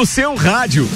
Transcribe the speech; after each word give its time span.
no 0.00 0.06
seu 0.06 0.34
rádio. 0.34 0.88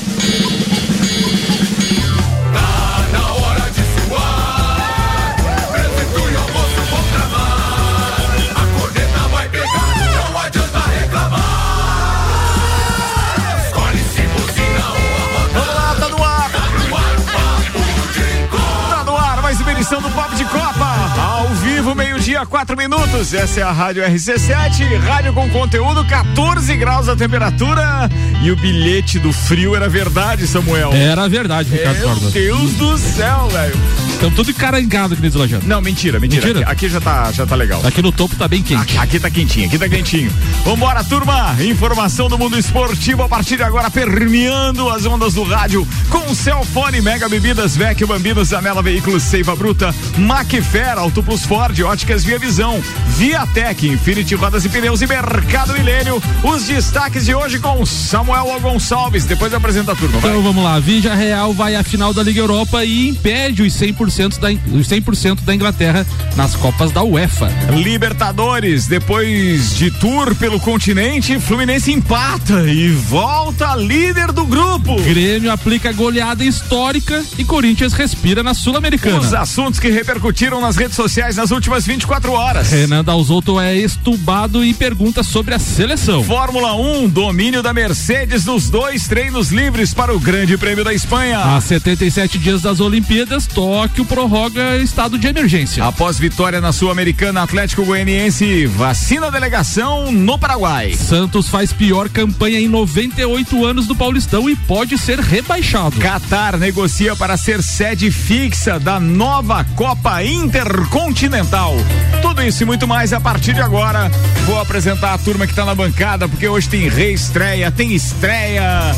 Quatro 22.46 22.76
minutos. 22.76 23.32
Essa 23.32 23.60
é 23.60 23.62
a 23.62 23.72
Rádio 23.72 24.02
RC7, 24.02 24.98
rádio 24.98 25.32
com 25.32 25.48
conteúdo, 25.50 26.04
14 26.04 26.76
graus 26.76 27.08
a 27.08 27.16
temperatura. 27.16 28.08
E 28.42 28.50
o 28.50 28.56
bilhete 28.56 29.18
do 29.18 29.32
frio 29.32 29.74
era 29.74 29.88
verdade, 29.88 30.46
Samuel. 30.46 30.92
Era 30.92 31.28
verdade, 31.28 31.70
Ricardo 31.70 32.00
Meu. 32.20 32.30
Deus 32.30 32.72
do 32.74 32.98
céu, 32.98 33.48
velho. 33.48 34.03
Estamos 34.14 34.36
tudo 34.36 34.50
encarangado 34.50 35.12
aqui 35.12 35.22
nesse 35.22 35.36
lojão. 35.36 35.60
Não, 35.64 35.80
mentira, 35.82 36.18
mentira. 36.18 36.46
Mentira? 36.46 36.64
Aqui, 36.66 36.86
aqui 36.86 36.88
já 36.88 37.00
tá, 37.00 37.30
já 37.30 37.44
tá 37.44 37.54
legal. 37.54 37.84
Aqui 37.84 38.00
no 38.00 38.10
topo 38.10 38.34
tá 38.36 38.48
bem 38.48 38.62
quente. 38.62 38.80
Aqui, 38.80 38.96
aqui 38.96 39.20
tá 39.20 39.28
quentinho, 39.30 39.66
aqui 39.66 39.78
tá 39.78 39.88
quentinho. 39.88 40.32
Vambora, 40.64 41.04
turma! 41.04 41.54
Informação 41.62 42.28
do 42.28 42.38
mundo 42.38 42.58
esportivo 42.58 43.22
a 43.22 43.28
partir 43.28 43.56
de 43.56 43.62
agora, 43.62 43.90
permeando 43.90 44.88
as 44.88 45.04
ondas 45.04 45.34
do 45.34 45.42
rádio 45.42 45.86
com 46.08 46.34
Celfone, 46.34 47.02
Mega 47.02 47.28
Bebidas, 47.28 47.76
Vecchio 47.76 48.06
Bambinos, 48.06 48.54
Anela 48.54 48.80
Veículos, 48.82 49.22
Seiva 49.22 49.54
Bruta, 49.54 49.94
Macfer, 50.16 50.96
Auto 50.96 51.22
Plus 51.22 51.44
Ford, 51.44 51.78
Óticas 51.82 52.24
Via 52.24 52.38
Visão, 52.38 52.82
Viatec, 53.08 53.86
Infinity 53.86 54.34
Rodas 54.34 54.64
e 54.64 54.70
Pneus 54.70 55.02
e 55.02 55.06
Mercado 55.06 55.74
Milênio. 55.74 56.22
Os 56.42 56.64
destaques 56.64 57.26
de 57.26 57.34
hoje 57.34 57.58
com 57.58 57.84
Samuel 57.84 58.58
Gonçalves. 58.60 59.26
Depois 59.26 59.52
apresenta 59.52 59.92
a 59.92 59.96
turma. 59.96 60.18
vai. 60.18 60.30
Então 60.30 60.42
vamos 60.42 60.64
lá, 60.64 60.80
Vija 60.80 61.14
Real 61.14 61.52
vai 61.52 61.74
à 61.74 61.82
final 61.82 62.14
da 62.14 62.22
Liga 62.22 62.40
Europa 62.40 62.82
e 62.84 63.08
impede 63.08 63.62
os 63.62 63.74
100% 63.74 64.03
da, 64.38 64.48
os 64.72 64.88
100% 64.88 65.40
da 65.44 65.54
Inglaterra 65.54 66.06
nas 66.36 66.54
Copas 66.54 66.90
da 66.92 67.02
UEFA. 67.02 67.50
Libertadores, 67.72 68.86
depois 68.86 69.74
de 69.76 69.90
tour 69.90 70.34
pelo 70.34 70.58
continente, 70.60 71.38
Fluminense 71.38 71.92
empata 71.92 72.64
e 72.70 72.90
volta 72.90 73.74
líder 73.76 74.32
do 74.32 74.44
grupo. 74.44 75.00
Grêmio 75.02 75.50
aplica 75.50 75.92
goleada 75.92 76.44
histórica 76.44 77.24
e 77.38 77.44
Corinthians 77.44 77.92
respira 77.92 78.42
na 78.42 78.50
Os 78.50 78.58
Sul-Americana. 78.58 79.38
assuntos 79.38 79.78
que 79.80 79.88
repercutiram 79.88 80.60
nas 80.60 80.76
redes 80.76 80.96
sociais 80.96 81.36
nas 81.36 81.50
últimas 81.50 81.86
24 81.86 82.32
horas. 82.32 82.70
Renan 82.70 83.04
Dalzotto 83.04 83.60
é 83.60 83.76
estubado 83.76 84.64
e 84.64 84.74
pergunta 84.74 85.22
sobre 85.22 85.54
a 85.54 85.58
seleção. 85.58 86.22
Fórmula 86.24 86.74
1, 86.74 87.08
domínio 87.08 87.62
da 87.62 87.72
Mercedes 87.72 88.44
nos 88.44 88.68
dois 88.68 89.06
treinos 89.06 89.50
livres 89.50 89.94
para 89.94 90.14
o 90.14 90.18
Grande 90.18 90.56
Prêmio 90.56 90.84
da 90.84 90.92
Espanha. 90.92 91.38
Há 91.38 91.60
77 91.60 92.38
dias 92.38 92.62
das 92.62 92.80
Olimpíadas, 92.80 93.46
Tóquio 93.46 93.93
prorroga 94.02 94.78
estado 94.78 95.18
de 95.18 95.26
emergência. 95.26 95.84
Após 95.84 96.18
vitória 96.18 96.58
na 96.58 96.72
Sul-Americana, 96.72 97.42
Atlético 97.42 97.84
Goianiense 97.84 98.64
vacina 98.64 99.26
a 99.26 99.30
delegação 99.30 100.10
no 100.10 100.38
Paraguai. 100.38 100.94
Santos 100.94 101.50
faz 101.50 101.70
pior 101.70 102.08
campanha 102.08 102.58
em 102.58 102.66
98 102.66 103.62
anos 103.62 103.86
do 103.86 103.94
Paulistão 103.94 104.48
e 104.48 104.56
pode 104.56 104.96
ser 104.96 105.20
rebaixado. 105.20 106.00
Qatar 106.00 106.56
negocia 106.56 107.14
para 107.14 107.36
ser 107.36 107.62
sede 107.62 108.10
fixa 108.10 108.80
da 108.80 108.98
nova 108.98 109.62
Copa 109.76 110.22
Intercontinental. 110.24 111.74
Tudo 112.22 112.42
isso 112.42 112.62
e 112.62 112.66
muito 112.66 112.88
mais 112.88 113.12
a 113.12 113.20
partir 113.20 113.52
de 113.52 113.60
agora. 113.60 114.10
Vou 114.46 114.58
apresentar 114.58 115.12
a 115.12 115.18
turma 115.18 115.46
que 115.46 115.54
tá 115.54 115.64
na 115.64 115.74
bancada, 115.74 116.26
porque 116.26 116.48
hoje 116.48 116.68
tem 116.68 116.88
reestreia, 116.88 117.70
tem 117.70 117.92
estreia. 117.92 118.94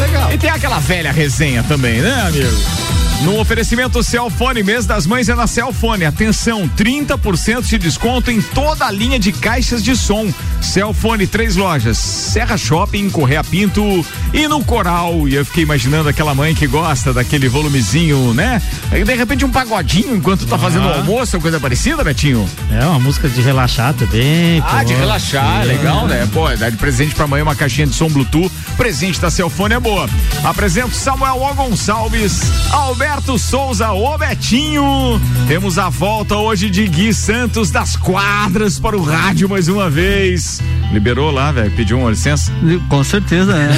legal. 0.00 0.32
E 0.32 0.38
tem 0.38 0.50
aquela 0.50 0.78
velha 0.78 1.12
resenha 1.12 1.62
também, 1.62 2.00
né, 2.00 2.22
amigo? 2.26 3.09
No 3.22 3.38
oferecimento 3.38 4.02
Celfone, 4.02 4.62
mês 4.62 4.86
das 4.86 5.06
mães 5.06 5.28
é 5.28 5.34
na 5.34 5.46
Celfone. 5.46 6.06
Atenção, 6.06 6.66
30% 6.74 7.62
de 7.62 7.76
desconto 7.76 8.30
em 8.30 8.40
toda 8.40 8.86
a 8.86 8.90
linha 8.90 9.18
de 9.18 9.30
caixas 9.30 9.84
de 9.84 9.94
som. 9.94 10.32
Celfone, 10.64 11.26
três 11.26 11.56
lojas: 11.56 11.98
Serra 11.98 12.56
Shopping, 12.56 13.10
Correia 13.10 13.42
Pinto 13.42 14.04
e 14.32 14.46
no 14.46 14.64
Coral. 14.64 15.26
E 15.28 15.34
eu 15.34 15.44
fiquei 15.44 15.62
imaginando 15.64 16.08
aquela 16.08 16.34
mãe 16.34 16.54
que 16.54 16.66
gosta 16.66 17.12
daquele 17.12 17.48
volumezinho, 17.48 18.32
né? 18.34 18.60
Aí, 18.92 19.04
de 19.04 19.14
repente 19.14 19.44
um 19.44 19.50
pagodinho 19.50 20.14
enquanto 20.16 20.46
tá 20.46 20.58
fazendo 20.58 20.86
o 20.86 20.92
almoço, 20.92 21.36
ou 21.36 21.42
coisa 21.42 21.58
parecida, 21.58 22.04
Betinho? 22.04 22.48
É 22.70 22.84
uma 22.84 22.98
música 23.00 23.28
de 23.28 23.40
relaxar 23.40 23.94
também. 23.94 24.60
Ah, 24.64 24.78
pô. 24.78 24.84
de 24.84 24.94
relaxar, 24.94 25.62
É. 25.62 25.64
legal, 25.64 26.06
né? 26.06 26.28
Pô, 26.32 26.48
dar 26.56 26.70
de 26.70 26.76
presente 26.76 27.14
pra 27.14 27.26
mãe 27.26 27.42
uma 27.42 27.54
caixinha 27.54 27.86
de 27.86 27.94
som 27.94 28.08
Bluetooth. 28.08 28.50
Presente 28.76 29.20
da 29.20 29.30
Celfone 29.30 29.74
é 29.74 29.80
boa. 29.80 30.08
Apresento 30.44 30.94
Samuel 30.94 31.36
O. 31.42 31.54
Gonçalves, 31.54 32.40
Alberto 32.70 33.38
Souza, 33.38 33.90
o 33.92 34.16
Betinho. 34.18 35.20
Temos 35.48 35.78
a 35.78 35.88
volta 35.88 36.36
hoje 36.36 36.70
de 36.70 36.86
Gui 36.86 37.12
Santos 37.12 37.70
das 37.70 37.96
quadras 37.96 38.78
para 38.78 38.96
o 38.96 39.02
rádio 39.02 39.48
mais 39.48 39.68
uma 39.68 39.90
vez. 39.90 40.49
Yes. 40.58 40.79
Liberou 40.92 41.30
lá, 41.30 41.52
velho? 41.52 41.70
Pediu 41.72 41.98
uma 41.98 42.10
licença? 42.10 42.50
Com 42.88 43.04
certeza, 43.04 43.56
é. 43.56 43.70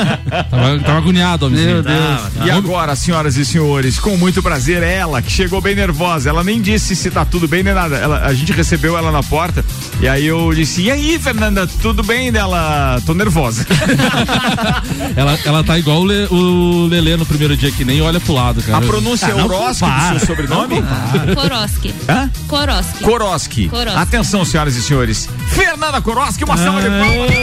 Tava, 0.50 0.78
tava 0.80 0.98
agoniado, 0.98 1.46
homem. 1.46 1.64
Meu 1.64 1.82
Deus. 1.82 2.20
E 2.44 2.50
agora, 2.50 2.96
senhoras 2.96 3.36
e 3.36 3.44
senhores, 3.44 3.98
com 3.98 4.16
muito 4.16 4.42
prazer, 4.42 4.82
ela 4.82 5.20
que 5.20 5.30
chegou 5.30 5.60
bem 5.60 5.74
nervosa. 5.74 6.28
Ela 6.30 6.42
nem 6.42 6.60
disse 6.60 6.96
se 6.96 7.10
tá 7.10 7.24
tudo 7.24 7.46
bem 7.46 7.62
nem 7.62 7.74
nada. 7.74 7.96
Ela, 7.96 8.24
a 8.24 8.32
gente 8.34 8.52
recebeu 8.52 8.96
ela 8.96 9.12
na 9.12 9.22
porta 9.22 9.64
e 10.00 10.08
aí 10.08 10.24
eu 10.26 10.52
disse: 10.54 10.82
E 10.82 10.90
aí, 10.90 11.18
Fernanda, 11.18 11.66
tudo 11.82 12.02
bem 12.02 12.32
dela? 12.32 13.00
Tô 13.04 13.14
nervosa. 13.14 13.64
Ela, 15.16 15.38
ela 15.44 15.64
tá 15.64 15.78
igual 15.78 16.00
o, 16.00 16.04
Le, 16.04 16.26
o 16.30 16.86
Lelê 16.86 17.16
no 17.16 17.24
primeiro 17.26 17.56
dia, 17.56 17.70
que 17.70 17.84
nem 17.84 18.00
olha 18.00 18.18
pro 18.20 18.32
lado, 18.32 18.62
cara. 18.62 18.78
A 18.78 18.80
pronúncia 18.80 19.28
Ah, 19.28 19.30
é 19.30 19.34
não 19.34 19.44
Oroski 19.46 19.84
do 19.84 20.18
seu 20.18 20.26
sobrenome? 20.26 20.76
Koroski. 21.34 21.94
Hã? 22.08 22.30
Koroski. 22.48 23.04
Koroski. 23.04 23.68
Koroski. 23.68 23.98
Atenção, 23.98 24.44
senhoras 24.44 24.74
e 24.76 24.82
senhores. 24.82 25.28
Fernanda 25.48 26.00
Koroski, 26.00 26.44
uma 26.44 26.53
salva 26.56 26.80
de 26.82 26.88
palmas. 26.88 27.34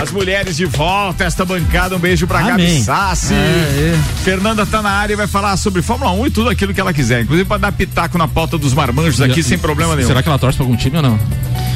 As 0.00 0.12
mulheres 0.12 0.56
de 0.56 0.64
volta, 0.64 1.24
esta 1.24 1.44
bancada, 1.44 1.96
um 1.96 1.98
beijo 1.98 2.26
pra 2.26 2.40
Gabi. 2.40 2.82
Sassi. 2.82 3.34
É, 3.34 3.98
Fernanda 4.24 4.64
tá 4.64 4.80
na 4.80 4.90
área 4.90 5.12
e 5.12 5.16
vai 5.16 5.26
falar 5.26 5.56
sobre 5.56 5.82
Fórmula 5.82 6.12
1 6.12 6.26
e 6.26 6.30
tudo 6.30 6.48
aquilo 6.48 6.72
que 6.72 6.80
ela 6.80 6.92
quiser. 6.94 7.22
Inclusive 7.22 7.46
pra 7.46 7.58
dar 7.58 7.72
pitaco 7.72 8.16
na 8.16 8.26
pauta 8.28 8.56
dos 8.56 8.72
marmanjos 8.72 9.20
aqui 9.20 9.40
E- 9.40 9.44
sem 9.44 9.58
problema 9.58 9.94
nenhum. 9.96 10.06
Será 10.08 10.22
que 10.22 10.28
ela 10.28 10.38
torce 10.38 10.56
pra 10.56 10.64
algum 10.64 10.76
time 10.76 10.96
ou 10.96 11.02
não? 11.02 11.18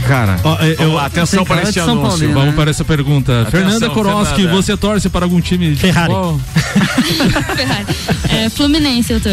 Cara, 0.08 0.36
Ó, 0.44 0.56
eu- 0.62 0.76
vamos 0.78 0.94
lá, 0.94 1.06
atenção 1.06 1.44
para 1.44 1.62
este 1.62 1.78
anúncio. 1.78 2.32
Vamos 2.32 2.48
né? 2.50 2.52
para 2.56 2.70
essa 2.70 2.84
pergunta. 2.84 3.46
Fernanda 3.50 3.90
Koroski, 3.90 4.34
Fernanda. 4.36 4.56
você 4.62 4.76
torce 4.76 5.08
para 5.08 5.24
algum 5.26 5.40
time 5.40 5.74
de 5.74 5.80
Ferrari. 5.80 6.12
futebol? 6.12 6.40
Ferrari. 7.56 7.86
É, 8.30 8.48
Fluminense, 8.50 9.12
eu 9.12 9.20
tô. 9.20 9.28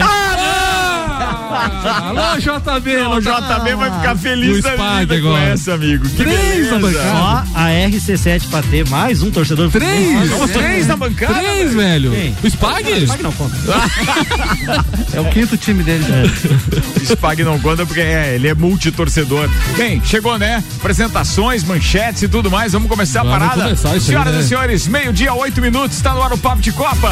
Alô, 1.63 2.37
JB! 2.39 2.97
Não, 2.97 3.11
o 3.17 3.21
JB 3.21 3.75
vai 3.75 3.91
ficar 3.91 4.15
feliz 4.17 4.59
O 4.59 4.61
da 4.61 4.71
Spag 4.73 4.99
vida 5.01 5.21
com 5.21 5.27
agora. 5.27 5.43
essa, 5.49 5.73
amigo. 5.73 6.07
Que 6.09 6.15
Três 6.17 6.71
na 6.71 6.77
beleza. 6.77 6.79
bancada. 6.79 7.09
Só 7.09 7.43
a 7.55 7.65
RC7 7.69 8.49
pra 8.49 8.61
ter 8.63 8.87
mais 8.89 9.21
um 9.21 9.31
torcedor. 9.31 9.69
Três! 9.71 10.29
Somos 10.29 10.51
três 10.51 10.87
na 10.87 10.95
bancada. 10.95 11.33
Três, 11.33 11.73
velho! 11.73 12.11
Quem? 12.11 12.35
O 12.43 12.47
Spag? 12.47 13.01
Spag 13.05 13.23
não 13.23 13.31
conta. 13.33 13.55
é 15.13 15.19
o 15.21 15.25
quinto 15.25 15.57
time 15.57 15.83
dele. 15.83 16.05
Spag 17.05 17.43
não 17.43 17.59
conta 17.59 17.85
porque 17.85 18.01
é, 18.01 18.35
ele 18.35 18.47
é 18.47 18.53
multitorcedor. 18.53 19.49
Bem, 19.77 20.01
chegou, 20.03 20.37
né? 20.37 20.63
Apresentações, 20.79 21.63
manchetes 21.63 22.23
e 22.23 22.27
tudo 22.27 22.49
mais. 22.49 22.73
Vamos 22.73 22.87
começar 22.89 23.19
Vamos 23.23 23.35
a 23.35 23.39
parada. 23.39 23.63
começar 23.63 23.95
isso 23.95 23.95
aí, 23.95 24.01
Senhoras 24.01 24.33
né? 24.35 24.39
e 24.41 24.43
senhores, 24.43 24.87
meio-dia, 24.87 25.33
oito 25.33 25.61
minutos, 25.61 25.97
está 25.97 26.13
no 26.13 26.21
ar 26.23 26.31
o 26.33 26.37
Papo 26.37 26.61
de 26.61 26.71
Copa. 26.71 27.11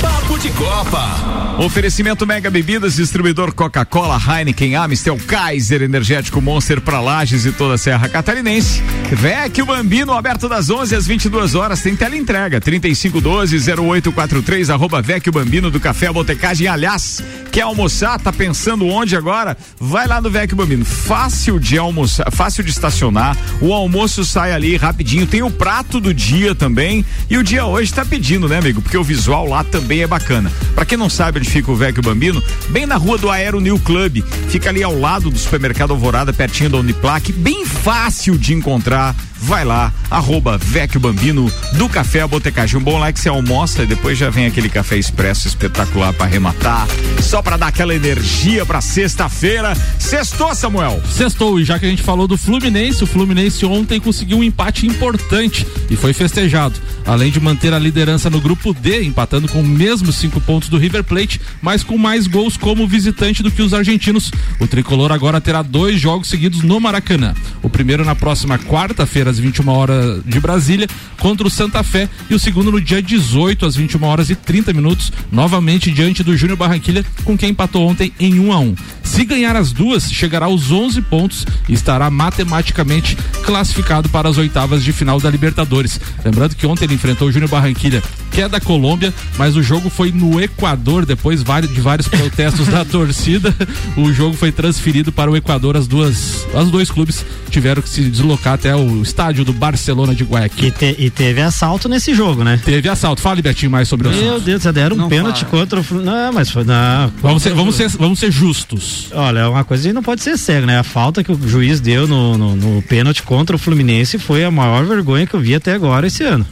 Papo 0.00 0.38
de 0.38 0.50
Copa. 0.50 1.54
Oferecimento 1.58 2.26
Mega 2.26 2.50
Bebidas, 2.50 2.96
distribuidor 2.96 3.52
Coca-Cola, 3.74 4.16
Heineken, 4.16 4.76
Amstel, 4.76 5.18
Kaiser, 5.26 5.82
Energético 5.82 6.40
Monster 6.40 6.80
para 6.80 7.00
Lages 7.00 7.44
e 7.44 7.50
toda 7.50 7.74
a 7.74 7.78
Serra 7.78 8.08
Catarinense. 8.08 8.80
Vecchio 9.10 9.66
Bambino, 9.66 10.12
aberto 10.12 10.48
das 10.48 10.70
11 10.70 10.94
às 10.94 11.08
22 11.08 11.56
horas, 11.56 11.82
tem 11.82 11.96
teleentrega, 11.96 12.60
3512-0843, 12.60 14.72
arroba 14.72 15.02
Vecchio 15.02 15.32
Bambino 15.32 15.72
do 15.72 15.80
Café 15.80 16.12
Botecagem. 16.12 16.68
Aliás, 16.68 17.20
quer 17.50 17.62
almoçar, 17.62 18.20
tá 18.20 18.32
pensando 18.32 18.86
onde 18.86 19.16
agora? 19.16 19.56
Vai 19.80 20.06
lá 20.06 20.20
no 20.20 20.30
Vecchio 20.30 20.56
Bambino, 20.56 20.84
fácil 20.84 21.58
de 21.58 21.76
almoçar, 21.76 22.30
fácil 22.30 22.62
de 22.62 22.70
estacionar, 22.70 23.36
o 23.60 23.72
almoço 23.72 24.24
sai 24.24 24.52
ali 24.52 24.76
rapidinho, 24.76 25.26
tem 25.26 25.42
o 25.42 25.50
prato 25.50 26.00
do 26.00 26.14
dia 26.14 26.54
também, 26.54 27.04
e 27.28 27.36
o 27.36 27.42
dia 27.42 27.66
hoje 27.66 27.92
tá 27.92 28.04
pedindo, 28.04 28.48
né, 28.48 28.58
amigo? 28.58 28.80
Porque 28.80 28.96
o 28.96 29.02
visual 29.02 29.48
lá 29.48 29.64
também 29.64 30.02
é 30.02 30.06
bacana. 30.06 30.52
Pra 30.76 30.84
quem 30.84 30.96
não 30.96 31.10
sabe 31.10 31.40
onde 31.40 31.50
fica 31.50 31.72
o 31.72 31.76
Vecchio 31.76 32.04
Bambino, 32.04 32.40
bem 32.68 32.86
na 32.86 32.94
rua 32.96 33.18
do 33.18 33.28
Aero 33.28 33.53
New 33.60 33.78
Club, 33.78 34.22
fica 34.48 34.70
ali 34.70 34.82
ao 34.82 34.98
lado 34.98 35.30
do 35.30 35.38
supermercado 35.38 35.92
Alvorada, 35.92 36.32
pertinho 36.32 36.70
da 36.70 36.78
Uniplac, 36.78 37.32
bem 37.32 37.64
fácil 37.64 38.38
de 38.38 38.54
encontrar. 38.54 39.14
Vai 39.44 39.62
lá, 39.62 39.92
arroba 40.10 40.56
Vecchio 40.56 40.98
Bambino 40.98 41.52
do 41.74 41.86
Café 41.86 42.22
a 42.22 42.26
Botecagem. 42.26 42.78
Um 42.78 42.82
bom 42.82 42.98
like 42.98 43.20
você 43.20 43.28
almoça 43.28 43.82
e 43.82 43.86
depois 43.86 44.16
já 44.16 44.30
vem 44.30 44.46
aquele 44.46 44.70
café 44.70 44.96
expresso 44.96 45.46
espetacular 45.46 46.14
para 46.14 46.24
arrematar, 46.24 46.88
só 47.20 47.42
para 47.42 47.58
dar 47.58 47.66
aquela 47.66 47.94
energia 47.94 48.64
para 48.64 48.80
sexta-feira. 48.80 49.76
Sextou, 49.98 50.54
Samuel. 50.54 51.02
Sextou, 51.10 51.60
e 51.60 51.64
já 51.64 51.78
que 51.78 51.84
a 51.84 51.90
gente 51.90 52.02
falou 52.02 52.26
do 52.26 52.38
Fluminense, 52.38 53.04
o 53.04 53.06
Fluminense 53.06 53.66
ontem 53.66 54.00
conseguiu 54.00 54.38
um 54.38 54.42
empate 54.42 54.86
importante 54.86 55.66
e 55.90 55.96
foi 55.96 56.14
festejado. 56.14 56.74
Além 57.04 57.30
de 57.30 57.38
manter 57.38 57.74
a 57.74 57.78
liderança 57.78 58.30
no 58.30 58.40
grupo 58.40 58.72
D, 58.72 59.04
empatando 59.04 59.46
com 59.46 59.60
os 59.60 59.68
mesmos 59.68 60.16
cinco 60.16 60.40
pontos 60.40 60.70
do 60.70 60.78
River 60.78 61.04
Plate, 61.04 61.38
mas 61.60 61.82
com 61.82 61.98
mais 61.98 62.26
gols 62.26 62.56
como 62.56 62.88
visitante 62.88 63.42
do 63.42 63.50
que 63.50 63.60
os 63.60 63.74
argentinos. 63.74 64.32
O 64.58 64.66
tricolor 64.66 65.12
agora 65.12 65.38
terá 65.38 65.60
dois 65.60 66.00
jogos 66.00 66.28
seguidos 66.28 66.62
no 66.62 66.80
Maracanã. 66.80 67.34
O 67.62 67.68
primeiro 67.68 68.06
na 68.06 68.14
próxima 68.14 68.58
quarta-feira, 68.58 69.33
às 69.34 69.38
21 69.38 69.68
horas 69.68 70.22
de 70.24 70.38
Brasília, 70.40 70.88
contra 71.18 71.46
o 71.46 71.50
Santa 71.50 71.82
Fé, 71.82 72.08
e 72.30 72.34
o 72.34 72.38
segundo 72.38 72.70
no 72.70 72.80
dia 72.80 73.02
18, 73.02 73.66
às 73.66 73.76
21 73.76 74.04
horas 74.04 74.30
e 74.30 74.34
30 74.34 74.72
minutos, 74.72 75.12
novamente 75.30 75.90
diante 75.90 76.22
do 76.22 76.36
Júnior 76.36 76.56
Barranquilha, 76.56 77.04
com 77.24 77.36
quem 77.36 77.50
empatou 77.50 77.86
ontem 77.86 78.12
em 78.18 78.38
1 78.38 78.52
a 78.52 78.58
1 78.58 78.76
Se 79.02 79.24
ganhar 79.24 79.56
as 79.56 79.72
duas, 79.72 80.10
chegará 80.10 80.46
aos 80.46 80.70
11 80.70 81.02
pontos 81.02 81.44
e 81.68 81.72
estará 81.72 82.10
matematicamente 82.10 83.16
classificado 83.44 84.08
para 84.08 84.28
as 84.28 84.38
oitavas 84.38 84.84
de 84.84 84.92
final 84.92 85.18
da 85.20 85.30
Libertadores. 85.30 86.00
Lembrando 86.24 86.54
que 86.54 86.66
ontem 86.66 86.84
ele 86.84 86.94
enfrentou 86.94 87.28
o 87.28 87.32
Júnior 87.32 87.50
Barranquilha, 87.50 88.02
que 88.30 88.40
é 88.40 88.48
da 88.48 88.60
Colômbia, 88.60 89.12
mas 89.36 89.56
o 89.56 89.62
jogo 89.62 89.90
foi 89.90 90.12
no 90.12 90.40
Equador, 90.40 91.04
depois 91.04 91.42
de 91.42 91.80
vários 91.80 92.08
protestos 92.08 92.68
da 92.68 92.84
torcida, 92.86 93.54
o 93.96 94.12
jogo 94.12 94.36
foi 94.36 94.52
transferido 94.52 95.10
para 95.12 95.30
o 95.30 95.36
Equador. 95.36 95.76
As 95.76 95.86
duas, 95.86 96.46
os 96.54 96.70
dois 96.70 96.90
clubes 96.90 97.24
tiveram 97.50 97.82
que 97.82 97.88
se 97.88 98.02
deslocar 98.02 98.54
até 98.54 98.74
o 98.74 99.02
estádio 99.14 99.44
do 99.44 99.52
Barcelona 99.52 100.12
de 100.12 100.24
Guayaquil. 100.24 100.68
E, 100.68 100.70
te, 100.72 100.96
e 100.98 101.08
teve 101.08 101.40
assalto 101.40 101.88
nesse 101.88 102.12
jogo, 102.12 102.42
né? 102.42 102.60
Teve 102.64 102.88
assalto. 102.88 103.22
Fale, 103.22 103.40
Betinho, 103.40 103.70
mais 103.70 103.86
sobre 103.86 104.08
o 104.08 104.10
assalto. 104.10 104.28
Meu 104.28 104.40
Deus, 104.40 104.62
já 104.64 104.72
deram 104.72 104.96
um 104.96 104.98
não 104.98 105.08
pênalti 105.08 105.44
fala. 105.44 105.50
contra 105.50 105.80
o. 105.80 106.02
Não, 106.02 106.32
mas 106.32 106.50
foi. 106.50 106.64
Não, 106.64 107.12
vamos, 107.22 107.42
ser, 107.42 107.54
vamos, 107.54 107.76
ser, 107.76 107.88
vamos 107.90 108.18
ser 108.18 108.32
justos. 108.32 109.08
Olha, 109.12 109.40
é 109.40 109.46
uma 109.46 109.62
coisa 109.62 109.88
que 109.88 109.94
não 109.94 110.02
pode 110.02 110.20
ser 110.20 110.36
cego, 110.36 110.66
né? 110.66 110.78
A 110.78 110.82
falta 110.82 111.22
que 111.22 111.30
o 111.30 111.48
juiz 111.48 111.80
deu 111.80 112.08
no, 112.08 112.36
no, 112.36 112.56
no 112.56 112.82
pênalti 112.82 113.22
contra 113.22 113.54
o 113.54 113.58
Fluminense 113.58 114.18
foi 114.18 114.42
a 114.42 114.50
maior 114.50 114.84
vergonha 114.84 115.26
que 115.26 115.34
eu 115.34 115.40
vi 115.40 115.54
até 115.54 115.72
agora 115.74 116.08
esse 116.08 116.24
ano. 116.24 116.44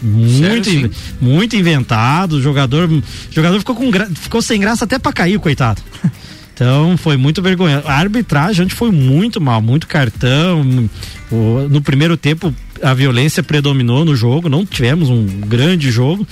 Muito, 0.00 0.70
Sério, 0.70 0.90
muito 1.20 1.56
inventado. 1.56 2.34
O 2.34 2.40
jogador, 2.40 2.88
o 2.88 3.02
jogador 3.30 3.58
ficou, 3.58 3.74
com, 3.74 3.90
ficou 4.14 4.40
sem 4.40 4.60
graça 4.60 4.84
até 4.84 4.98
para 4.98 5.12
cair, 5.12 5.38
coitado. 5.40 5.82
Então 6.60 6.94
foi 6.98 7.16
muito 7.16 7.40
vergonhoso. 7.40 7.88
A 7.88 7.94
arbitragem 7.94 8.66
onde 8.66 8.74
foi 8.74 8.90
muito 8.90 9.40
mal, 9.40 9.62
muito 9.62 9.86
cartão. 9.86 10.90
O, 11.32 11.66
no 11.70 11.80
primeiro 11.80 12.18
tempo 12.18 12.54
a 12.82 12.92
violência 12.92 13.42
predominou 13.42 14.04
no 14.04 14.14
jogo, 14.14 14.50
não 14.50 14.66
tivemos 14.66 15.08
um 15.08 15.24
grande 15.24 15.90
jogo. 15.90 16.26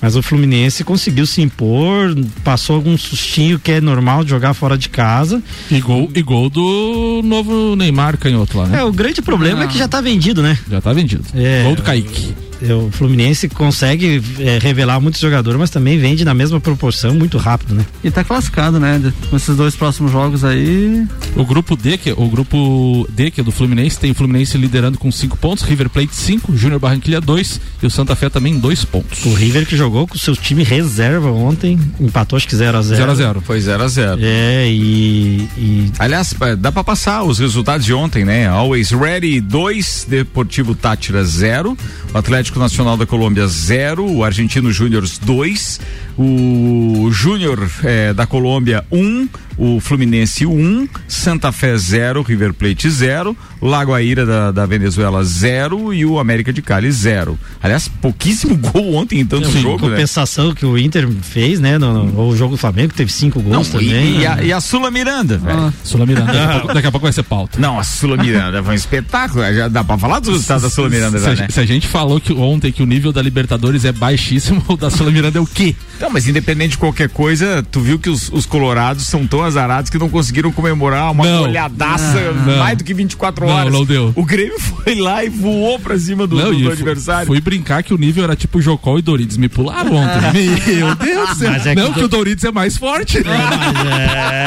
Mas 0.00 0.16
o 0.16 0.22
Fluminense 0.22 0.84
conseguiu 0.84 1.26
se 1.26 1.42
impor, 1.42 2.14
passou 2.44 2.76
algum 2.76 2.96
sustinho 2.96 3.58
que 3.58 3.72
é 3.72 3.80
normal 3.80 4.24
de 4.24 4.30
jogar 4.30 4.54
fora 4.54 4.78
de 4.78 4.88
casa. 4.88 5.42
E 5.70 5.80
gol, 5.80 6.10
e 6.14 6.22
gol 6.22 6.48
do 6.48 7.20
novo 7.22 7.76
Neymar 7.76 8.16
canhoto 8.16 8.56
lá, 8.56 8.66
né? 8.68 8.78
É, 8.78 8.84
o 8.84 8.92
grande 8.92 9.20
problema 9.20 9.62
ah. 9.62 9.64
é 9.64 9.66
que 9.66 9.76
já 9.76 9.88
tá 9.88 10.00
vendido, 10.00 10.40
né? 10.40 10.56
Já 10.70 10.80
tá 10.80 10.92
vendido. 10.94 11.24
É, 11.34 11.64
gol 11.64 11.74
do 11.74 11.82
Kaique. 11.82 12.32
É, 12.62 12.72
o 12.74 12.90
Fluminense 12.90 13.48
consegue 13.48 14.22
é, 14.40 14.58
revelar 14.60 15.00
muitos 15.00 15.20
jogadores, 15.20 15.58
mas 15.58 15.70
também 15.70 15.98
vende 15.98 16.24
na 16.24 16.34
mesma 16.34 16.60
proporção 16.60 17.14
muito 17.14 17.38
rápido, 17.38 17.74
né? 17.74 17.84
E 18.02 18.10
tá 18.10 18.24
classificado, 18.24 18.80
né? 18.80 19.12
Com 19.30 19.36
esses 19.36 19.56
dois 19.56 19.76
próximos 19.76 20.10
jogos 20.10 20.44
aí. 20.44 21.06
O 21.36 21.44
grupo 21.44 21.76
D, 21.76 21.96
que, 21.96 22.12
o 22.12 22.28
grupo 22.28 23.06
D, 23.10 23.30
que 23.30 23.40
é 23.40 23.44
do 23.44 23.52
Fluminense, 23.52 23.98
tem 23.98 24.10
o 24.10 24.14
Fluminense 24.14 24.58
liderando 24.58 24.98
com 24.98 25.10
cinco 25.12 25.36
pontos, 25.36 25.64
River 25.64 25.88
Plate 25.88 26.14
5, 26.14 26.56
Júnior 26.56 26.80
Barranquilha 26.80 27.20
2 27.20 27.60
e 27.82 27.86
o 27.86 27.90
Santa 27.90 28.16
Fé 28.16 28.28
também 28.28 28.58
dois 28.58 28.84
pontos. 28.84 29.24
O 29.24 29.34
River 29.34 29.66
que 29.66 29.76
jogou 29.76 30.06
com 30.06 30.16
o 30.16 30.18
seu 30.18 30.34
time 30.34 30.64
reserva 30.64 31.30
ontem, 31.30 31.78
empatou 32.00 32.36
acho 32.36 32.48
que 32.48 32.56
0x0. 32.56 32.96
0x0. 32.96 33.40
Foi 33.42 33.58
0x0. 33.58 34.18
É, 34.20 34.66
e, 34.68 35.48
e. 35.56 35.92
Aliás, 35.98 36.34
é, 36.40 36.56
dá 36.56 36.72
pra 36.72 36.82
passar 36.82 37.22
os 37.22 37.38
resultados 37.38 37.84
de 37.84 37.94
ontem, 37.94 38.24
né? 38.24 38.48
Always 38.48 38.90
Ready 38.90 39.40
2, 39.40 40.06
Deportivo 40.08 40.74
Tátira 40.74 41.24
0, 41.24 41.76
o 42.12 42.18
Atlético 42.18 42.47
Nacional 42.56 42.96
da 42.96 43.04
Colômbia 43.04 43.46
0, 43.46 44.04
o 44.04 44.24
Argentino 44.24 44.70
Júnior 44.72 45.04
2, 45.22 45.80
o 46.16 47.08
Júnior 47.10 47.68
é, 47.82 48.14
da 48.14 48.26
Colômbia 48.26 48.84
1, 48.90 48.98
um, 48.98 49.28
o 49.58 49.80
Fluminense 49.80 50.46
1, 50.46 50.50
um, 50.50 50.88
Santa 51.08 51.50
Fé 51.50 51.76
0, 51.76 52.22
River 52.22 52.54
Plate 52.54 52.88
0, 52.88 53.36
Lagoaíra 53.60 54.24
da, 54.24 54.52
da 54.52 54.64
Venezuela 54.66 55.22
0 55.24 55.92
e 55.92 56.06
o 56.06 56.18
América 56.18 56.52
de 56.52 56.62
Cali 56.62 56.90
0. 56.90 57.36
Aliás, 57.60 57.88
pouquíssimo 57.88 58.56
gol 58.72 58.94
ontem 58.94 59.20
em 59.20 59.26
tanto 59.26 59.48
Sim, 59.48 59.60
jogo. 59.60 59.86
Né? 59.86 59.90
Compensação 59.90 60.50
né? 60.50 60.54
que 60.54 60.64
o 60.64 60.78
Inter 60.78 61.08
fez, 61.22 61.58
né? 61.58 61.76
No, 61.76 62.04
no, 62.04 62.28
o 62.28 62.36
jogo 62.36 62.52
do 62.52 62.56
Flamengo 62.56 62.94
teve 62.94 63.10
cinco 63.12 63.40
gols 63.40 63.56
Não, 63.56 63.64
também. 63.64 63.88
E, 63.88 64.20
e, 64.20 64.26
a, 64.26 64.42
e 64.44 64.52
a 64.52 64.60
Sula 64.60 64.90
Miranda, 64.90 65.38
velho. 65.38 65.58
Ah. 65.58 65.72
Sula 65.82 66.06
Miranda, 66.06 66.30
daqui, 66.32 66.44
a 66.44 66.58
pouco, 66.60 66.74
daqui 66.74 66.86
a 66.86 66.90
pouco 66.92 67.06
vai 67.06 67.12
ser 67.12 67.22
pauta. 67.24 67.58
Não, 67.60 67.78
a 67.78 67.82
Sula 67.82 68.16
Miranda 68.16 68.62
foi 68.62 68.72
um 68.72 68.76
espetáculo. 68.76 69.42
Já 69.52 69.66
dá 69.66 69.82
pra 69.82 69.98
falar 69.98 70.20
dos 70.20 70.28
resultados 70.28 70.62
da 70.62 70.70
Sula 70.70 70.88
Miranda, 70.88 71.18
se, 71.18 71.24
já, 71.24 71.34
né? 71.34 71.48
Se 71.50 71.60
a 71.60 71.66
gente 71.66 71.88
falou 71.88 72.20
que 72.20 72.32
ontem 72.32 72.70
que 72.70 72.82
o 72.82 72.86
nível 72.86 73.12
da 73.12 73.20
Libertadores 73.20 73.84
é 73.84 73.92
baixíssimo, 73.92 74.62
o 74.68 74.76
da 74.76 74.90
Sula 74.90 75.10
Miranda 75.10 75.38
é 75.38 75.40
o 75.40 75.46
quê? 75.46 75.74
Não, 76.00 76.10
mas 76.10 76.28
independente 76.28 76.72
de 76.72 76.78
qualquer 76.78 77.08
coisa, 77.08 77.66
tu 77.72 77.80
viu 77.80 77.98
que 77.98 78.08
os, 78.08 78.30
os 78.32 78.46
colorados 78.46 79.06
são 79.06 79.26
tão 79.26 79.47
azarados 79.48 79.90
que 79.90 79.98
não 79.98 80.08
conseguiram 80.08 80.52
comemorar 80.52 81.10
uma 81.10 81.24
não, 81.24 81.42
olhadaça 81.42 82.32
não, 82.46 82.58
mais 82.58 82.78
do 82.78 82.84
que 82.84 82.94
24 82.94 83.46
horas. 83.46 83.72
Não, 83.72 83.80
não 83.80 83.86
deu. 83.86 84.12
O 84.14 84.24
Grêmio 84.24 84.58
foi 84.60 84.94
lá 84.94 85.24
e 85.24 85.28
voou 85.28 85.78
pra 85.78 85.98
cima 85.98 86.26
do, 86.26 86.36
não, 86.36 86.52
do, 86.52 86.58
do 86.58 86.70
adversário. 86.70 87.26
Fui 87.26 87.40
brincar 87.40 87.82
que 87.82 87.92
o 87.92 87.98
nível 87.98 88.24
era 88.24 88.36
tipo 88.36 88.60
Jocol 88.60 88.98
e 88.98 89.02
Doritos. 89.02 89.36
Me 89.36 89.48
pularam 89.48 89.94
ontem. 89.94 90.18
Ah. 90.18 90.32
Meu 90.32 90.94
Deus 90.94 91.28
do 91.30 91.34
céu. 91.36 91.52
É 91.52 91.74
não, 91.74 91.92
que, 91.92 91.98
que 92.00 92.04
o 92.04 92.08
Doritos 92.08 92.44
é 92.44 92.52
mais 92.52 92.76
forte. 92.76 93.18
É, 93.18 94.38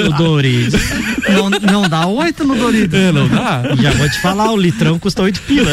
o, 0.00 0.06
o 0.06 0.12
Doritos. 0.14 0.80
Não, 1.28 1.50
não 1.50 1.88
dá 1.88 2.06
oito 2.06 2.44
no 2.44 2.56
Doritos. 2.56 2.98
É, 2.98 3.12
não 3.12 3.28
dá. 3.28 3.62
Já 3.80 3.90
vou 3.92 4.08
te 4.08 4.20
falar, 4.20 4.50
o 4.50 4.56
litrão 4.56 4.98
custa 4.98 5.22
oito 5.22 5.40
pila. 5.42 5.70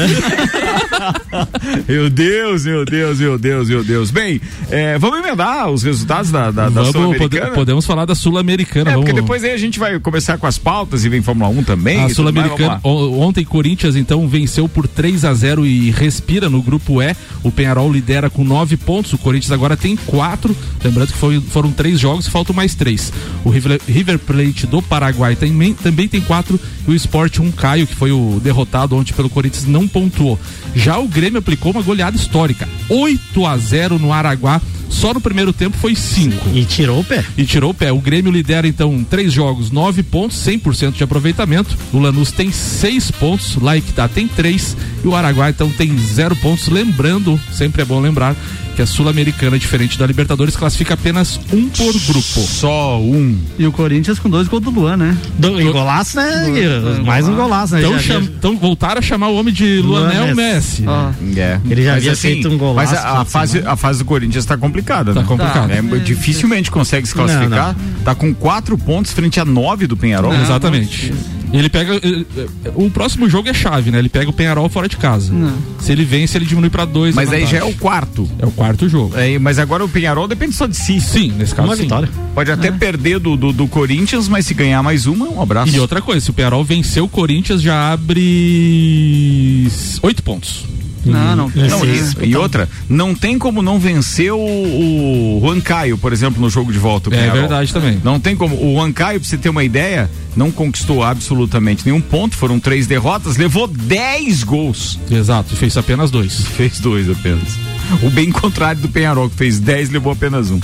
meu 1.87 2.09
Deus, 2.09 2.65
meu 2.65 2.85
Deus, 2.85 3.19
meu 3.19 3.37
Deus, 3.37 3.69
meu 3.69 3.83
Deus. 3.83 4.11
Bem, 4.11 4.41
é, 4.69 4.97
vamos 4.97 5.19
emendar 5.19 5.69
os 5.69 5.83
resultados 5.83 6.31
da, 6.31 6.51
da, 6.51 6.69
da 6.69 6.85
Sul-Americana? 6.85 7.51
Podemos 7.67 7.85
falar 7.85 8.05
da 8.05 8.15
Sul-Americana. 8.15 8.91
É, 8.91 8.93
vamos... 8.93 9.09
porque 9.09 9.21
depois 9.21 9.43
aí 9.43 9.51
a 9.51 9.57
gente 9.57 9.77
vai 9.77 9.99
começar 9.99 10.37
com 10.37 10.47
as 10.47 10.57
pautas 10.57 11.03
e 11.03 11.09
vem 11.09 11.21
Fórmula 11.21 11.49
1 11.49 11.63
também. 11.63 11.99
A 11.99 12.09
Sul-Americana, 12.09 12.79
ontem 12.81 13.43
Corinthians 13.43 13.97
então 13.97 14.25
venceu 14.25 14.69
por 14.69 14.87
3 14.87 15.25
a 15.25 15.33
0 15.33 15.65
e 15.65 15.91
respira 15.91 16.49
no 16.49 16.61
grupo 16.61 17.01
E. 17.01 17.13
O 17.43 17.51
Penharol 17.51 17.91
lidera 17.91 18.29
com 18.29 18.45
9 18.45 18.77
pontos, 18.77 19.11
o 19.11 19.17
Corinthians 19.17 19.51
agora 19.51 19.75
tem 19.75 19.97
4. 19.97 20.55
Lembrando 20.81 21.11
que 21.11 21.17
foi, 21.17 21.41
foram 21.41 21.69
três 21.73 21.99
jogos 21.99 22.27
e 22.27 22.31
faltam 22.31 22.55
mais 22.55 22.73
três. 22.73 23.11
O 23.43 23.49
River, 23.49 23.81
River 23.85 24.17
Plate 24.17 24.65
do 24.65 24.81
Paraguai 24.81 25.35
também, 25.35 25.73
também 25.73 26.07
tem 26.07 26.21
4 26.21 26.57
e 26.87 26.91
o 26.91 26.95
Sport 26.95 27.39
1 27.39 27.51
Caio, 27.51 27.85
que 27.85 27.95
foi 27.95 28.13
o 28.13 28.39
derrotado 28.41 28.95
ontem 28.95 29.11
pelo 29.11 29.29
Corinthians, 29.29 29.65
não 29.65 29.89
pontuou. 29.89 30.39
Já 30.73 30.97
o 30.97 31.07
Grêmio 31.07 31.39
aplicou 31.39 31.73
uma 31.73 31.81
goleada 31.81 32.15
histórica, 32.15 32.65
8 32.87 33.45
a 33.45 33.57
0 33.57 33.99
no 33.99 34.13
Araguá 34.13 34.61
só 34.89 35.13
no 35.13 35.21
primeiro 35.21 35.53
tempo 35.53 35.77
foi 35.77 35.95
cinco. 35.95 36.49
E 36.53 36.65
tirou 36.65 36.99
o 36.99 37.03
pé. 37.03 37.23
E 37.37 37.45
tirou 37.45 37.71
o 37.71 37.73
pé. 37.73 37.91
O 37.91 37.99
Grêmio 37.99 38.31
lidera 38.31 38.67
então 38.67 39.05
três 39.09 39.31
jogos, 39.31 39.71
nove 39.71 40.03
pontos, 40.03 40.37
100% 40.37 40.93
de 40.93 41.03
aproveitamento. 41.03 41.77
O 41.93 41.99
Lanús 41.99 42.31
tem 42.31 42.51
seis 42.51 43.11
pontos, 43.11 43.55
Laikitá 43.55 44.07
tem 44.07 44.27
três 44.27 44.75
e 45.03 45.07
o 45.07 45.15
Araguai 45.15 45.51
então 45.51 45.69
tem 45.69 45.97
zero 45.97 46.35
pontos. 46.35 46.67
Lembrando, 46.67 47.39
sempre 47.51 47.81
é 47.81 47.85
bom 47.85 47.99
lembrar 47.99 48.35
que 48.77 48.81
a 48.83 48.85
Sul-Americana, 48.85 49.57
diferente 49.57 49.97
da 49.97 50.05
Libertadores, 50.05 50.55
classifica 50.55 50.93
apenas 50.93 51.39
um 51.51 51.67
por 51.67 51.91
grupo. 52.05 52.41
Só 52.41 53.01
um. 53.01 53.35
E 53.57 53.65
o 53.65 53.71
Corinthians 53.71 54.19
com 54.19 54.29
dois 54.29 54.47
gols 54.47 54.61
do 54.61 54.69
Luan, 54.69 54.95
né? 54.95 55.17
Do, 55.39 55.59
e 55.59 55.63
golaço, 55.71 56.15
né? 56.17 56.45
Do, 56.45 57.03
mais 57.03 57.27
um 57.27 57.35
golaço, 57.35 57.73
né? 57.73 57.79
Então, 57.79 57.99
cham, 57.99 58.21
então 58.21 58.55
voltaram 58.55 58.99
a 58.99 59.01
chamar 59.01 59.29
o 59.29 59.35
homem 59.35 59.51
de 59.51 59.81
Luanel 59.81 60.35
Messi. 60.35 60.83
Messi. 60.83 60.85
Ah. 60.87 61.11
É. 61.35 61.59
Ele 61.67 61.83
já 61.83 61.93
mas 61.93 61.97
havia 61.97 62.11
assim, 62.11 62.21
feito 62.33 62.49
um 62.49 62.57
golaço. 62.59 62.91
Mas 62.91 63.03
a, 63.03 63.21
a 63.21 63.25
fase, 63.25 63.63
a 63.65 63.75
fase 63.75 63.97
do 63.97 64.05
Corinthians 64.05 64.43
está 64.43 64.55
complicada, 64.55 65.11
tá 65.11 65.21
né? 65.21 65.27
complicado. 65.27 65.71
É, 65.71 65.77
é, 65.79 65.99
dificilmente 65.99 66.69
consegue 66.69 67.07
se 67.07 67.15
classificar. 67.15 67.75
Não, 67.75 67.83
não. 67.83 68.03
Tá 68.03 68.13
com 68.13 68.31
quatro 68.31 68.77
pontos 68.77 69.11
frente 69.11 69.39
a 69.39 69.45
nove 69.45 69.87
do 69.87 69.97
Penharol. 69.97 70.35
Exatamente. 70.35 71.11
Ele 71.51 71.69
pega. 71.69 71.95
Eh, 71.95 72.25
eh, 72.37 72.71
o 72.75 72.89
próximo 72.89 73.29
jogo 73.29 73.47
é 73.49 73.53
chave, 73.53 73.91
né? 73.91 73.99
Ele 73.99 74.09
pega 74.09 74.29
o 74.29 74.33
Penharol 74.33 74.67
fora 74.69 74.87
de 74.87 74.97
casa. 74.97 75.31
Não. 75.33 75.53
Se 75.79 75.91
ele 75.91 76.03
vence, 76.03 76.37
ele 76.37 76.45
diminui 76.45 76.69
para 76.69 76.85
dois. 76.85 77.15
Mas 77.15 77.31
aí 77.31 77.45
já 77.45 77.57
é 77.59 77.63
o 77.63 77.73
quarto. 77.73 78.29
É 78.39 78.45
o 78.45 78.51
quarto 78.51 78.87
jogo. 78.89 79.17
É, 79.17 79.39
mas 79.39 79.59
agora 79.59 79.83
o 79.83 79.89
Penharol 79.89 80.27
depende 80.27 80.55
só 80.55 80.67
de 80.67 80.75
si. 80.75 80.99
Sim, 80.99 81.31
nesse 81.37 81.55
caso. 81.55 81.67
Uma 81.67 81.75
sim. 81.75 81.83
vitória. 81.83 82.09
Pode 82.33 82.51
até 82.51 82.67
é. 82.67 82.71
perder 82.71 83.19
do, 83.19 83.37
do, 83.37 83.53
do, 83.53 83.67
Corinthians, 83.67 84.27
mas 84.27 84.45
se 84.45 84.53
ganhar 84.53 84.83
mais 84.83 85.05
uma, 85.05 85.27
um 85.27 85.41
abraço. 85.41 85.75
E 85.75 85.79
outra 85.79 86.01
coisa, 86.01 86.21
se 86.21 86.29
o 86.29 86.33
Penharol 86.33 86.63
vencer 86.63 87.01
o 87.01 87.07
Corinthians, 87.07 87.61
já 87.61 87.93
abre 87.93 89.67
oito 90.03 90.21
pontos. 90.23 90.65
Não, 91.05 91.35
não. 91.35 91.51
Não, 91.55 92.25
e, 92.25 92.35
outra, 92.35 92.67
não 92.89 93.15
tem 93.15 93.37
como 93.37 93.61
não 93.61 93.79
vencer 93.79 94.31
o, 94.31 94.37
o 94.37 95.39
Juan 95.41 95.61
Caio, 95.61 95.97
por 95.97 96.11
exemplo, 96.11 96.41
no 96.41 96.49
jogo 96.49 96.71
de 96.71 96.79
volta. 96.79 97.09
É 97.09 97.17
Penharol. 97.17 97.39
verdade 97.41 97.73
também. 97.73 97.99
Não 98.03 98.19
tem 98.19 98.35
como. 98.35 98.55
O 98.55 98.75
Juan 98.75 98.91
Caio, 98.91 99.19
pra 99.19 99.27
você 99.27 99.37
ter 99.37 99.49
uma 99.49 99.63
ideia, 99.63 100.09
não 100.35 100.51
conquistou 100.51 101.03
absolutamente 101.03 101.85
nenhum 101.85 102.01
ponto, 102.01 102.35
foram 102.35 102.59
três 102.59 102.87
derrotas, 102.87 103.37
levou 103.37 103.67
10 103.67 104.43
gols. 104.43 104.99
Exato, 105.09 105.55
fez 105.55 105.77
apenas 105.77 106.11
dois. 106.11 106.41
Fez 106.41 106.79
dois 106.79 107.09
apenas. 107.09 107.57
O 108.03 108.09
bem 108.09 108.31
contrário 108.31 108.81
do 108.81 108.89
Penharol, 108.89 109.29
que 109.29 109.35
fez 109.35 109.59
10 109.59 109.91
levou 109.91 110.11
apenas 110.11 110.51
um. 110.51 110.59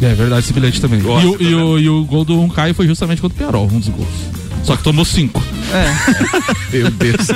É 0.00 0.14
verdade 0.14 0.44
esse 0.44 0.52
bilhete 0.52 0.80
também. 0.80 1.00
Gosto 1.00 1.40
e, 1.40 1.46
o, 1.46 1.50
e, 1.50 1.54
o, 1.54 1.78
e 1.78 1.88
o 1.88 2.04
gol 2.04 2.24
do 2.24 2.48
Caio 2.48 2.74
foi 2.74 2.86
justamente 2.86 3.22
contra 3.22 3.36
o 3.36 3.38
Piarol, 3.38 3.68
um 3.72 3.78
dos 3.78 3.88
gols. 3.88 4.08
Só 4.62 4.76
que 4.76 4.82
tomou 4.84 5.04
cinco. 5.04 5.42
Meu 6.72 6.90
Deus. 6.90 7.28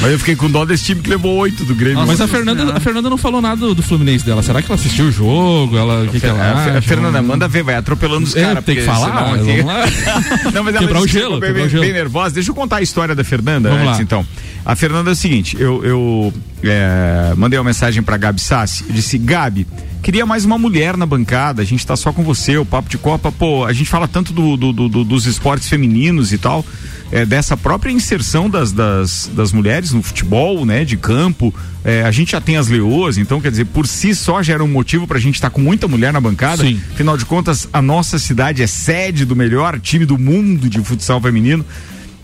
Mas 0.00 0.12
eu 0.12 0.18
fiquei 0.18 0.34
com 0.34 0.50
dó 0.50 0.64
desse 0.64 0.84
time 0.84 1.00
que 1.00 1.08
levou 1.10 1.36
oito 1.38 1.64
do 1.64 1.74
Grêmio. 1.74 2.04
Mas 2.06 2.20
a 2.20 2.26
Fernanda, 2.26 2.76
a 2.76 2.80
Fernanda 2.80 3.08
não 3.08 3.16
falou 3.16 3.40
nada 3.40 3.56
do, 3.60 3.74
do 3.74 3.82
Fluminense 3.82 4.24
dela. 4.24 4.42
Será 4.42 4.60
que 4.60 4.66
ela 4.70 4.74
assistiu 4.80 5.06
o 5.06 5.12
jogo? 5.12 5.76
Ela, 5.76 6.02
o 6.04 6.08
que, 6.08 6.18
que 6.18 6.26
ela 6.26 6.38
a, 6.38 6.64
Fe- 6.64 6.70
a 6.70 6.72
acha? 6.78 6.82
Fernanda, 6.82 7.22
manda 7.22 7.46
ver, 7.46 7.62
vai 7.62 7.76
atropelando 7.76 8.26
os 8.26 8.34
É, 8.34 8.42
caras. 8.42 8.64
tem 8.64 8.76
que 8.76 8.82
falar. 8.82 9.06
senão 9.06 9.34
aqui- 9.34 9.62
Vamos 9.62 9.64
lá. 9.66 9.84
Não, 10.52 10.64
mas 10.64 10.74
ela 10.74 10.86
Quebrar 10.86 11.00
o 11.02 11.06
gelo, 11.06 11.24
ficou 11.34 11.40
bem, 11.40 11.48
quebrar 11.50 11.66
o 11.66 11.68
gelo. 11.68 11.82
bem 11.84 11.92
nervosa. 11.92 12.34
Deixa 12.34 12.50
eu 12.50 12.54
contar 12.54 12.76
a 12.78 12.82
história 12.82 13.14
da 13.14 13.22
Fernanda 13.24 13.68
Vamos 13.68 13.84
antes, 13.86 13.98
lá. 13.98 14.02
então. 14.02 14.26
A 14.64 14.74
Fernanda 14.74 15.10
é 15.10 15.12
o 15.12 15.16
seguinte, 15.16 15.56
eu, 15.58 15.84
eu 15.84 16.34
é, 16.64 17.32
mandei 17.36 17.58
uma 17.58 17.64
mensagem 17.64 18.02
pra 18.02 18.16
Gabi 18.16 18.40
Sassi, 18.40 18.84
eu 18.88 18.94
disse, 18.94 19.16
Gabi, 19.18 19.66
queria 20.02 20.24
mais 20.26 20.44
uma 20.44 20.58
mulher 20.58 20.96
na 20.96 21.06
bancada, 21.06 21.62
a 21.62 21.64
gente 21.64 21.86
tá 21.86 21.94
só 21.96 22.12
com 22.12 22.22
você, 22.22 22.56
o 22.56 22.64
Papo 22.64 22.88
de 22.88 22.98
Copa, 22.98 23.30
pô, 23.30 23.64
a 23.64 23.72
gente 23.72 23.88
fala 23.88 24.08
tanto 24.08 24.32
do, 24.32 24.56
do- 24.56 24.72
do- 24.72 24.88
do- 24.88 25.04
dos 25.04 25.26
esportes 25.26 25.68
femininos 25.68 26.32
e 26.32 26.38
tal, 26.38 26.64
é, 27.12 27.26
dessa 27.26 27.56
própria 27.56 27.90
inserção 27.92 28.48
das, 28.48 28.72
das, 28.72 29.30
das 29.34 29.52
mulheres 29.52 29.92
no 29.92 30.02
futebol, 30.02 30.64
né, 30.64 30.84
de 30.84 30.96
campo, 30.96 31.54
é, 31.84 32.02
a 32.02 32.10
gente 32.10 32.32
já 32.32 32.40
tem 32.40 32.56
as 32.56 32.68
leoas, 32.68 33.18
então 33.18 33.40
quer 33.40 33.50
dizer, 33.50 33.66
por 33.66 33.86
si 33.86 34.14
só 34.14 34.42
já 34.42 34.54
era 34.54 34.64
um 34.64 34.68
motivo 34.68 35.06
pra 35.06 35.18
gente 35.18 35.34
estar 35.34 35.50
com 35.50 35.60
muita 35.60 35.86
mulher 35.86 36.12
na 36.12 36.20
bancada, 36.20 36.62
Sim. 36.64 36.80
afinal 36.92 37.16
de 37.16 37.24
contas, 37.24 37.68
a 37.72 37.82
nossa 37.82 38.18
cidade 38.18 38.62
é 38.62 38.66
sede 38.66 39.24
do 39.24 39.36
melhor 39.36 39.78
time 39.80 40.04
do 40.06 40.16
mundo 40.18 40.68
de 40.68 40.80
futsal 40.82 41.20
feminino, 41.20 41.64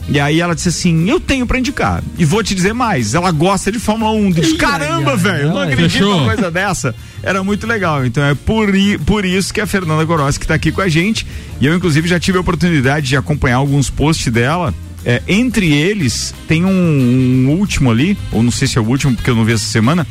e 0.08 0.20
aí 0.20 0.40
ela 0.40 0.54
disse 0.54 0.68
assim: 0.68 1.08
Eu 1.08 1.18
tenho 1.18 1.46
pra 1.46 1.58
indicar. 1.58 2.02
E 2.16 2.24
vou 2.24 2.42
te 2.42 2.54
dizer 2.54 2.72
mais: 2.72 3.14
ela 3.14 3.30
gosta 3.30 3.72
de 3.72 3.78
Fórmula 3.78 4.12
1. 4.12 4.30
Diz, 4.30 4.52
Caramba, 4.54 5.16
velho, 5.16 5.48
não 5.48 5.60
acredito 5.60 5.90
fechou. 5.90 6.14
numa 6.14 6.34
coisa 6.34 6.50
dessa. 6.50 6.94
Era 7.22 7.42
muito 7.42 7.66
legal. 7.66 8.06
Então 8.06 8.22
é 8.22 8.34
por, 8.34 8.68
por 9.04 9.24
isso 9.24 9.52
que 9.52 9.60
a 9.60 9.66
Fernanda 9.66 10.04
Gorossi 10.04 10.38
tá 10.40 10.54
aqui 10.54 10.70
com 10.70 10.80
a 10.80 10.88
gente. 10.88 11.26
E 11.60 11.66
eu, 11.66 11.74
inclusive, 11.74 12.08
já 12.08 12.20
tive 12.20 12.38
a 12.38 12.40
oportunidade 12.40 13.08
de 13.08 13.16
acompanhar 13.16 13.56
alguns 13.56 13.90
posts 13.90 14.32
dela. 14.32 14.72
É, 15.04 15.22
entre 15.28 15.72
eles, 15.72 16.34
tem 16.48 16.64
um, 16.64 16.68
um 16.68 17.50
último 17.50 17.92
ali, 17.92 18.18
ou 18.32 18.42
não 18.42 18.50
sei 18.50 18.66
se 18.66 18.76
é 18.76 18.80
o 18.80 18.84
último, 18.84 19.14
porque 19.14 19.30
eu 19.30 19.36
não 19.36 19.44
vi 19.44 19.52
essa 19.52 19.64
semana. 19.64 20.04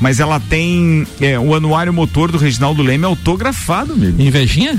Mas 0.00 0.20
ela 0.20 0.38
tem 0.38 1.06
é, 1.20 1.38
o 1.38 1.54
anuário 1.54 1.92
motor 1.92 2.30
do 2.30 2.36
Reginaldo 2.36 2.82
Leme 2.82 3.04
autografado, 3.04 3.92
amigo. 3.94 4.20
Invejinha? 4.20 4.78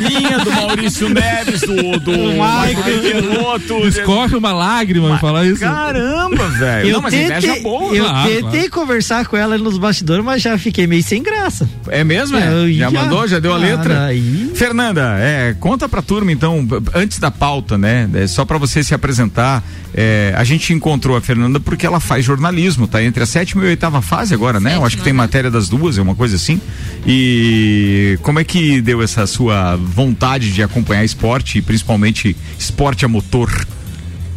Minha, 0.00 0.38
do 0.44 0.50
Maurício 0.52 1.08
Neves, 1.08 1.60
do, 1.62 1.98
do 2.00 2.12
Michael 2.12 3.22
Pinoto. 3.22 3.86
Escorre 3.88 4.36
uma 4.36 4.52
lágrima 4.52 5.12
me 5.14 5.18
falar 5.18 5.44
isso. 5.46 5.60
Caramba, 5.60 6.48
velho. 6.58 6.88
Eu 6.88 6.92
Não, 6.94 7.02
mas 7.02 7.14
inveja 7.14 7.40
tentei, 7.48 7.62
boa. 7.62 7.94
eu 7.94 8.04
Claro, 8.04 8.28
tentei 8.30 8.68
claro. 8.68 8.70
conversar 8.70 9.26
com 9.26 9.36
ela 9.36 9.58
nos 9.58 9.78
bastidores, 9.78 10.24
mas 10.24 10.42
já 10.42 10.56
fiquei 10.58 10.86
meio 10.86 11.02
sem 11.02 11.22
graça. 11.22 11.68
É 11.88 12.02
mesmo? 12.04 12.36
é? 12.36 12.70
Já, 12.72 12.90
já- 12.90 12.90
mandou? 12.90 13.26
Já 13.28 13.38
deu 13.38 13.52
a 13.52 13.56
letra? 13.56 13.94
daí- 13.94 14.50
Fernanda, 14.54 15.16
é, 15.18 15.54
conta 15.58 15.88
pra 15.88 16.02
turma 16.02 16.30
então, 16.32 16.66
antes 16.94 17.18
da 17.18 17.30
pauta, 17.30 17.76
né? 17.76 18.08
é, 18.14 18.26
só 18.26 18.44
pra 18.44 18.58
você 18.58 18.82
se 18.82 18.94
apresentar. 18.94 19.62
é, 19.94 20.32
a 20.36 20.44
gente 20.44 20.72
encontrou 20.72 21.16
a 21.16 21.20
Fernanda 21.20 21.60
porque 21.60 21.84
ela 21.86 22.00
faz 22.00 22.24
jornalismo, 22.24 22.86
tá 22.86 23.02
entre 23.02 23.22
a 23.22 23.26
sétima 23.26 23.62
e 23.62 23.66
a 23.66 23.68
oitava 23.70 24.00
fase 24.00 24.32
agora, 24.34 24.58
né? 24.60 24.76
Eu 24.76 24.84
acho 24.86 24.96
que 24.96 25.02
tem 25.02 25.12
Sétima, 25.12 25.22
né? 25.22 25.26
matéria 25.26 25.50
das 25.50 25.68
duas, 25.68 25.98
é 25.98 26.02
uma 26.02 26.14
coisa 26.14 26.36
assim. 26.36 26.60
E 27.06 28.18
como 28.22 28.38
é 28.38 28.44
que 28.44 28.51
deu 28.80 29.02
essa 29.02 29.26
sua 29.26 29.76
vontade 29.76 30.52
de 30.52 30.62
acompanhar 30.62 31.04
esporte, 31.04 31.60
principalmente 31.62 32.36
esporte 32.58 33.04
a 33.04 33.08
motor? 33.08 33.50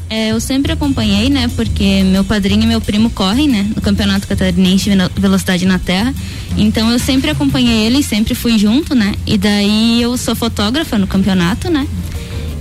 É, 0.09 0.31
eu 0.31 0.39
sempre 0.39 0.71
acompanhei, 0.71 1.29
né? 1.29 1.49
Porque 1.55 2.03
meu 2.03 2.23
padrinho 2.23 2.63
e 2.63 2.67
meu 2.67 2.79
primo 2.79 3.09
correm, 3.09 3.47
né? 3.47 3.67
No 3.75 3.81
Campeonato 3.81 4.27
Catarinense 4.27 4.83
de 4.83 4.89
Velo- 4.95 5.11
Velocidade 5.17 5.65
na 5.65 5.79
Terra. 5.79 6.13
Então 6.55 6.91
eu 6.91 6.99
sempre 6.99 7.31
acompanhei 7.31 7.85
eles, 7.87 8.05
sempre 8.05 8.35
fui 8.35 8.57
junto, 8.59 8.93
né? 8.93 9.13
E 9.25 9.37
daí 9.37 10.01
eu 10.01 10.15
sou 10.15 10.35
fotógrafa 10.35 10.97
no 10.99 11.07
campeonato, 11.07 11.69
né? 11.71 11.87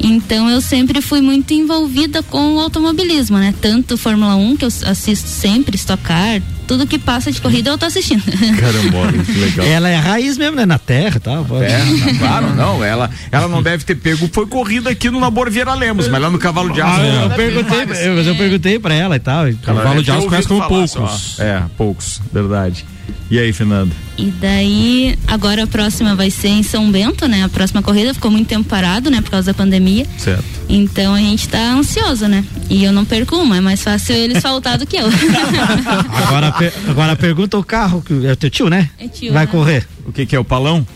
Então 0.00 0.49
eu 0.50 0.61
sempre 0.61 1.00
fui 1.00 1.20
muito 1.20 1.52
envolvida 1.52 2.23
com 2.23 2.54
o 2.56 2.61
automobilismo, 2.61 3.38
né? 3.38 3.54
Tanto 3.61 3.96
Fórmula 3.96 4.34
1, 4.37 4.56
que 4.56 4.64
eu 4.64 4.70
assisto 4.87 5.28
sempre, 5.28 5.76
Stock 5.76 6.02
Car, 6.02 6.42
tudo 6.66 6.87
que 6.87 6.99
passa 6.99 7.30
de 7.30 7.40
corrida 7.40 7.71
eu 7.71 7.78
tô 7.78 7.87
assistindo. 7.87 8.23
Caramba, 8.59 9.12
que 9.25 9.33
legal. 9.33 9.66
Ela 9.66 9.88
é 9.88 9.97
raiz 9.97 10.37
mesmo, 10.38 10.56
né? 10.56 10.66
Na 10.66 10.78
terra 10.78 11.16
e 11.16 11.21
tal. 11.21 11.44
pode- 11.44 11.64
É, 11.64 11.80
claro, 12.18 12.54
não. 12.54 12.83
Ela, 12.85 13.11
ela 13.30 13.49
não 13.49 13.62
deve 13.62 13.85
ter 13.85 13.94
pego. 13.94 14.28
Foi 14.33 14.47
corrida 14.47 14.90
aqui 14.90 15.11
no 15.11 15.21
Labor 15.21 15.50
Vieira 15.50 15.75
Lemos, 15.75 16.09
mas 16.09 16.21
lá 16.21 16.30
no 16.30 16.38
Cavalo 16.38 16.73
de 16.73 16.80
Aço. 16.80 17.00
Ah, 17.00 17.25
eu, 17.25 17.30
perguntei, 17.30 18.09
eu, 18.09 18.14
mas 18.16 18.26
eu 18.26 18.35
perguntei 18.37 18.78
pra 18.78 18.94
ela 18.94 19.16
e 19.16 19.21
tal. 19.21 19.44
Cavalo 19.62 20.02
de 20.02 20.11
Aço 20.11 20.26
conhece 20.26 20.49
como 20.49 20.66
poucos. 20.66 20.90
só. 20.90 21.42
É, 21.42 21.62
poucos, 21.76 22.21
verdade. 22.33 22.85
E 23.30 23.38
aí, 23.38 23.52
Fernando? 23.52 23.92
E 24.16 24.26
daí, 24.26 25.18
agora 25.26 25.64
a 25.64 25.66
próxima 25.66 26.14
vai 26.14 26.30
ser 26.30 26.49
em 26.49 26.62
São 26.62 26.90
Bento, 26.90 27.26
né? 27.26 27.42
A 27.42 27.49
próxima 27.49 27.82
corrida 27.82 28.14
ficou 28.14 28.30
muito 28.30 28.46
tempo 28.46 28.68
parado, 28.68 29.11
né? 29.11 29.20
Por 29.20 29.30
causa 29.30 29.52
da 29.52 29.54
pandemia. 29.54 30.06
Certo. 30.18 30.44
Então 30.68 31.14
a 31.14 31.18
gente 31.18 31.49
tá 31.49 31.73
ansioso, 31.73 32.28
né? 32.28 32.44
E 32.70 32.84
eu 32.84 32.92
não 32.92 33.04
perco 33.04 33.37
uma, 33.37 33.56
é 33.56 33.61
mais 33.61 33.82
fácil 33.82 34.14
eles 34.14 34.40
faltar 34.40 34.78
do 34.78 34.87
que 34.87 34.96
eu. 34.96 35.06
Agora, 36.26 36.54
agora 36.88 37.16
pergunta 37.16 37.58
o 37.58 37.64
carro, 37.64 38.02
que 38.02 38.26
é 38.26 38.32
o 38.32 38.37
teu 38.37 38.50
tio, 38.50 38.68
né? 38.68 38.90
É 38.99 39.08
tio, 39.08 39.32
Vai 39.32 39.46
né? 39.46 39.50
correr. 39.50 39.87
O 40.06 40.12
que, 40.12 40.26
que 40.26 40.37
é 40.37 40.38
o 40.38 40.44
palão? 40.44 40.87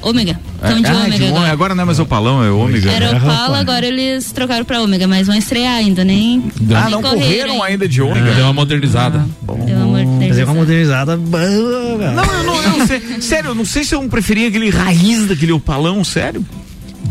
Ômega. 0.00 0.38
Então 0.58 0.80
de 0.80 0.86
ah, 0.86 0.94
ômega 0.94 1.18
de 1.18 1.26
agora. 1.26 1.52
agora 1.52 1.74
não 1.74 1.82
é 1.82 1.86
mais 1.86 1.98
o 1.98 2.06
palão, 2.06 2.44
é 2.44 2.50
o 2.50 2.58
ômega. 2.58 2.90
Era 2.90 3.12
né? 3.12 3.18
o 3.18 3.20
Pala, 3.20 3.58
agora 3.58 3.86
eles 3.86 4.30
trocaram 4.32 4.64
pra 4.64 4.80
ômega, 4.80 5.06
mas 5.06 5.26
vão 5.26 5.36
estrear 5.36 5.74
ainda, 5.74 6.04
nem. 6.04 6.44
Ah, 6.74 6.82
nem 6.82 6.90
não 6.90 7.02
correram 7.02 7.22
correram 7.22 7.62
ainda 7.62 7.88
de 7.88 8.02
ômega. 8.02 8.32
Deu 8.34 8.44
uma 8.44 8.52
modernizada. 8.52 9.26
Pelo 9.46 9.82
amor 9.82 10.00
de 10.00 10.06
Deus. 10.06 10.28
Fazer 10.28 10.44
uma 10.44 10.54
modernizada. 10.54 11.16
Não, 11.16 12.24
eu 12.24 12.44
não, 12.44 12.62
eu 12.62 12.78
não 12.78 12.86
sei. 12.86 13.02
Sério, 13.20 13.50
eu 13.50 13.54
não 13.54 13.64
sei 13.64 13.84
se 13.84 13.94
eu 13.94 14.02
não 14.02 14.08
preferia 14.08 14.48
aquele 14.48 14.70
raiz 14.70 15.26
daquele 15.26 15.52
opalão, 15.52 16.02
sério. 16.04 16.44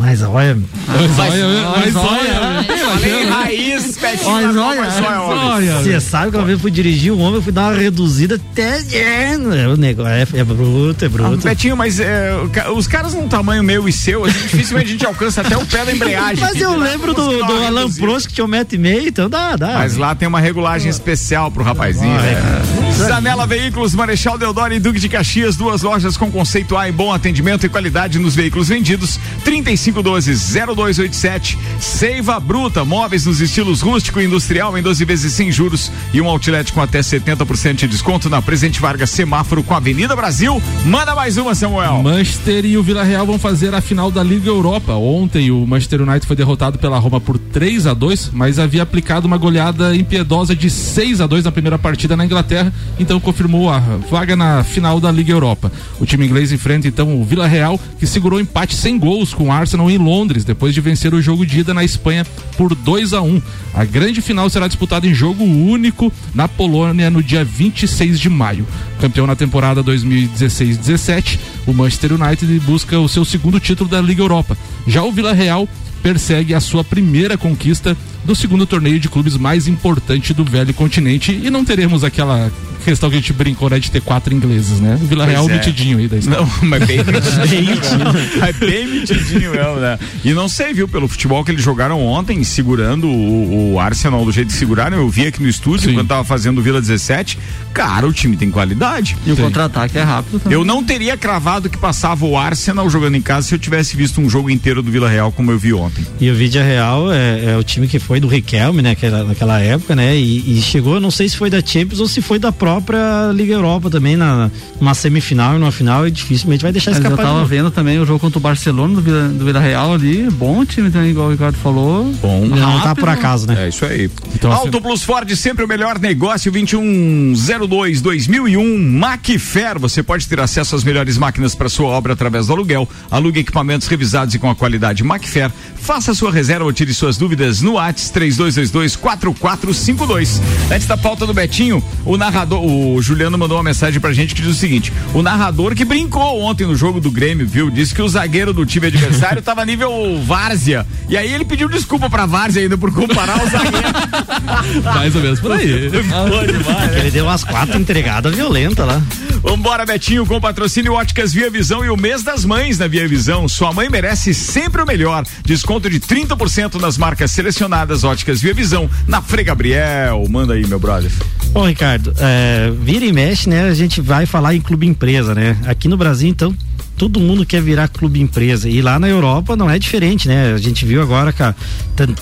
Mas 0.01 0.21
olha, 0.21 0.57
Mas 0.87 1.19
olha, 1.19 1.71
mas 1.77 1.95
olha. 1.95 3.31
Raiz, 3.31 3.97
petinho, 3.97 4.31
olha, 4.31 4.91
só 4.91 5.03
é. 5.03 5.17
Olha. 5.19 5.75
você 5.81 5.99
sabe 6.01 6.31
que 6.31 6.37
uma 6.37 6.45
vez 6.45 6.57
eu 6.57 6.61
fui 6.61 6.71
dirigir 6.71 7.11
um 7.13 7.19
homem, 7.19 7.35
eu 7.35 7.41
fui 7.41 7.51
dar 7.51 7.69
uma 7.71 7.77
reduzida 7.79 8.35
até. 8.35 8.81
É, 8.93 9.37
o 9.67 9.77
negócio 9.77 10.11
é, 10.11 10.21
é 10.39 10.43
bruto, 10.43 11.03
é 11.03 11.07
Ah, 11.07 11.09
bruto. 11.09 11.37
Betinho, 11.43 11.77
mas 11.77 11.99
é, 11.99 12.31
os 12.75 12.87
caras 12.87 13.13
num 13.13 13.27
tamanho 13.27 13.63
meu 13.63 13.87
e 13.87 13.93
seu, 13.93 14.27
dificilmente 14.27 14.87
a 14.87 14.91
gente 14.91 15.05
alcança 15.05 15.41
até 15.41 15.57
o 15.57 15.65
pé 15.65 15.85
da 15.85 15.91
embreagem. 15.91 16.43
Mas 16.43 16.59
eu 16.59 16.77
lembro 16.77 17.13
do, 17.13 17.37
do 17.45 17.63
Alan 17.65 17.89
Prost 17.91 18.27
que 18.27 18.33
tinha 18.33 18.45
um 18.45 18.47
metro 18.47 18.75
e 18.75 18.79
meio, 18.79 19.07
então 19.07 19.29
dá, 19.29 19.55
dá. 19.55 19.73
Mas 19.73 19.97
lá 19.97 20.15
tem 20.15 20.27
uma 20.27 20.39
regulagem 20.39 20.89
especial 20.89 21.51
pro 21.51 21.63
rapazinho. 21.63 22.17
Ah, 22.19 22.25
é. 22.25 22.80
Zanela 22.97 23.47
Veículos, 23.47 23.95
Marechal 23.95 24.37
Deodoro 24.37 24.73
e 24.73 24.79
Duque 24.79 24.99
de 24.99 25.09
Caxias, 25.09 25.55
duas 25.55 25.81
lojas 25.81 26.15
com 26.15 26.31
conceito 26.31 26.77
A 26.77 26.87
e 26.87 26.91
bom 26.91 27.11
atendimento 27.11 27.65
e 27.65 27.69
qualidade 27.69 28.19
nos 28.19 28.35
veículos 28.35 28.67
vendidos. 28.67 29.19
3512-0287. 29.45 31.57
Seiva 31.79 32.39
Bruta, 32.39 32.85
móveis 32.85 33.25
nos 33.25 33.41
estilos 33.41 33.81
rústico 33.81 34.21
e 34.21 34.25
industrial 34.25 34.77
em 34.77 34.81
12 34.81 35.05
vezes 35.05 35.33
sem 35.33 35.51
juros 35.51 35.91
e 36.13 36.21
um 36.21 36.27
outlet 36.27 36.71
com 36.71 36.81
até 36.81 36.99
70% 36.99 37.75
de 37.75 37.87
desconto 37.87 38.29
na 38.29 38.41
Presidente 38.41 38.79
Vargas 38.79 39.09
Semáforo 39.09 39.63
com 39.63 39.73
a 39.73 39.77
Avenida 39.77 40.15
Brasil. 40.15 40.61
Manda 40.85 41.15
mais 41.15 41.37
uma, 41.37 41.55
Samuel. 41.55 42.03
Manchester 42.03 42.65
e 42.65 42.77
o 42.77 42.83
Vila 42.83 43.03
Real 43.03 43.25
vão 43.25 43.39
fazer 43.39 43.73
a 43.73 43.81
final 43.81 44.11
da 44.11 44.23
Liga 44.23 44.49
Europa. 44.49 44.93
Ontem 44.93 45.51
o 45.51 45.65
Manchester 45.65 46.01
United 46.01 46.27
foi 46.27 46.35
derrotado 46.35 46.77
pela 46.77 46.99
Roma 46.99 47.19
por 47.19 47.37
3 47.37 47.87
a 47.87 47.93
2 47.93 48.31
mas 48.33 48.59
havia 48.59 48.83
aplicado 48.83 49.27
uma 49.27 49.37
goleada 49.37 49.95
impiedosa 49.95 50.55
de 50.55 50.69
6 50.69 51.21
a 51.21 51.27
2 51.27 51.45
na 51.45 51.51
primeira 51.51 51.77
partida 51.77 52.15
na 52.15 52.25
Inglaterra, 52.25 52.73
então 52.99 53.19
confirmou 53.19 53.69
a 53.69 53.79
vaga 53.79 54.35
na 54.35 54.63
final 54.63 54.99
da 54.99 55.11
Liga 55.11 55.31
Europa. 55.31 55.71
O 55.99 56.05
time 56.05 56.25
inglês 56.25 56.51
enfrenta 56.51 56.87
então 56.87 57.19
o 57.19 57.25
Vila 57.25 57.47
Real, 57.47 57.79
que 57.99 58.05
segurou 58.05 58.39
empate 58.39 58.75
sem 58.75 58.97
gols 58.97 59.33
com 59.33 59.47
o 59.47 59.51
Arsenal 59.51 59.89
em 59.89 59.97
Londres, 59.97 60.43
depois 60.43 60.73
de 60.73 60.81
vencer 60.81 61.13
o 61.13 61.21
jogo 61.21 61.45
de 61.45 61.59
ida 61.59 61.73
na 61.73 61.83
Espanha 61.83 62.25
por 62.57 62.75
2 62.75 63.13
a 63.13 63.21
1 63.21 63.41
A 63.73 63.85
grande 63.85 64.21
final 64.21 64.49
será 64.49 64.67
disputada 64.67 65.07
em 65.07 65.13
jogo 65.13 65.43
único 65.43 66.11
na 66.33 66.47
Polônia 66.47 67.09
no 67.09 67.23
dia 67.23 67.43
26 67.43 68.19
de 68.19 68.29
maio. 68.29 68.67
Campeão 68.99 69.25
na 69.25 69.35
temporada 69.35 69.83
2016-17, 69.83 71.39
o 71.65 71.73
Manchester 71.73 72.13
United 72.13 72.59
busca 72.59 72.99
o 72.99 73.09
seu 73.09 73.25
segundo 73.25 73.59
título 73.59 73.89
da 73.89 73.99
Liga 73.99 74.21
Europa. 74.21 74.57
Já 74.85 75.03
o 75.03 75.11
Vila 75.11 75.33
Real 75.33 75.67
persegue 76.01 76.53
a 76.53 76.59
sua 76.59 76.83
primeira 76.83 77.37
conquista 77.37 77.95
do 78.23 78.35
segundo 78.35 78.65
torneio 78.65 78.99
de 78.99 79.09
clubes 79.09 79.37
mais 79.37 79.67
importante 79.67 80.33
do 80.33 80.43
velho 80.43 80.73
continente 80.73 81.31
e 81.31 81.49
não 81.49 81.65
teremos 81.65 82.03
aquela 82.03 82.51
questão 82.81 83.09
que 83.09 83.15
a 83.15 83.19
gente 83.19 83.33
brincou, 83.33 83.69
né, 83.69 83.79
de 83.79 83.89
ter 83.89 84.01
quatro 84.01 84.33
ingleses, 84.33 84.79
né? 84.79 84.97
Vila 84.99 85.23
Pois 85.23 85.37
Real 85.37 85.49
é. 85.49 85.53
mitidinho 85.53 85.97
aí 85.99 86.07
da 86.07 86.17
história. 86.17 86.41
Não, 86.41 86.49
mas 86.63 86.85
bem 86.85 86.97
mitidinho. 87.05 88.43
é 88.43 88.53
bem 88.53 88.87
mitidinho 88.87 89.51
mesmo, 89.51 89.75
né? 89.75 89.99
E 90.23 90.33
não 90.33 90.49
sei, 90.49 90.73
viu, 90.73 90.87
pelo 90.87 91.07
futebol 91.07 91.43
que 91.43 91.51
eles 91.51 91.63
jogaram 91.63 92.03
ontem, 92.03 92.43
segurando 92.43 93.07
o, 93.07 93.73
o 93.73 93.79
Arsenal 93.79 94.25
do 94.25 94.31
jeito 94.31 94.47
que 94.47 94.53
seguraram. 94.53 94.97
Eu 94.97 95.09
vi 95.09 95.27
aqui 95.27 95.41
no 95.41 95.47
estúdio, 95.47 95.89
Sim. 95.89 95.93
quando 95.93 96.07
tava 96.07 96.23
fazendo 96.23 96.57
o 96.57 96.61
Vila 96.61 96.81
17. 96.81 97.37
Cara, 97.73 98.07
o 98.07 98.13
time 98.13 98.35
tem 98.35 98.49
qualidade. 98.49 99.15
E 99.25 99.31
o 99.31 99.37
contra-ataque 99.37 99.97
é 99.97 100.03
rápido 100.03 100.39
também. 100.39 100.57
Eu 100.57 100.65
não 100.65 100.83
teria 100.83 101.15
cravado 101.15 101.69
que 101.69 101.77
passava 101.77 102.25
o 102.25 102.37
Arsenal 102.37 102.89
jogando 102.89 103.15
em 103.15 103.21
casa 103.21 103.47
se 103.47 103.55
eu 103.55 103.59
tivesse 103.59 103.95
visto 103.95 104.19
um 104.19 104.29
jogo 104.29 104.49
inteiro 104.49 104.81
do 104.81 104.91
Vila 104.91 105.09
Real 105.09 105.31
como 105.31 105.51
eu 105.51 105.59
vi 105.59 105.73
ontem. 105.73 106.05
E 106.19 106.29
o 106.29 106.35
Vídea 106.35 106.63
Real 106.63 107.11
é, 107.11 107.51
é 107.53 107.57
o 107.57 107.63
time 107.63 107.87
que 107.87 107.99
foi 107.99 108.10
do 108.19 108.27
Riquelme, 108.27 108.81
né? 108.81 108.89
Naquela, 108.91 109.23
naquela 109.23 109.59
época, 109.59 109.95
né? 109.95 110.15
E, 110.17 110.57
e 110.57 110.61
chegou, 110.61 110.99
não 110.99 111.09
sei 111.11 111.29
se 111.29 111.37
foi 111.37 111.49
da 111.49 111.61
Champions 111.65 111.99
ou 111.99 112.07
se 112.07 112.21
foi 112.21 112.37
da 112.37 112.51
própria 112.51 113.31
Liga 113.33 113.53
Europa 113.53 113.89
também, 113.89 114.15
na, 114.17 114.51
numa 114.79 114.93
semifinal 114.93 115.55
e 115.55 115.59
numa 115.59 115.71
final, 115.71 116.07
e 116.07 116.11
dificilmente 116.11 116.61
vai 116.63 116.71
deixar 116.71 116.91
Mas 116.91 116.97
eu 116.99 117.03
escapar. 117.03 117.25
de 117.25 117.31
tava 117.31 117.45
vendo 117.45 117.71
também 117.71 117.99
o 117.99 118.05
jogo 118.05 118.19
contra 118.19 118.37
o 118.37 118.41
Barcelona 118.41 118.95
do 118.95 119.01
Vila, 119.01 119.29
do 119.29 119.45
Vila 119.45 119.59
Real 119.59 119.93
ali. 119.93 120.27
Bom 120.31 120.65
time 120.65 120.89
também, 120.91 121.11
igual 121.11 121.27
o 121.27 121.31
Ricardo 121.31 121.55
falou. 121.55 122.11
Bom. 122.21 122.45
Não 122.45 122.57
tá 122.57 122.87
rápido. 122.87 122.99
por 122.99 123.09
acaso, 123.09 123.47
né? 123.47 123.65
É 123.65 123.69
isso 123.69 123.85
aí. 123.85 124.09
Então, 124.35 124.51
assim- 124.51 124.65
Auto 124.65 124.81
Plus 124.81 125.03
Ford, 125.03 125.29
sempre 125.35 125.63
o 125.63 125.67
melhor 125.67 125.97
negócio, 125.99 126.51
2102 126.51 128.01
2001 128.01 128.77
Macfer. 128.99 129.79
Você 129.79 130.03
pode 130.03 130.27
ter 130.27 130.39
acesso 130.39 130.75
às 130.75 130.83
melhores 130.83 131.17
máquinas 131.17 131.55
para 131.55 131.69
sua 131.69 131.87
obra 131.87 132.13
através 132.13 132.47
do 132.47 132.53
aluguel. 132.53 132.87
Alugue 133.09 133.39
equipamentos 133.39 133.87
revisados 133.87 134.33
e 134.35 134.39
com 134.39 134.49
a 134.49 134.55
qualidade 134.55 135.03
Macfer. 135.03 135.51
Faça 135.75 136.13
sua 136.13 136.31
reserva 136.31 136.65
ou 136.65 136.73
tire 136.73 136.93
suas 136.93 137.17
dúvidas 137.17 137.61
no 137.61 137.77
ATS 137.77 138.00
3222 138.09 138.95
4452. 138.95 140.41
Antes 140.71 140.87
da 140.87 140.97
pauta 140.97 141.25
do 141.25 141.33
Betinho, 141.33 141.83
o 142.05 142.17
narrador, 142.17 142.63
o 142.63 143.01
Juliano 143.01 143.37
mandou 143.37 143.57
uma 143.57 143.63
mensagem 143.63 143.99
pra 143.99 144.13
gente 144.13 144.33
que 144.33 144.41
diz 144.41 144.51
o 144.51 144.57
seguinte: 144.57 144.91
o 145.13 145.21
narrador 145.21 145.75
que 145.75 145.85
brincou 145.85 146.41
ontem 146.41 146.65
no 146.65 146.75
jogo 146.75 146.99
do 146.99 147.11
Grêmio, 147.11 147.47
viu? 147.47 147.69
Disse 147.69 147.93
que 147.93 148.01
o 148.01 148.07
zagueiro 148.07 148.53
do 148.53 148.65
time 148.65 148.87
adversário 148.87 149.41
tava 149.41 149.65
nível 149.65 150.21
Várzea. 150.25 150.85
E 151.09 151.17
aí 151.17 151.33
ele 151.33 151.45
pediu 151.45 151.67
desculpa 151.67 152.09
pra 152.09 152.25
Várzea 152.25 152.63
ainda 152.63 152.77
por 152.77 152.91
comparar 152.93 153.43
o 153.43 153.49
zagueiro. 153.49 154.83
mais 154.95 155.15
ou 155.15 155.21
menos 155.21 155.39
por 155.39 155.51
aí. 155.51 155.89
Demais, 155.89 156.31
né? 156.31 156.99
Ele 156.99 157.11
deu 157.11 157.25
umas 157.25 157.43
quatro 157.43 157.77
entregadas 157.79 158.33
violentas 158.33 158.85
lá. 158.85 159.01
Vambora, 159.41 159.85
Betinho, 159.85 160.25
com 160.25 160.39
patrocínio 160.39 160.93
Óticas 160.93 161.33
Via 161.33 161.49
Visão 161.49 161.83
e 161.83 161.89
o 161.89 161.97
mês 161.97 162.23
das 162.23 162.45
mães 162.45 162.77
na 162.77 162.87
Via 162.87 163.07
Visão. 163.07 163.49
Sua 163.49 163.73
mãe 163.73 163.89
merece 163.89 164.33
sempre 164.33 164.81
o 164.81 164.85
melhor. 164.85 165.25
Desconto 165.43 165.89
de 165.89 165.99
30% 165.99 166.79
nas 166.79 166.97
marcas 166.97 167.31
selecionadas 167.31 167.90
Óticas 168.03 168.41
Via 168.41 168.53
Visão. 168.53 168.89
Na 169.07 169.21
Frei 169.21 169.43
Gabriel. 169.43 170.25
Manda 170.29 170.53
aí, 170.53 170.65
meu 170.67 170.79
brother. 170.79 171.11
Bom, 171.51 171.67
Ricardo, 171.67 172.13
é, 172.17 172.71
vira 172.81 173.05
e 173.05 173.11
mexe, 173.11 173.49
né? 173.49 173.63
A 173.63 173.73
gente 173.73 173.99
vai 173.99 174.25
falar 174.25 174.55
em 174.55 174.61
clube 174.61 174.87
empresa, 174.87 175.35
né? 175.35 175.57
Aqui 175.65 175.87
no 175.87 175.97
Brasil, 175.97 176.29
então, 176.29 176.55
todo 177.01 177.19
mundo 177.19 177.43
quer 177.47 177.63
virar 177.63 177.87
clube 177.87 178.21
empresa. 178.21 178.69
E 178.69 178.79
lá 178.79 178.99
na 178.99 179.07
Europa 179.09 179.55
não 179.55 179.67
é 179.67 179.79
diferente, 179.79 180.27
né? 180.27 180.53
A 180.53 180.57
gente 180.59 180.85
viu 180.85 181.01
agora 181.01 181.33
que 181.33 181.41
a 181.41 181.55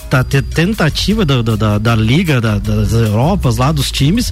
tá- 0.09 0.23
te- 0.23 0.41
tentativa 0.41 1.25
da, 1.25 1.41
da, 1.41 1.55
da- 1.57 1.77
da 1.77 1.95
Liga 1.97 2.39
da- 2.39 2.57
das 2.59 2.93
Europas, 2.93 3.57
lá 3.57 3.73
dos 3.73 3.91
times, 3.91 4.31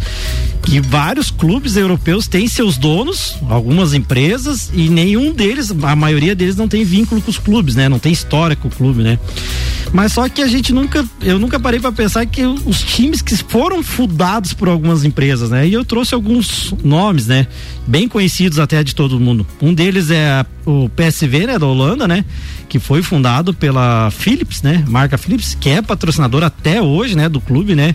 que 0.63 0.80
vários 0.80 1.30
clubes 1.30 1.75
europeus 1.75 2.27
têm 2.30 2.48
seus 2.48 2.77
donos, 2.77 3.36
algumas 3.50 3.94
empresas, 3.94 4.72
e 4.74 4.88
nenhum 4.88 5.34
deles, 5.34 5.70
a 5.84 5.96
maioria 5.98 6.34
deles 6.34 6.56
não 6.56 6.70
tem 6.70 6.86
vínculo 6.86 7.22
com 7.22 7.30
os 7.30 7.38
clubes, 7.38 7.75
né? 7.75 7.89
Não 7.89 8.00
tem 8.00 8.13
história 8.13 8.56
com 8.56 8.70
o 8.70 8.72
clube, 8.72 9.04
né? 9.04 9.20
Mas 9.94 10.12
só 10.13 10.27
que 10.27 10.42
a 10.42 10.48
gente 10.48 10.74
nunca, 10.74 11.06
eu 11.22 11.39
nunca 11.39 11.58
parei 11.60 11.80
para 11.80 11.92
pensar 11.94 12.25
que 12.25 12.46
os 12.46 12.82
times 12.84 13.22
que 13.22 13.36
foram 13.38 13.82
fundados 13.82 14.51
por 14.54 14.68
algumas 14.68 15.06
empresas, 15.06 15.50
né? 15.50 15.66
E 15.68 15.74
eu 15.74 15.86
trouxe 15.86 16.13
alguns 16.13 16.74
nomes, 16.84 17.27
né? 17.27 17.48
Bem 17.88 18.08
conhecidos 18.10 18.60
até 18.60 18.84
de 18.84 18.94
todo 18.94 19.18
mundo. 19.18 19.48
Um 19.62 19.74
deles 19.74 20.10
é 20.10 20.37
a- 20.41 20.46
o 20.70 20.89
PSV, 20.89 21.48
né? 21.48 21.60
Da 21.60 21.65
Holanda, 21.65 22.08
né? 22.08 22.24
Que 22.70 22.79
foi 22.79 23.01
fundado 23.01 23.53
pela 23.53 24.10
Philips, 24.12 24.62
né? 24.62 24.84
Marca 24.88 25.17
Philips, 25.17 25.56
que 25.60 25.70
é 25.70 25.82
patrocinador 25.82 26.44
até 26.44 26.82
hoje, 26.82 27.15
né? 27.15 27.27
Do 27.29 27.39
clube, 27.41 27.75
né? 27.75 27.94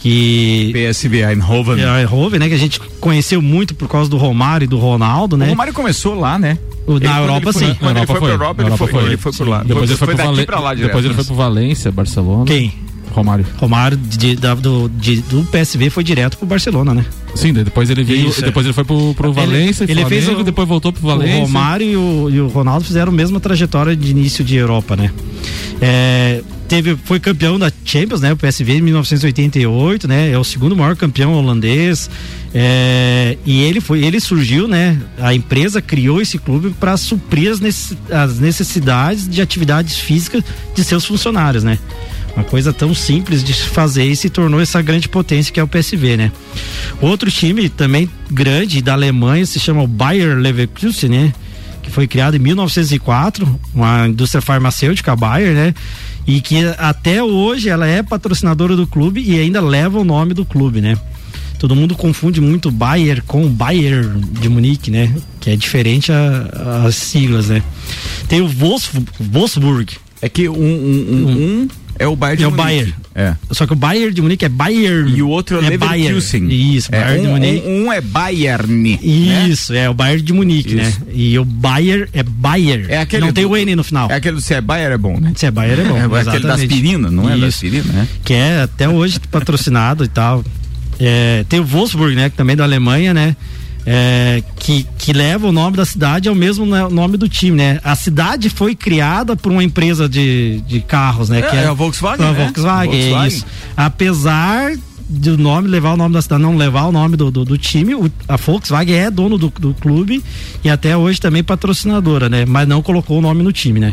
Que 0.00 0.70
PSV 0.72 1.22
Eindhoven. 1.24 1.82
é 1.82 2.00
Eindhoven, 2.02 2.38
né? 2.40 2.48
Que 2.48 2.54
a 2.54 2.58
gente 2.58 2.78
conheceu 3.00 3.40
muito 3.40 3.74
por 3.74 3.88
causa 3.88 4.08
do 4.10 4.16
Romário 4.16 4.64
e 4.64 4.68
do 4.68 4.78
Ronaldo, 4.78 5.34
O 5.34 5.38
né? 5.38 5.48
Romário 5.48 5.72
começou 5.72 6.14
lá, 6.14 6.38
né? 6.38 6.58
O- 6.86 6.98
na 6.98 7.18
Europa, 7.20 7.48
ele 7.48 7.52
foi, 7.52 7.66
sim. 7.66 7.74
Quando 7.80 7.94
Na 7.94 8.00
ele 8.00 8.06
foi 8.06 8.20
pra 8.20 8.28
Europa, 8.28 8.62
ele 8.62 8.70
Europa 8.70 8.86
foi, 8.92 9.04
ele 9.06 9.16
foi 9.16 9.32
por 9.32 9.48
lá. 9.48 9.62
Depois 9.62 9.88
ele 9.90 9.98
foi, 9.98 10.06
foi 10.08 10.14
pro 10.16 10.24
Valen- 10.26 10.46
pra 10.46 10.60
lá 10.60 10.74
direto. 10.74 10.88
Depois 10.88 11.04
ele 11.06 11.14
foi 11.14 11.24
pro 11.24 11.34
Valência, 11.34 11.90
Barcelona. 11.90 12.44
Quem? 12.44 12.74
Romário. 13.12 13.46
Romário 13.58 13.96
de- 13.96 14.36
da- 14.36 14.54
do, 14.54 14.90
de- 14.90 15.22
do 15.22 15.42
PSV 15.44 15.88
foi 15.88 16.04
direto 16.04 16.36
pro 16.36 16.46
Barcelona, 16.46 16.92
né? 16.92 17.06
Sim, 17.34 17.52
depois 17.52 17.90
ele 17.90 18.04
veio, 18.04 18.28
Isso, 18.28 18.42
é. 18.42 18.46
depois 18.46 18.64
ele 18.64 18.72
foi 18.72 18.84
pro, 18.84 19.12
pro 19.14 19.26
Ele- 19.28 19.34
Valência, 19.34 19.84
ele 19.84 20.04
fez 20.06 20.22
Flamengo, 20.24 20.40
o- 20.42 20.44
depois 20.44 20.68
voltou 20.68 20.92
pro 20.92 21.02
Valência. 21.02 21.36
O 21.38 21.40
Romário 21.40 21.86
e 21.86 21.96
o, 21.96 22.30
e 22.30 22.40
o 22.40 22.46
Ronaldo 22.48 22.84
fizeram 22.84 23.12
a 23.12 23.14
mesma 23.14 23.40
trajetória 23.40 23.94
de 23.96 24.10
início 24.10 24.44
de 24.44 24.54
Europa, 24.56 24.94
né? 24.96 25.10
É, 25.80 26.42
teve, 26.68 26.96
foi 27.04 27.18
campeão 27.18 27.58
da 27.58 27.72
Champions, 27.84 28.20
né? 28.20 28.32
O 28.32 28.36
PSV 28.36 28.74
em 28.74 28.80
1988, 28.80 30.06
né? 30.06 30.30
É 30.30 30.38
o 30.38 30.44
segundo 30.44 30.76
maior 30.76 30.94
campeão 30.96 31.32
holandês. 31.34 32.08
É, 32.54 33.36
e 33.44 33.62
ele 33.62 33.80
foi, 33.80 34.04
ele 34.04 34.20
surgiu, 34.20 34.68
né? 34.68 34.96
A 35.18 35.34
empresa 35.34 35.82
criou 35.82 36.20
esse 36.22 36.38
clube 36.38 36.70
para 36.78 36.96
suprir 36.96 37.50
as 37.50 38.38
necessidades 38.38 39.28
de 39.28 39.42
atividades 39.42 39.96
físicas 39.98 40.42
de 40.74 40.84
seus 40.84 41.04
funcionários, 41.04 41.64
né? 41.64 41.78
Uma 42.36 42.44
coisa 42.44 42.72
tão 42.72 42.92
simples 42.94 43.44
de 43.44 43.54
se 43.54 43.62
fazer 43.68 44.04
e 44.04 44.16
se 44.16 44.28
tornou 44.28 44.60
essa 44.60 44.82
grande 44.82 45.08
potência 45.08 45.52
que 45.52 45.60
é 45.60 45.62
o 45.62 45.68
PSV, 45.68 46.16
né? 46.16 46.32
Outro 47.00 47.30
time 47.30 47.68
também 47.68 48.10
grande 48.30 48.82
da 48.82 48.92
Alemanha 48.94 49.46
se 49.46 49.60
chama 49.60 49.82
o 49.82 49.86
Bayer 49.86 50.36
Leverkusen, 50.36 51.10
né? 51.10 51.32
Que 51.82 51.90
foi 51.90 52.08
criado 52.08 52.34
em 52.34 52.40
1904, 52.40 53.60
uma 53.72 54.08
indústria 54.08 54.40
farmacêutica, 54.40 55.12
a 55.12 55.16
Bayer, 55.16 55.54
né? 55.54 55.74
E 56.26 56.40
que 56.40 56.56
até 56.78 57.22
hoje 57.22 57.68
ela 57.68 57.86
é 57.86 58.02
patrocinadora 58.02 58.74
do 58.74 58.86
clube 58.86 59.22
e 59.24 59.38
ainda 59.38 59.60
leva 59.60 59.98
o 60.00 60.04
nome 60.04 60.34
do 60.34 60.44
clube, 60.44 60.80
né? 60.80 60.96
Todo 61.58 61.76
mundo 61.76 61.94
confunde 61.94 62.40
muito 62.40 62.68
Bayer 62.70 63.22
com 63.26 63.46
Bayer 63.48 64.04
de 64.40 64.48
Munique, 64.48 64.90
né? 64.90 65.14
Que 65.40 65.50
é 65.50 65.56
diferente 65.56 66.10
a- 66.10 66.84
as 66.86 66.96
siglas, 66.96 67.48
né? 67.48 67.62
Tem 68.28 68.40
o 68.40 68.48
Wolfs- 68.48 68.90
Wolfsburg, 69.20 69.92
É 70.22 70.28
que 70.28 70.48
um, 70.48 70.54
um, 70.54 71.06
um, 71.10 71.28
um 71.62 71.68
é 71.98 72.06
o 72.06 72.16
Bayern 72.16 72.38
de 72.38 72.44
É 72.44 72.46
o 72.46 72.50
Munique. 72.50 72.64
Bayern. 72.66 72.94
É. 73.16 73.34
só 73.52 73.64
que 73.64 73.72
o 73.72 73.76
Bayer 73.76 74.10
de 74.12 74.20
Munique 74.20 74.44
é 74.44 74.48
Bayer. 74.48 75.06
E 75.06 75.22
o 75.22 75.28
outro 75.28 75.60
é, 75.62 75.66
é. 75.66 75.70
Leverkusen. 75.70 76.48
Isso, 76.50 76.88
é, 76.92 77.00
Bayern 77.00 77.20
de 77.22 77.26
um, 77.28 77.30
Munique. 77.32 77.66
um, 77.68 77.86
um 77.86 77.92
é 77.92 78.00
Bayern. 78.00 78.74
né? 78.74 78.98
Isso, 79.48 79.72
é 79.72 79.88
o 79.88 79.94
Bayern 79.94 80.22
de 80.22 80.32
Munique, 80.32 80.68
Isso. 80.76 80.76
né? 80.76 80.92
E 81.12 81.38
o 81.38 81.44
Bayer 81.44 82.08
é 82.12 82.22
Bayer. 82.24 82.86
É 82.88 82.98
aquele 82.98 83.26
não 83.26 83.32
tem 83.32 83.44
do- 83.44 83.50
o 83.50 83.56
N 83.56 83.76
no 83.76 83.84
final. 83.84 84.10
É 84.10 84.14
aquele 84.16 84.34
do 84.36 84.40
se 84.42 84.52
é 84.54 84.60
Bayer 84.60 84.90
é 84.90 84.98
bom, 84.98 85.18
né? 85.20 85.32
Se 85.36 85.46
é 85.46 85.50
Bayer 85.50 85.78
é 85.78 85.84
bom. 85.84 85.94
É, 85.96 86.00
aquele 86.00 86.10
da 86.14 86.20
exatamente. 86.38 86.62
aspirina, 86.72 87.10
não 87.10 87.26
é 87.28 87.32
da 87.32 87.36
Isso. 87.46 87.46
aspirina, 87.64 87.92
né? 87.92 88.08
Que 88.24 88.34
é 88.34 88.62
até 88.62 88.88
hoje 88.88 89.20
patrocinado 89.30 90.04
e 90.04 90.08
tal. 90.08 90.44
É, 90.98 91.44
tem 91.48 91.60
o 91.60 91.64
Wolfsburg, 91.64 92.14
né? 92.16 92.30
Que 92.30 92.36
também 92.36 92.54
é 92.54 92.56
da 92.56 92.64
Alemanha, 92.64 93.14
né? 93.14 93.36
É, 93.86 94.42
que, 94.58 94.86
que 94.96 95.12
leva 95.12 95.46
o 95.46 95.52
nome 95.52 95.76
da 95.76 95.84
cidade 95.84 96.26
ao 96.28 96.34
mesmo 96.34 96.64
né, 96.64 96.88
nome 96.88 97.18
do 97.18 97.28
time, 97.28 97.56
né? 97.58 97.80
A 97.84 97.94
cidade 97.94 98.48
foi 98.48 98.74
criada 98.74 99.36
por 99.36 99.52
uma 99.52 99.62
empresa 99.62 100.08
de, 100.08 100.62
de 100.66 100.80
carros, 100.80 101.28
né? 101.28 101.42
que 101.42 101.54
é 101.54 101.66
a 101.66 101.72
Volkswagen, 101.74 102.26
a 102.26 102.32
né? 102.32 102.44
Volkswagen, 102.44 102.94
é 102.94 103.00
Volkswagen. 103.10 103.28
isso. 103.36 103.46
Apesar 103.76 104.72
do 105.06 105.36
nome 105.36 105.68
levar 105.68 105.92
o 105.92 105.96
nome 105.98 106.14
da 106.14 106.22
cidade, 106.22 106.42
não 106.42 106.56
levar 106.56 106.84
o 106.84 106.92
nome 106.92 107.14
do, 107.14 107.30
do, 107.30 107.44
do 107.44 107.58
time, 107.58 107.94
o- 107.94 108.10
a 108.26 108.36
Volkswagen 108.38 108.94
é 108.96 109.10
dono 109.10 109.36
do, 109.36 109.52
do 109.58 109.74
clube 109.74 110.24
e 110.64 110.70
até 110.70 110.96
hoje 110.96 111.20
também 111.20 111.44
patrocinadora, 111.44 112.30
né? 112.30 112.46
Mas 112.46 112.66
não 112.66 112.80
colocou 112.80 113.18
o 113.18 113.20
nome 113.20 113.42
no 113.42 113.52
time, 113.52 113.80
né? 113.80 113.92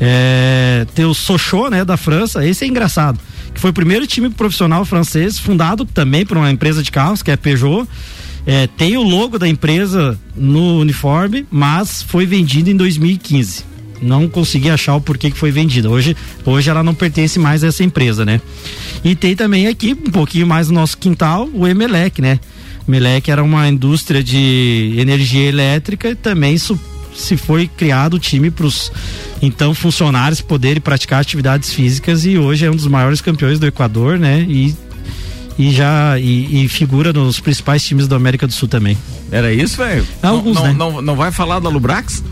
É, 0.00 0.86
tem 0.94 1.04
o 1.04 1.12
Sochaux, 1.14 1.70
né, 1.70 1.84
da 1.84 1.96
França, 1.96 2.46
esse 2.46 2.64
é 2.64 2.68
engraçado. 2.68 3.18
Que 3.52 3.60
foi 3.60 3.70
o 3.70 3.72
primeiro 3.74 4.06
time 4.06 4.30
profissional 4.30 4.84
francês, 4.84 5.38
fundado 5.38 5.84
também 5.84 6.24
por 6.24 6.36
uma 6.36 6.50
empresa 6.50 6.82
de 6.82 6.90
carros, 6.92 7.20
que 7.22 7.30
é 7.32 7.36
Peugeot. 7.36 7.88
É, 8.50 8.66
tem 8.66 8.96
o 8.96 9.02
logo 9.02 9.38
da 9.38 9.46
empresa 9.46 10.18
no 10.34 10.80
uniforme, 10.80 11.46
mas 11.50 12.00
foi 12.00 12.24
vendido 12.24 12.70
em 12.70 12.76
2015. 12.78 13.62
Não 14.00 14.26
consegui 14.26 14.70
achar 14.70 14.94
o 14.94 15.02
porquê 15.02 15.30
que 15.30 15.36
foi 15.36 15.50
vendida. 15.50 15.90
Hoje, 15.90 16.16
hoje 16.46 16.70
ela 16.70 16.82
não 16.82 16.94
pertence 16.94 17.38
mais 17.38 17.62
a 17.62 17.66
essa 17.66 17.84
empresa, 17.84 18.24
né? 18.24 18.40
E 19.04 19.14
tem 19.14 19.36
também 19.36 19.66
aqui, 19.66 19.92
um 19.92 20.10
pouquinho 20.10 20.46
mais 20.46 20.70
no 20.70 20.76
nosso 20.76 20.96
quintal, 20.96 21.46
o 21.52 21.66
Emelec, 21.66 22.22
né? 22.22 22.40
Emelec 22.88 23.30
era 23.30 23.42
uma 23.42 23.68
indústria 23.68 24.24
de 24.24 24.94
energia 24.96 25.46
elétrica 25.46 26.08
e 26.08 26.14
também 26.14 26.56
se 26.56 27.36
foi 27.36 27.68
criado 27.68 28.14
o 28.14 28.18
time 28.18 28.50
para 28.50 28.64
os 28.64 28.90
então 29.42 29.74
funcionários 29.74 30.40
poderem 30.40 30.80
praticar 30.80 31.20
atividades 31.20 31.70
físicas 31.70 32.24
e 32.24 32.38
hoje 32.38 32.64
é 32.64 32.70
um 32.70 32.76
dos 32.76 32.86
maiores 32.86 33.20
campeões 33.20 33.58
do 33.58 33.66
Equador, 33.66 34.18
né? 34.18 34.46
E, 34.48 34.74
e 35.58 35.72
já 35.72 36.18
e, 36.18 36.64
e 36.64 36.68
figura 36.68 37.12
nos 37.12 37.40
principais 37.40 37.84
times 37.84 38.06
da 38.06 38.16
América 38.16 38.46
do 38.46 38.52
Sul 38.52 38.68
também. 38.68 38.96
Era 39.30 39.52
isso, 39.52 39.76
velho? 39.76 40.06
Alguns, 40.22 40.54
não, 40.54 40.64
né? 40.64 40.72
não, 40.72 41.02
não 41.02 41.16
vai 41.16 41.32
falar 41.32 41.58
da 41.58 41.68
Lubrax? 41.68 42.22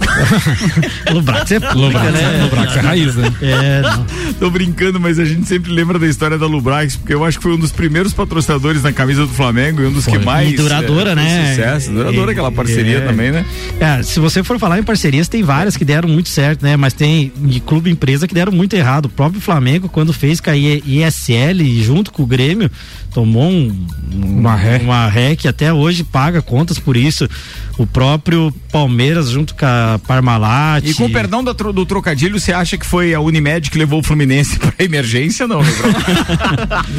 Lubrax 1.12 1.52
é 1.52 1.60
pública, 1.60 1.78
Lubrax, 1.78 2.12
né? 2.12 2.42
Lubrax 2.42 2.76
é 2.76 2.80
raiz, 2.80 3.16
né? 3.16 3.32
É, 3.40 3.82
não. 3.82 4.06
Tô 4.42 4.50
brincando, 4.50 4.98
mas 4.98 5.20
a 5.20 5.24
gente 5.24 5.46
sempre 5.46 5.70
lembra 5.70 6.00
da 6.00 6.06
história 6.08 6.36
da 6.36 6.46
Lubrax, 6.46 6.96
porque 6.96 7.14
eu 7.14 7.24
acho 7.24 7.38
que 7.38 7.44
foi 7.44 7.52
um 7.54 7.58
dos 7.60 7.70
primeiros 7.70 8.12
patrocinadores 8.12 8.82
na 8.82 8.92
camisa 8.92 9.20
do 9.24 9.32
Flamengo 9.32 9.80
e 9.80 9.86
um 9.86 9.92
dos 9.92 10.04
que 10.04 10.18
mais. 10.18 10.50
E 10.50 10.56
duradoura, 10.56 11.12
é, 11.12 11.14
né? 11.14 11.50
Sucesso, 11.50 11.92
duradoura 11.92 12.30
É, 12.30 12.32
aquela 12.32 12.50
parceria 12.50 12.96
é. 12.96 13.00
também, 13.02 13.30
né? 13.30 13.46
É, 13.78 14.02
se 14.02 14.18
você 14.18 14.42
for 14.42 14.58
falar 14.58 14.80
em 14.80 14.82
parcerias, 14.82 15.28
tem 15.28 15.44
várias 15.44 15.76
que 15.76 15.84
deram 15.84 16.08
muito 16.08 16.28
certo, 16.28 16.64
né? 16.64 16.76
Mas 16.76 16.92
tem 16.92 17.30
de 17.36 17.60
clube 17.60 17.88
e 17.88 17.92
empresa 17.92 18.26
que 18.26 18.34
deram 18.34 18.50
muito 18.50 18.74
errado. 18.74 19.04
O 19.06 19.10
próprio 19.10 19.40
Flamengo, 19.40 19.88
quando 19.88 20.12
fez 20.12 20.40
cair 20.40 20.82
ISL 20.84 21.62
junto 21.80 22.10
com 22.10 22.24
o 22.24 22.26
Grêmio, 22.26 22.68
tomou 23.14 23.48
um, 23.48 23.86
Uma 24.12 24.56
ré. 24.56 24.78
uma 24.82 25.06
ré 25.08 25.36
que 25.36 25.46
até 25.46 25.72
hoje 25.72 26.02
paga 26.02 26.42
contas 26.42 26.80
por 26.80 26.96
isso. 26.96 27.28
O 27.78 27.86
próprio 27.86 28.52
Palmeiras 28.72 29.30
junto 29.30 29.54
com 29.54 29.64
a 29.64 30.00
Parmalat. 30.04 30.84
E 30.84 30.94
com 30.94 31.04
o 31.06 31.10
perdão 31.10 31.44
tro- 31.54 31.72
do 31.72 31.86
trocadilho, 31.86 32.40
você 32.40 32.52
acha 32.52 32.76
que 32.76 32.84
foi 32.84 33.14
a 33.14 33.20
Unimed 33.20 33.70
que 33.70 33.78
levou 33.78 34.00
o 34.00 34.02
Fluminense 34.02 34.31
pra 34.58 34.72
emergência, 34.78 35.46
não, 35.46 35.62
meu 35.62 35.74
brother? 35.76 36.02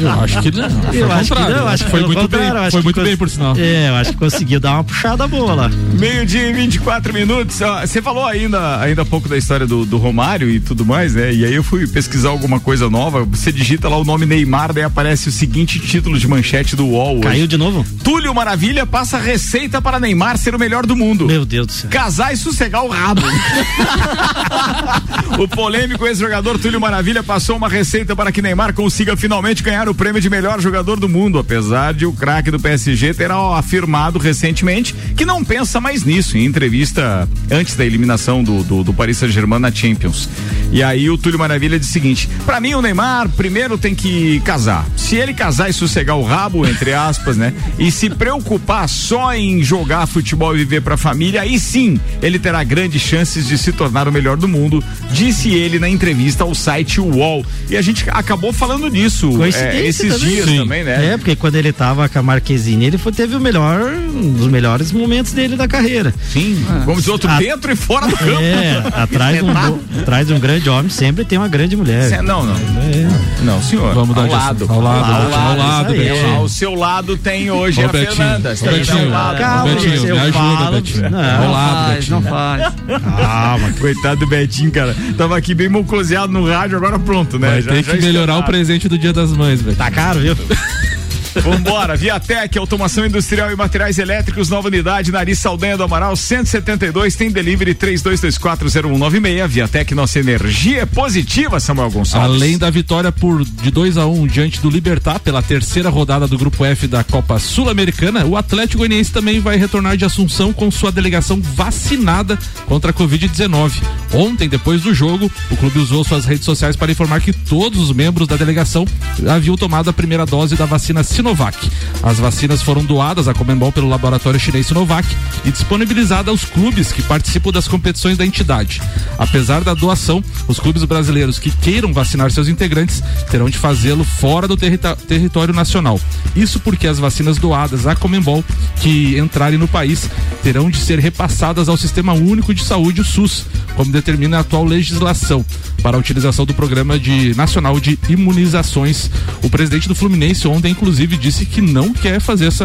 Eu 0.00 0.10
acho 0.20 0.42
que 0.42 0.50
não. 0.50 0.92
Eu 0.92 1.12
acho 1.12 1.34
que 1.34 1.40
não, 1.40 1.68
acho 1.68 1.84
que 1.84 1.90
foi 1.90 2.06
muito 2.06 2.28
bem. 2.28 2.40
Foi 2.70 2.82
muito 2.82 3.02
bem, 3.02 3.16
por 3.16 3.28
sinal. 3.28 3.54
É, 3.56 3.88
eu 3.88 3.94
acho 3.94 4.12
que 4.12 4.16
conseguiu 4.16 4.60
dar 4.60 4.72
uma 4.72 4.84
puxada 4.84 5.26
boa 5.26 5.54
lá. 5.54 5.70
Meio-dia 5.98 6.48
e 6.48 6.52
24 6.52 7.12
minutos. 7.12 7.60
Você 7.80 8.02
falou 8.02 8.26
ainda, 8.26 8.80
ainda 8.80 9.02
há 9.02 9.04
pouco 9.04 9.28
da 9.28 9.36
história 9.36 9.66
do, 9.66 9.84
do 9.84 9.96
Romário 9.96 10.48
e 10.48 10.60
tudo 10.60 10.84
mais, 10.84 11.14
né? 11.14 11.32
E 11.32 11.44
aí 11.44 11.54
eu 11.54 11.62
fui 11.62 11.86
pesquisar 11.86 12.28
alguma 12.30 12.60
coisa 12.60 12.88
nova. 12.90 13.24
Você 13.24 13.52
digita 13.52 13.88
lá 13.88 13.96
o 13.96 14.04
nome 14.04 14.26
Neymar, 14.26 14.72
daí 14.72 14.84
aparece 14.84 15.28
o 15.28 15.32
seguinte 15.32 15.78
título 15.78 16.18
de 16.18 16.28
manchete 16.28 16.76
do 16.76 16.86
UOL. 16.86 17.16
hoje. 17.16 17.22
Caiu 17.22 17.46
de 17.46 17.56
novo? 17.56 17.84
Túlio 18.02 18.34
Maravilha 18.34 18.86
passa 18.86 19.18
receita 19.18 19.80
para 19.80 19.98
Neymar 20.00 20.38
ser 20.38 20.54
o 20.54 20.58
melhor 20.58 20.86
do 20.86 20.96
mundo. 20.96 21.26
Meu 21.26 21.44
Deus 21.44 21.66
do 21.66 21.72
céu. 21.72 21.90
Casar 21.90 22.32
e 22.32 22.36
sossegar 22.36 22.84
o 22.84 22.88
rabo. 22.88 23.22
o 25.38 25.48
polêmico 25.48 26.06
ex-jogador 26.06 26.58
Túlio 26.58 26.80
Maravilha 26.80 27.22
passou 27.24 27.56
uma 27.56 27.68
receita 27.68 28.14
para 28.14 28.30
que 28.30 28.42
Neymar 28.42 28.74
consiga 28.74 29.16
finalmente 29.16 29.62
ganhar 29.62 29.88
o 29.88 29.94
prêmio 29.94 30.20
de 30.20 30.30
melhor 30.30 30.60
jogador 30.60 31.00
do 31.00 31.08
mundo, 31.08 31.38
apesar 31.38 31.94
de 31.94 32.06
o 32.06 32.12
craque 32.12 32.50
do 32.50 32.60
PSG 32.60 33.14
ter 33.14 33.30
afirmado 33.30 34.18
recentemente 34.18 34.94
que 35.16 35.24
não 35.24 35.44
pensa 35.44 35.80
mais 35.80 36.04
nisso 36.04 36.36
em 36.36 36.44
entrevista 36.44 37.28
antes 37.50 37.74
da 37.74 37.84
eliminação 37.84 38.44
do, 38.44 38.62
do, 38.62 38.84
do 38.84 38.92
Paris 38.92 39.18
Saint-Germain 39.18 39.58
na 39.58 39.72
Champions. 39.72 40.28
E 40.70 40.82
aí 40.82 41.08
o 41.08 41.16
Túlio 41.16 41.38
Maravilha 41.38 41.78
disse 41.78 41.90
o 41.90 41.92
seguinte: 41.94 42.28
para 42.44 42.60
mim 42.60 42.74
o 42.74 42.82
Neymar 42.82 43.28
primeiro 43.30 43.78
tem 43.78 43.94
que 43.94 44.40
casar. 44.40 44.86
Se 44.96 45.16
ele 45.16 45.32
casar 45.32 45.70
e 45.70 45.72
sossegar 45.72 46.16
o 46.16 46.22
rabo, 46.22 46.66
entre 46.66 46.92
aspas, 46.92 47.36
né? 47.36 47.52
E 47.78 47.90
se 47.90 48.10
preocupar 48.10 48.88
só 48.88 49.34
em 49.34 49.62
jogar 49.62 50.06
futebol 50.06 50.54
e 50.54 50.58
viver 50.58 50.82
pra 50.82 50.96
família, 50.96 51.42
aí 51.42 51.58
sim 51.58 51.98
ele 52.20 52.38
terá 52.38 52.62
grandes 52.64 53.02
chances 53.02 53.46
de 53.46 53.56
se 53.56 53.72
tornar 53.72 54.08
o 54.08 54.12
melhor 54.12 54.36
do 54.36 54.48
mundo, 54.48 54.82
disse 55.12 55.50
ele 55.50 55.78
na 55.78 55.88
entrevista 55.88 56.44
ao 56.44 56.54
site 56.54 57.00
UOL. 57.06 57.44
E 57.68 57.76
a 57.76 57.82
gente 57.82 58.04
acabou 58.10 58.52
falando 58.52 58.90
disso 58.90 59.28
Coincidência 59.30 59.78
é, 59.78 59.86
esses 59.86 60.12
também. 60.14 60.28
dias 60.34 60.46
Sim. 60.48 60.58
também, 60.58 60.84
né? 60.84 61.12
É, 61.12 61.16
porque 61.16 61.34
quando 61.36 61.54
ele 61.56 61.72
tava 61.72 62.08
com 62.08 62.18
a 62.18 62.22
Marquezine, 62.22 62.84
ele 62.86 62.98
foi, 62.98 63.12
teve 63.12 63.34
o 63.36 63.40
melhor, 63.40 63.80
um 64.14 64.32
dos 64.32 64.46
melhores 64.48 64.92
momentos 64.92 65.32
dele 65.32 65.56
da 65.56 65.66
carreira. 65.68 66.12
Sim. 66.32 66.64
Vamos 66.84 67.00
dizer 67.00 67.10
outro 67.12 67.30
A- 67.30 67.38
dentro 67.38 67.72
e 67.72 67.76
fora 67.76 68.06
do 68.06 68.16
campo. 68.16 68.40
É, 68.40 68.82
atrás 68.94 69.36
de, 69.38 69.44
um, 69.44 70.00
atrás 70.00 70.26
de 70.26 70.34
um 70.34 70.38
grande 70.40 70.68
homem 70.68 70.88
sempre 70.90 71.24
tem 71.24 71.38
uma 71.38 71.48
grande 71.48 71.76
mulher. 71.76 72.08
Cê- 72.08 72.22
Não, 72.22 72.44
não. 72.44 72.54
É. 72.54 73.42
Não, 73.42 73.62
senhor. 73.62 73.94
Vamos 73.94 74.14
dar 74.14 74.22
ao 74.22 74.28
de 74.28 74.32
lado. 74.34 74.66
Ao 74.68 74.80
lado, 74.80 75.04
ao 75.04 75.20
Betinho, 75.24 75.40
ao 75.44 75.56
lado, 75.56 75.92
aí. 75.92 75.98
Betinho. 75.98 76.34
Ao 76.36 76.48
seu 76.48 76.74
lado 76.74 77.16
tem 77.16 77.50
hoje 77.50 77.80
Ô, 77.82 77.84
a 77.84 77.88
Betinho, 77.88 78.12
Fernanda. 78.16 78.48
ô, 78.60 78.66
ao 78.68 78.72
Betinho, 78.74 79.10
lado. 79.10 79.38
Calma, 79.38 79.74
Betinho, 79.74 80.02
me 80.14 80.18
ajuda, 80.20 80.70
Betinho. 80.72 81.10
Não, 81.10 81.18
Ao 81.44 81.50
lado, 81.52 81.74
faz, 81.86 81.94
Betinho. 81.98 82.20
não 82.20 82.22
faz. 82.30 82.74
Calma. 83.02 83.70
Coitado 83.80 84.16
do 84.20 84.26
Betinho, 84.26 84.70
cara. 84.70 84.96
Tava 85.16 85.36
aqui 85.36 85.54
bem 85.54 85.68
mocoseado 85.68 86.32
no 86.32 86.46
rádio, 86.48 86.76
agora 86.76 86.93
pronto, 86.98 87.38
né? 87.38 87.48
Vai 87.48 87.62
Já- 87.62 87.70
ter 87.72 87.84
já 87.84 87.92
que 87.96 88.02
melhorar 88.02 88.38
o 88.38 88.42
presente 88.44 88.88
do 88.88 88.96
Dia 88.98 89.12
das 89.12 89.32
Mães, 89.32 89.60
velho. 89.62 89.76
Tá 89.76 89.90
caro, 89.90 90.20
viu? 90.20 90.36
Vambora, 91.40 91.96
Viatec, 91.96 92.56
automação 92.58 93.04
industrial 93.04 93.50
e 93.50 93.56
materiais 93.56 93.98
elétricos, 93.98 94.48
nova 94.48 94.68
unidade, 94.68 95.10
Nariz 95.10 95.38
Saldanha 95.38 95.76
do 95.76 95.82
Amaral, 95.82 96.14
172, 96.16 97.16
tem 97.16 97.30
delivery 97.30 97.74
32240196. 97.74 99.48
Viatec, 99.48 99.94
nossa 99.94 100.18
energia 100.18 100.82
é 100.82 100.86
positiva, 100.86 101.58
Samuel 101.58 101.90
Gonçalves. 101.90 102.30
Além 102.30 102.56
da 102.56 102.70
vitória 102.70 103.10
por 103.10 103.44
de 103.44 103.70
2 103.70 103.96
a 103.96 104.06
1 104.06 104.20
um, 104.22 104.26
diante 104.26 104.60
do 104.60 104.70
Libertar 104.70 105.18
pela 105.20 105.42
terceira 105.42 105.88
rodada 105.90 106.26
do 106.26 106.38
grupo 106.38 106.64
F 106.64 106.86
da 106.86 107.02
Copa 107.04 107.38
Sul-Americana, 107.38 108.24
o 108.24 108.36
Atlético 108.36 108.78
Goianiense 108.78 109.12
também 109.12 109.40
vai 109.40 109.56
retornar 109.56 109.96
de 109.96 110.04
Assunção 110.04 110.52
com 110.52 110.70
sua 110.70 110.92
delegação 110.92 111.40
vacinada 111.40 112.38
contra 112.66 112.90
a 112.90 112.94
Covid-19. 112.94 113.82
Ontem, 114.12 114.48
depois 114.48 114.82
do 114.82 114.94
jogo, 114.94 115.30
o 115.50 115.56
clube 115.56 115.78
usou 115.78 116.04
suas 116.04 116.24
redes 116.24 116.44
sociais 116.44 116.76
para 116.76 116.92
informar 116.92 117.20
que 117.20 117.32
todos 117.32 117.80
os 117.80 117.92
membros 117.92 118.28
da 118.28 118.36
delegação 118.36 118.86
haviam 119.28 119.56
tomado 119.56 119.90
a 119.90 119.92
primeira 119.92 120.24
dose 120.24 120.56
da 120.56 120.66
vacina 120.66 121.02
Sinovac. 121.24 121.56
As 122.02 122.18
vacinas 122.18 122.60
foram 122.60 122.84
doadas 122.84 123.28
à 123.28 123.32
Comembol 123.32 123.72
pelo 123.72 123.88
laboratório 123.88 124.38
chinês 124.38 124.66
Sinovac 124.66 125.08
e 125.42 125.50
disponibilizadas 125.50 126.28
aos 126.28 126.44
clubes 126.44 126.92
que 126.92 127.00
participam 127.00 127.50
das 127.50 127.66
competições 127.66 128.18
da 128.18 128.26
entidade. 128.26 128.82
Apesar 129.18 129.64
da 129.64 129.72
doação, 129.72 130.22
os 130.46 130.58
clubes 130.58 130.84
brasileiros 130.84 131.38
que 131.38 131.50
queiram 131.50 131.94
vacinar 131.94 132.30
seus 132.30 132.46
integrantes 132.46 133.02
terão 133.30 133.48
de 133.48 133.56
fazê-lo 133.56 134.04
fora 134.04 134.46
do 134.46 134.54
território 134.54 135.54
nacional. 135.54 135.98
Isso 136.36 136.60
porque 136.60 136.86
as 136.86 136.98
vacinas 136.98 137.38
doadas 137.38 137.86
à 137.86 137.96
Comembol 137.96 138.44
que 138.82 139.18
entrarem 139.18 139.58
no 139.58 139.66
país 139.66 140.10
terão 140.42 140.68
de 140.68 140.76
ser 140.76 140.98
repassadas 140.98 141.70
ao 141.70 141.76
Sistema 141.78 142.12
Único 142.12 142.52
de 142.52 142.62
Saúde, 142.62 143.00
o 143.00 143.04
SUS, 143.04 143.46
como 143.74 143.90
determina 143.90 144.36
a 144.36 144.40
atual 144.40 144.66
legislação 144.66 145.42
para 145.82 145.96
a 145.96 146.00
utilização 146.00 146.44
do 146.44 146.52
Programa 146.52 146.98
de 146.98 147.34
Nacional 147.34 147.80
de 147.80 147.98
Imunizações. 148.10 149.10
O 149.42 149.48
presidente 149.48 149.88
do 149.88 149.94
Fluminense 149.94 150.46
ontem, 150.46 150.70
inclusive, 150.70 151.13
disse 151.16 151.44
que 151.46 151.60
não 151.60 151.92
quer 151.92 152.20
fazer 152.20 152.46
essa, 152.46 152.64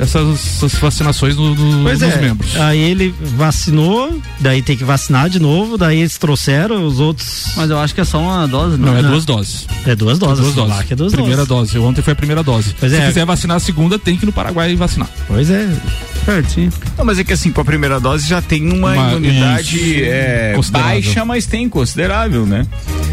essas, 0.00 0.56
essas 0.64 0.72
vacinações 0.74 1.36
no- 1.36 1.54
no- 1.54 1.82
Pois 1.84 2.00
nos 2.00 2.12
é. 2.14 2.20
membros. 2.20 2.56
Aí 2.56 2.78
ele 2.80 3.14
vacinou, 3.36 4.20
daí 4.40 4.62
tem 4.62 4.76
que 4.76 4.84
vacinar 4.84 5.28
de 5.28 5.38
novo, 5.40 5.76
daí 5.78 6.00
eles 6.00 6.18
trouxeram 6.18 6.86
os 6.86 7.00
outros. 7.00 7.52
Mas 7.56 7.70
eu 7.70 7.78
acho 7.78 7.94
que 7.94 8.00
é 8.00 8.04
só 8.04 8.18
uma 8.20 8.46
dose, 8.46 8.76
Não, 8.76 8.88
não. 8.92 8.98
é 8.98 9.02
Não. 9.02 9.10
duas 9.10 9.24
doses. 9.24 9.66
É 9.86 9.94
duas 9.96 10.18
doses. 10.18 10.40
Duas 10.44 10.54
doses. 10.54 10.76
Lá 10.76 10.84
que 10.84 10.92
é 10.92 10.96
duas 10.96 11.12
primeira 11.12 11.44
doses. 11.46 11.72
dose. 11.74 11.84
Ontem 11.86 12.02
foi 12.02 12.12
a 12.12 12.16
primeira 12.16 12.42
dose. 12.42 12.74
Pois 12.78 12.92
Se 12.92 12.98
é. 12.98 13.06
quiser 13.06 13.24
vacinar 13.24 13.56
a 13.56 13.60
segunda, 13.60 13.98
tem 13.98 14.16
que 14.16 14.24
ir 14.24 14.26
no 14.26 14.32
Paraguai 14.32 14.74
vacinar. 14.76 15.08
Pois 15.26 15.50
é. 15.50 15.68
Pertinho. 16.24 16.70
Não, 16.96 17.04
mas 17.06 17.18
é 17.18 17.24
que 17.24 17.32
assim, 17.32 17.50
com 17.50 17.60
a 17.60 17.64
primeira 17.64 17.98
dose 17.98 18.28
já 18.28 18.42
tem 18.42 18.70
uma, 18.70 18.92
Uma- 18.92 19.10
imunidade 19.12 20.02
é, 20.04 20.54
baixa, 20.70 21.24
mas 21.24 21.46
tem 21.46 21.68
considerável, 21.68 22.44
né? 22.44 22.66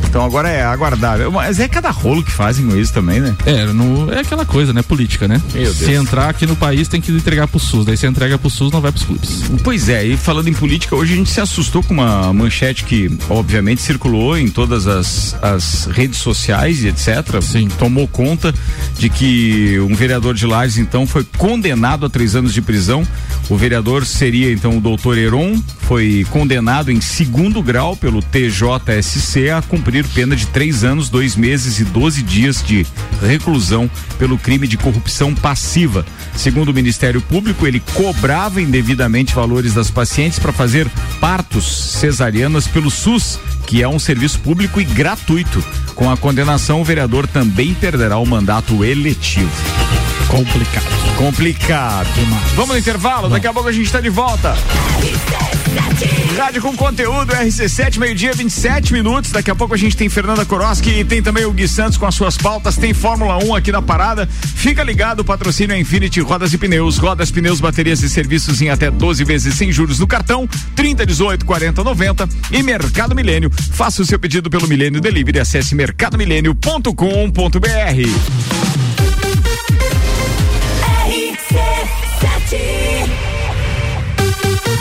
Então 0.10 0.24
agora 0.24 0.50
é 0.50 0.64
aguardável. 0.64 1.32
Mas 1.32 1.60
é 1.60 1.68
cada 1.68 1.90
rolo 1.92 2.24
que 2.24 2.32
fazem 2.32 2.66
com 2.68 2.76
isso 2.76 2.94
também, 2.94 3.20
né? 3.22 3.36
É, 3.46 3.66
no, 3.68 4.12
é 4.14 4.20
aquela 4.20 4.45
coisa, 4.46 4.74
né? 4.74 4.82
Política, 4.82 5.28
né? 5.28 5.42
Meu 5.54 5.74
Se 5.74 5.86
Deus. 5.86 6.04
entrar 6.04 6.30
aqui 6.30 6.46
no 6.46 6.56
país, 6.56 6.88
tem 6.88 7.02
que 7.02 7.12
entregar 7.12 7.48
pro 7.48 7.60
SUS. 7.60 7.86
Daí 7.86 7.98
se 7.98 8.08
entrega 8.08 8.38
pro 8.38 8.50
SUS, 8.50 8.72
não 8.72 8.82
vai 8.82 8.92
pros 8.92 9.06
clubes. 9.06 9.44
Pois 9.64 9.90
é, 9.90 10.06
e 10.06 10.18
falando 10.18 10.48
em 10.48 10.54
política, 10.54 10.96
hoje 10.96 11.14
a 11.14 11.16
gente 11.16 11.30
se 11.30 11.42
assustou 11.42 11.84
com 11.84 11.94
uma 11.94 12.32
manchete 12.34 12.84
que, 12.84 13.12
obviamente, 13.30 13.82
circulou 13.82 14.38
em 14.38 14.48
todas 14.48 14.88
as, 14.88 15.36
as 15.42 15.86
redes 15.86 16.20
sociais 16.20 16.84
e 16.84 16.88
etc. 16.88 17.42
Sim. 17.42 17.68
Tomou 17.68 18.08
conta 18.08 18.54
de 18.98 19.10
que 19.10 19.80
um 19.80 19.96
vereador 19.96 20.34
de 20.34 20.46
Lages, 20.46 20.78
então, 20.78 21.06
foi 21.06 21.26
condenado 21.38 22.06
a 22.06 22.10
três 22.10 22.36
anos 22.36 22.54
de 22.54 22.62
prisão. 22.62 23.06
O 23.50 23.58
vereador 23.58 24.06
seria, 24.06 24.52
então, 24.52 24.78
o 24.78 24.82
doutor 24.82 25.18
Heron, 25.18 25.62
foi 25.88 26.26
condenado 26.32 26.92
em 26.92 27.00
segundo 27.00 27.62
grau 27.62 27.96
pelo 27.96 28.22
TJSC 28.22 29.52
a 29.52 29.62
cumprir 29.62 30.04
pena 30.08 30.36
de 30.36 30.48
três 30.48 30.84
anos, 30.84 31.10
dois 31.10 31.36
meses 31.36 31.80
e 31.80 31.86
12 31.86 32.24
dias 32.24 32.64
de 32.64 32.86
reclusão 33.22 33.90
pelo 34.18 34.38
crime 34.38 34.68
de 34.68 34.78
corrupção 34.78 35.36
passiva. 35.36 36.04
Segundo 36.36 36.70
o 36.70 36.74
Ministério 36.74 37.22
Público, 37.22 37.68
ele 37.68 37.80
cobrava 37.94 38.62
indevidamente 38.62 39.36
valores 39.36 39.74
das 39.74 39.92
pacientes 39.92 40.40
para 40.40 40.52
fazer 40.52 40.90
partos 41.20 41.66
cesarianas 41.66 42.68
pelo 42.68 42.90
SUS, 42.90 43.40
que 43.68 43.84
é 43.84 43.88
um 43.88 44.00
serviço 44.00 44.40
público 44.40 44.82
e 44.82 44.84
gratuito. 44.84 45.64
Com 45.94 46.10
a 46.10 46.18
condenação, 46.18 46.82
o 46.82 46.86
vereador 46.86 47.28
também 47.28 47.76
perderá 47.76 48.18
o 48.18 48.26
mandato 48.26 48.84
eletivo. 48.84 50.05
Complicado. 50.36 50.86
Complicado. 51.16 52.10
Vamos 52.56 52.72
no 52.72 52.78
intervalo, 52.78 53.30
daqui 53.30 53.48
a 53.48 53.54
pouco 53.54 53.70
a 53.70 53.72
gente 53.72 53.86
está 53.86 54.02
de 54.02 54.10
volta. 54.10 54.54
Rádio 56.38 56.62
com 56.62 56.76
conteúdo, 56.76 57.32
RC7, 57.32 57.98
meio-dia, 57.98 58.34
27 58.34 58.92
minutos. 58.92 59.32
Daqui 59.32 59.50
a 59.50 59.56
pouco 59.56 59.74
a 59.74 59.78
gente 59.78 59.96
tem 59.96 60.10
Fernanda 60.10 60.44
Koroski 60.44 60.90
e 60.90 61.06
tem 61.06 61.24
também 61.24 61.46
o 61.46 61.54
Gui 61.54 61.70
Santos 61.70 61.98
com 61.98 62.06
as 62.06 62.16
suas 62.16 62.38
pautas. 62.38 62.76
Tem 62.76 62.94
Fórmula 62.94 63.42
1 63.46 63.56
aqui 63.56 63.72
na 63.72 63.82
parada. 63.82 64.28
Fica 64.28 64.84
ligado, 64.84 65.22
o 65.22 65.24
patrocínio 65.24 65.74
é 65.74 65.80
Infinity 65.80 66.20
Rodas 66.20 66.52
e 66.52 66.58
Pneus. 66.58 66.98
Rodas, 66.98 67.32
pneus, 67.32 67.62
baterias 67.62 68.04
e 68.04 68.10
serviços 68.10 68.62
em 68.62 68.70
até 68.70 68.92
12 68.92 69.24
vezes 69.24 69.56
sem 69.56 69.72
juros 69.72 70.00
no 70.00 70.08
cartão. 70.08 70.50
30, 70.76 71.06
18, 71.06 71.46
40, 71.46 71.82
90. 71.82 72.28
E 72.52 72.62
Mercado 72.62 73.16
Milênio. 73.16 73.50
Faça 73.72 74.02
o 74.02 74.06
seu 74.06 74.20
pedido 74.20 74.50
pelo 74.50 74.68
Milênio 74.68 75.00
Delivery. 75.00 75.40
Acesse 75.40 75.74
mercadomilênio.com.br. 75.76 78.75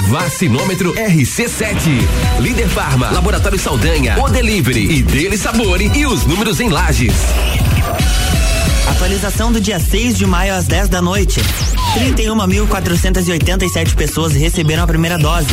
Vacinômetro 0.09 0.93
RC7. 0.95 2.41
Líder 2.41 2.69
Farma, 2.69 3.11
Laboratório 3.11 3.59
Saldanha, 3.59 4.23
O 4.23 4.29
Delivery 4.29 4.99
e 4.99 5.03
Dele 5.03 5.39
Sabore 5.39 5.91
e 5.95 6.07
os 6.07 6.27
números 6.27 6.61
em 6.61 6.69
lajes. 6.69 7.15
Atualização 8.87 9.51
do 9.51 9.61
dia 9.61 9.81
6 9.81 10.19
de 10.19 10.27
maio 10.27 10.55
às 10.55 10.67
10 10.67 10.89
da 10.89 11.01
noite. 11.01 11.41
31.487 11.99 13.95
pessoas 13.95 14.35
receberam 14.35 14.83
a 14.83 14.87
primeira 14.87 15.17
dose. 15.17 15.49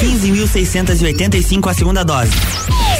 15.685 0.00 1.70
a 1.70 1.74
segunda 1.74 2.04
dose. 2.04 2.32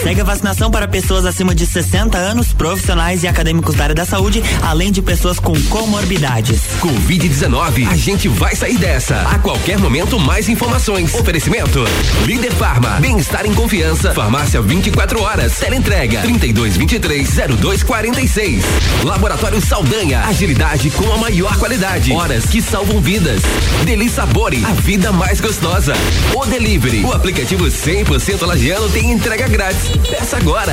Segue 0.02 0.22
a 0.22 0.24
vacinação 0.24 0.70
para 0.70 0.88
pessoas 0.88 1.26
acima 1.26 1.54
de 1.54 1.66
60 1.66 2.16
anos, 2.16 2.54
profissionais 2.54 3.22
e 3.22 3.28
acadêmicos 3.28 3.74
da 3.74 3.82
área 3.84 3.94
da 3.94 4.06
saúde, 4.06 4.42
além 4.62 4.90
de 4.90 5.02
pessoas 5.02 5.38
com 5.38 5.52
comorbidades. 5.64 6.62
Covid-19, 6.80 7.86
a 7.86 7.96
gente 7.96 8.26
vai 8.26 8.56
sair 8.56 8.78
dessa. 8.78 9.16
A 9.28 9.38
qualquer 9.38 9.78
momento, 9.78 10.18
mais 10.18 10.48
informações. 10.48 11.12
Oferecimento: 11.14 11.84
Líder 12.24 12.50
Farma, 12.52 12.98
bem-estar 12.98 13.44
em 13.44 13.52
confiança. 13.52 14.14
Farmácia 14.14 14.62
24 14.62 15.20
horas. 15.20 15.58
Teleentrega 15.58 16.22
3223-0246. 16.22 18.62
Laboratório 19.04 19.60
Saldanha, 19.60 20.24
agilidade 20.24 20.88
com 20.90 21.12
a 21.12 21.18
maior 21.18 21.58
qualidade. 21.58 22.10
Horas 22.12 22.46
que 22.46 22.62
salvam 22.62 23.02
vidas. 23.02 23.42
Deli 23.84 24.08
Sabore, 24.08 24.64
a 24.64 24.72
vida 24.72 25.12
mais 25.12 25.42
gostosa. 25.42 25.92
O 26.34 26.46
Delivery, 26.46 27.04
o 27.04 27.12
aplicativo 27.12 27.66
100% 27.66 28.46
lagiano 28.46 28.88
tem 28.88 29.10
entrega 29.10 29.46
grátis. 29.46 29.89
Peça 30.10 30.36
agora. 30.36 30.72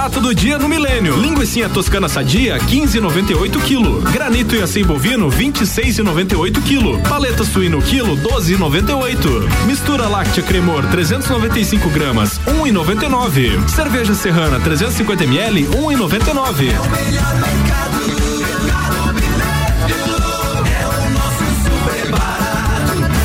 Barato 0.00 0.18
do 0.18 0.34
dia 0.34 0.58
no 0.58 0.66
Milênio. 0.66 1.14
Linguiça 1.14 1.68
toscana 1.68 2.08
sadia, 2.08 2.56
15,98 2.56 3.60
kg. 3.60 4.00
Granito 4.10 4.56
e 4.56 4.62
assim 4.62 4.82
bovino, 4.82 5.28
26,98 5.28 6.52
kg. 6.62 6.98
Paleta 7.06 7.44
suíno 7.44 7.82
quilo, 7.82 8.16
12,98. 8.16 9.66
Mistura 9.66 10.08
láctea 10.08 10.42
cremor, 10.42 10.86
395 10.86 11.90
gramas, 11.90 12.40
1,99. 12.46 13.68
Cerveja 13.68 14.14
serrana, 14.14 14.58
350 14.58 15.24
ml, 15.24 15.66
1,99. 15.66 16.72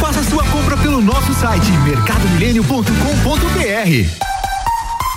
Faça 0.02 0.22
sua 0.24 0.44
compra 0.44 0.76
pelo 0.76 1.02
nosso 1.02 1.34
site 1.36 1.72
mercadomilênio.com.br. 1.86 4.35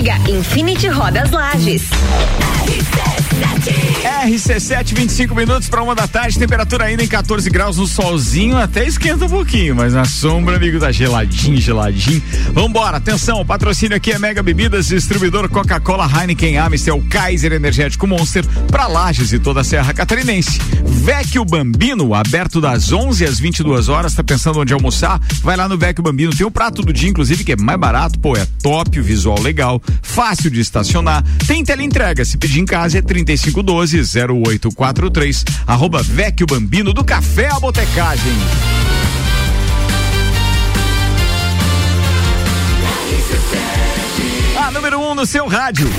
Siga 0.00 0.16
Infinity 0.26 0.88
Rodas 0.88 1.30
Lages. 1.30 1.82
RC7, 4.20 4.94
25 4.94 5.34
minutos 5.34 5.68
para 5.68 5.82
uma 5.82 5.94
da 5.94 6.06
tarde, 6.06 6.38
temperatura 6.38 6.84
ainda 6.84 7.02
em 7.02 7.08
14 7.08 7.48
graus 7.48 7.78
no 7.78 7.86
solzinho, 7.86 8.58
até 8.58 8.86
esquenta 8.86 9.24
um 9.24 9.28
pouquinho, 9.28 9.74
mas 9.74 9.94
na 9.94 10.04
sombra, 10.04 10.56
amigo, 10.56 10.78
tá 10.78 10.92
geladinho, 10.92 11.58
geladinho. 11.58 12.22
Vambora, 12.52 12.98
atenção, 12.98 13.44
patrocínio 13.44 13.96
aqui 13.96 14.12
é 14.12 14.18
Mega 14.18 14.42
Bebidas, 14.42 14.88
distribuidor 14.88 15.48
Coca-Cola, 15.48 16.06
Heineken, 16.06 16.58
Amstel, 16.58 17.02
Kaiser 17.08 17.52
Energético 17.52 18.06
Monster, 18.06 18.44
para 18.70 18.86
Lages 18.86 19.32
e 19.32 19.38
toda 19.38 19.62
a 19.62 19.64
Serra 19.64 19.94
Catarinense. 19.94 20.60
Vecchio 20.84 21.44
Bambino, 21.44 22.14
aberto 22.14 22.60
das 22.60 22.92
11 22.92 23.24
às 23.24 23.38
22 23.38 23.88
horas, 23.88 24.14
tá 24.14 24.22
pensando 24.22 24.60
onde 24.60 24.74
almoçar? 24.74 25.18
Vai 25.42 25.56
lá 25.56 25.66
no 25.66 25.78
Vecchio 25.78 26.02
Bambino, 26.02 26.36
tem 26.36 26.46
o 26.46 26.50
prato 26.50 26.82
do 26.82 26.92
dia, 26.92 27.08
inclusive, 27.08 27.42
que 27.42 27.52
é 27.52 27.56
mais 27.56 27.80
barato, 27.80 28.18
pô, 28.18 28.36
é 28.36 28.46
top, 28.62 29.00
o 29.00 29.02
visual 29.02 29.40
legal, 29.40 29.80
fácil 30.02 30.50
de 30.50 30.60
estacionar, 30.60 31.24
tem 31.46 31.64
teleentrega, 31.64 32.22
se 32.22 32.36
pedir 32.36 32.60
em 32.60 32.66
casa 32.66 32.98
é 32.98 33.02
3512 33.02 33.29
0843, 33.36 35.44
arroba 35.66 36.02
Vecchio 36.02 36.46
Bambino 36.46 36.92
do 36.92 37.04
Café 37.04 37.46
à 37.46 37.60
Botecagem. 37.60 38.34
A 44.70 44.72
número 44.72 45.00
1 45.00 45.10
um 45.10 45.14
no 45.16 45.26
seu 45.26 45.48
rádio. 45.48 45.90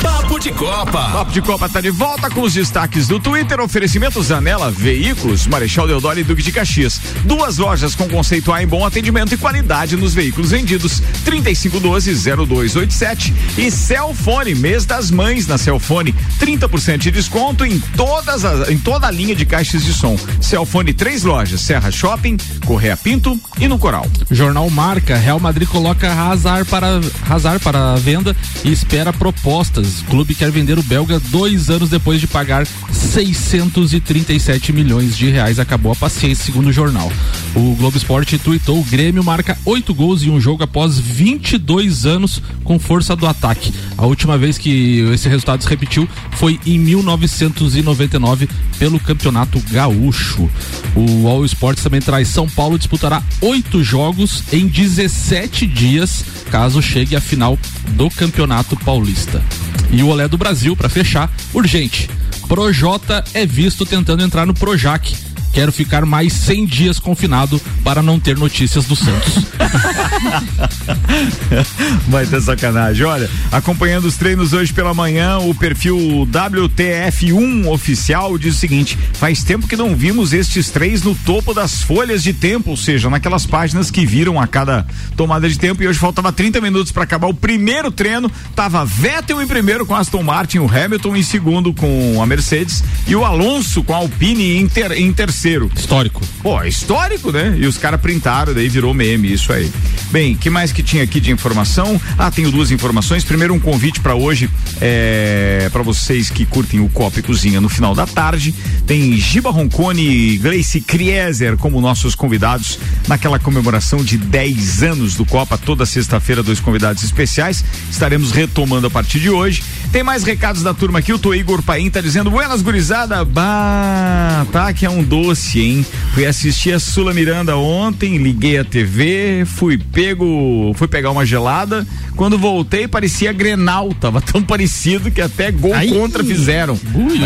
Papo 0.00 0.38
de 0.38 0.52
Copa. 0.52 1.10
Papo 1.10 1.32
de 1.32 1.42
Copa 1.42 1.68
tá 1.68 1.80
de 1.80 1.90
volta 1.90 2.30
com 2.30 2.42
os 2.42 2.54
destaques 2.54 3.08
do 3.08 3.18
Twitter. 3.18 3.58
Oferecimento 3.58 4.22
Zanela 4.22 4.70
Veículos, 4.70 5.48
Marechal 5.48 5.88
Deodoro 5.88 6.20
e 6.20 6.22
Duque 6.22 6.40
de 6.40 6.52
Caxias. 6.52 7.00
Duas 7.24 7.58
lojas 7.58 7.96
com 7.96 8.08
conceito 8.08 8.52
A 8.52 8.62
em 8.62 8.68
bom 8.68 8.86
atendimento 8.86 9.34
e 9.34 9.36
qualidade 9.36 9.96
nos 9.96 10.14
veículos 10.14 10.52
vendidos. 10.52 11.02
3512-0287 11.26 13.34
e 13.58 13.68
Celfone, 13.68 14.54
mês 14.54 14.86
das 14.86 15.10
mães 15.10 15.48
na 15.48 15.58
Celfone. 15.58 16.14
30% 16.38 16.98
de 16.98 17.10
desconto 17.10 17.64
em 17.64 17.80
todas 17.96 18.44
as, 18.44 18.68
em 18.68 18.78
toda 18.78 19.08
a 19.08 19.10
linha 19.10 19.34
de 19.34 19.44
caixas 19.44 19.82
de 19.82 19.92
som. 19.92 20.16
Celfone, 20.40 20.94
três 20.94 21.24
lojas: 21.24 21.62
Serra 21.62 21.90
Shopping, 21.90 22.36
Correia 22.64 22.96
Pinto 22.96 23.36
e 23.58 23.66
no 23.66 23.76
Coral. 23.76 24.06
Jornal 24.30 24.70
Marca, 24.70 25.16
Real 25.16 25.40
Madrid 25.40 25.66
coloca 25.66 26.12
Hazard 26.12 26.70
para 26.70 27.00
Hazard 27.28 27.58
para 27.58 27.96
venda 27.96 28.19
e 28.64 28.70
espera 28.70 29.12
propostas. 29.12 30.00
O 30.00 30.04
clube 30.04 30.34
quer 30.34 30.50
vender 30.50 30.78
o 30.78 30.82
belga 30.82 31.20
dois 31.30 31.70
anos 31.70 31.88
depois 31.88 32.20
de 32.20 32.26
pagar 32.26 32.66
637 32.90 34.72
milhões 34.72 35.16
de 35.16 35.30
reais. 35.30 35.58
Acabou 35.58 35.92
a 35.92 35.96
paciência, 35.96 36.44
segundo 36.44 36.68
o 36.68 36.72
jornal. 36.72 37.10
O 37.54 37.74
Globo 37.74 37.96
Esporte 37.96 38.38
tuitou: 38.38 38.80
o 38.80 38.84
Grêmio 38.84 39.24
marca 39.24 39.56
oito 39.64 39.94
gols 39.94 40.22
em 40.22 40.30
um 40.30 40.40
jogo 40.40 40.62
após 40.62 40.98
22 40.98 42.06
anos 42.06 42.42
com 42.64 42.78
força 42.78 43.16
do 43.16 43.26
ataque. 43.26 43.72
A 43.96 44.06
última 44.06 44.36
vez 44.36 44.58
que 44.58 45.00
esse 45.12 45.28
resultado 45.28 45.62
se 45.62 45.68
repetiu 45.68 46.08
foi 46.32 46.58
em 46.66 46.78
1999 46.78 48.48
pelo 48.78 48.98
Campeonato 48.98 49.60
Gaúcho. 49.70 50.48
O 50.94 51.28
All 51.28 51.44
Sports 51.44 51.82
também 51.82 52.00
traz 52.00 52.28
São 52.28 52.48
Paulo 52.48 52.78
disputará 52.78 53.22
oito 53.40 53.82
jogos 53.82 54.42
em 54.52 54.66
17 54.66 55.66
dias, 55.66 56.24
caso 56.50 56.82
chegue 56.82 57.14
à 57.14 57.20
final 57.20 57.58
do 57.90 58.09
Campeonato 58.10 58.76
Paulista. 58.76 59.42
E 59.90 60.02
o 60.02 60.08
Olé 60.08 60.28
do 60.28 60.38
Brasil, 60.38 60.76
para 60.76 60.88
fechar, 60.88 61.30
urgente. 61.52 62.08
Projota 62.46 63.24
é 63.32 63.46
visto 63.46 63.86
tentando 63.86 64.22
entrar 64.22 64.44
no 64.44 64.54
Projac. 64.54 65.29
Quero 65.52 65.72
ficar 65.72 66.06
mais 66.06 66.32
100 66.32 66.66
dias 66.66 66.98
confinado 66.98 67.60
para 67.82 68.02
não 68.02 68.20
ter 68.20 68.36
notícias 68.36 68.84
do 68.84 68.94
Santos. 68.94 69.46
Vai 72.08 72.24
ter 72.24 72.40
sacanagem. 72.40 73.04
Olha, 73.04 73.28
acompanhando 73.50 74.04
os 74.04 74.16
treinos 74.16 74.52
hoje 74.52 74.72
pela 74.72 74.94
manhã, 74.94 75.38
o 75.38 75.54
perfil 75.54 75.96
WTF1 76.30 77.66
oficial 77.66 78.38
diz 78.38 78.54
o 78.54 78.58
seguinte: 78.58 78.96
faz 79.14 79.42
tempo 79.42 79.66
que 79.66 79.76
não 79.76 79.96
vimos 79.96 80.32
estes 80.32 80.70
três 80.70 81.02
no 81.02 81.14
topo 81.14 81.52
das 81.52 81.82
folhas 81.82 82.22
de 82.22 82.32
tempo, 82.32 82.70
ou 82.70 82.76
seja, 82.76 83.10
naquelas 83.10 83.44
páginas 83.44 83.90
que 83.90 84.06
viram 84.06 84.40
a 84.40 84.46
cada 84.46 84.86
tomada 85.16 85.48
de 85.48 85.58
tempo. 85.58 85.82
E 85.82 85.88
hoje 85.88 85.98
faltava 85.98 86.32
30 86.32 86.60
minutos 86.60 86.92
para 86.92 87.02
acabar 87.02 87.26
o 87.26 87.34
primeiro 87.34 87.90
treino. 87.90 88.30
Tava 88.54 88.84
Vettel 88.84 89.42
em 89.42 89.46
primeiro 89.46 89.84
com 89.84 89.96
Aston 89.96 90.22
Martin, 90.22 90.58
o 90.58 90.70
Hamilton 90.70 91.16
em 91.16 91.22
segundo 91.22 91.74
com 91.74 92.22
a 92.22 92.26
Mercedes 92.26 92.84
e 93.06 93.16
o 93.16 93.24
Alonso 93.24 93.82
com 93.82 93.94
a 93.94 93.96
Alpine 93.96 94.56
em, 94.56 94.68
ter, 94.68 94.92
em 94.92 95.12
terceiro. 95.12 95.39
Histórico. 95.76 96.20
Pô, 96.42 96.62
histórico, 96.64 97.32
né? 97.32 97.56
E 97.58 97.66
os 97.66 97.78
caras 97.78 98.00
printaram, 98.00 98.52
daí 98.52 98.68
virou 98.68 98.92
meme 98.92 99.32
isso 99.32 99.52
aí. 99.52 99.70
Bem, 100.10 100.34
que 100.34 100.50
mais 100.50 100.72
que 100.72 100.82
tinha 100.82 101.04
aqui 101.04 101.20
de 101.20 101.30
informação? 101.30 102.00
Ah, 102.18 102.30
tenho 102.30 102.50
duas 102.50 102.70
informações. 102.70 103.22
Primeiro, 103.22 103.54
um 103.54 103.60
convite 103.60 104.00
para 104.00 104.14
hoje, 104.14 104.50
é, 104.80 105.68
para 105.72 105.82
vocês 105.82 106.28
que 106.30 106.44
curtem 106.44 106.80
o 106.80 106.88
Copa 106.88 107.20
e 107.20 107.22
Cozinha 107.22 107.60
no 107.60 107.68
final 107.68 107.94
da 107.94 108.06
tarde. 108.06 108.54
Tem 108.86 109.16
Giba 109.16 109.50
Roncone 109.50 110.02
e 110.02 110.38
Gleice 110.38 110.80
Krieser 110.80 111.56
como 111.56 111.80
nossos 111.80 112.14
convidados 112.14 112.78
naquela 113.06 113.38
comemoração 113.38 114.02
de 114.02 114.18
10 114.18 114.82
anos 114.82 115.14
do 115.14 115.24
Copa. 115.24 115.56
Toda 115.56 115.86
sexta-feira, 115.86 116.42
dois 116.42 116.58
convidados 116.58 117.04
especiais. 117.04 117.64
Estaremos 117.90 118.32
retomando 118.32 118.88
a 118.88 118.90
partir 118.90 119.20
de 119.20 119.30
hoje. 119.30 119.62
Tem 119.92 120.02
mais 120.02 120.24
recados 120.24 120.62
da 120.62 120.74
turma 120.74 120.98
aqui. 121.00 121.12
O 121.12 121.18
Tô 121.18 121.34
Igor 121.34 121.62
Paim 121.62 121.88
tá 121.88 122.00
dizendo: 122.00 122.30
Buenas 122.30 122.62
gurizada, 122.62 123.24
bah, 123.24 124.46
tá 124.50 124.72
que 124.72 124.86
é 124.86 124.90
um 124.90 125.02
doce, 125.02 125.29
hein? 125.34 125.86
Fui 126.14 126.26
assistir 126.26 126.72
a 126.72 126.80
Sula 126.80 127.12
Miranda 127.12 127.56
ontem, 127.56 128.16
liguei 128.18 128.58
a 128.58 128.64
TV, 128.64 129.44
fui 129.46 129.78
pego, 129.78 130.72
fui 130.74 130.88
pegar 130.88 131.10
uma 131.10 131.24
gelada. 131.24 131.86
Quando 132.16 132.38
voltei, 132.38 132.86
parecia 132.86 133.32
Grenal. 133.32 133.94
Tava 133.94 134.20
tão 134.22 134.42
parecido 134.42 135.10
que 135.10 135.20
até 135.20 135.50
gol 135.50 135.74
Ai. 135.74 135.88
contra 135.88 136.22
fizeram. 136.22 136.78
Ui, 136.94 137.18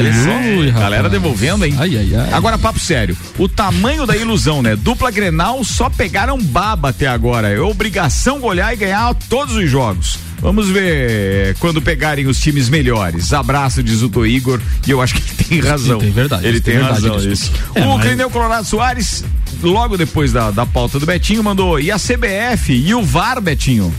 ui, 0.59 0.71
galera 0.71 1.09
devolvendo, 1.09 1.65
hein? 1.65 1.75
Ai, 1.79 1.97
ai, 1.97 2.15
ai. 2.15 2.33
Agora, 2.33 2.59
papo 2.59 2.79
sério. 2.79 3.17
O 3.39 3.49
tamanho 3.49 4.07
da 4.07 4.17
ilusão, 4.17 4.63
né? 4.63 4.77
Dupla 4.77 5.11
Grenal 5.11 5.65
só 5.65 5.89
pegaram 5.91 6.39
baba 6.39 6.91
até 6.91 7.07
agora. 7.07 7.49
É 7.49 7.61
obrigação 7.61 8.39
golear 8.41 8.73
e 8.73 8.77
ganhar 8.77 9.15
todos 9.29 9.57
os 9.57 9.69
jogos. 9.69 10.19
Vamos 10.41 10.69
ver 10.69 11.57
quando 11.59 11.81
pegarem 11.81 12.27
os 12.27 12.39
times 12.39 12.69
melhores. 12.69 13.33
Abraço, 13.33 13.83
diz 13.83 14.03
o 14.03 14.09
Tô 14.11 14.27
Igor, 14.27 14.61
e 14.87 14.91
eu 14.91 15.01
acho 15.01 15.15
que 15.15 15.23
ele 15.23 15.45
tem 15.49 15.61
razão. 15.71 15.99
tem 15.99 16.11
verdade, 16.11 16.47
Ele 16.47 16.61
tem 16.61 16.75
tem, 16.75 16.83
verdade 16.85 17.09
razão. 17.09 17.33
Isso. 17.33 17.51
É, 17.75 17.83
o 17.87 17.95
mas- 17.97 18.07
Clineu 18.07 18.29
Colorado 18.29 18.67
Soares, 18.67 19.25
logo 19.63 19.97
depois 19.97 20.33
da, 20.33 20.51
da 20.51 20.67
pauta 20.67 20.99
do 21.01 21.07
Betinho, 21.07 21.43
mandou. 21.43 21.81
E 21.81 21.91
a 21.91 21.97
CBF 21.99 22.73
e 22.75 22.95
o 22.95 23.03
VAR, 23.03 23.41
Betinho? 23.41 23.93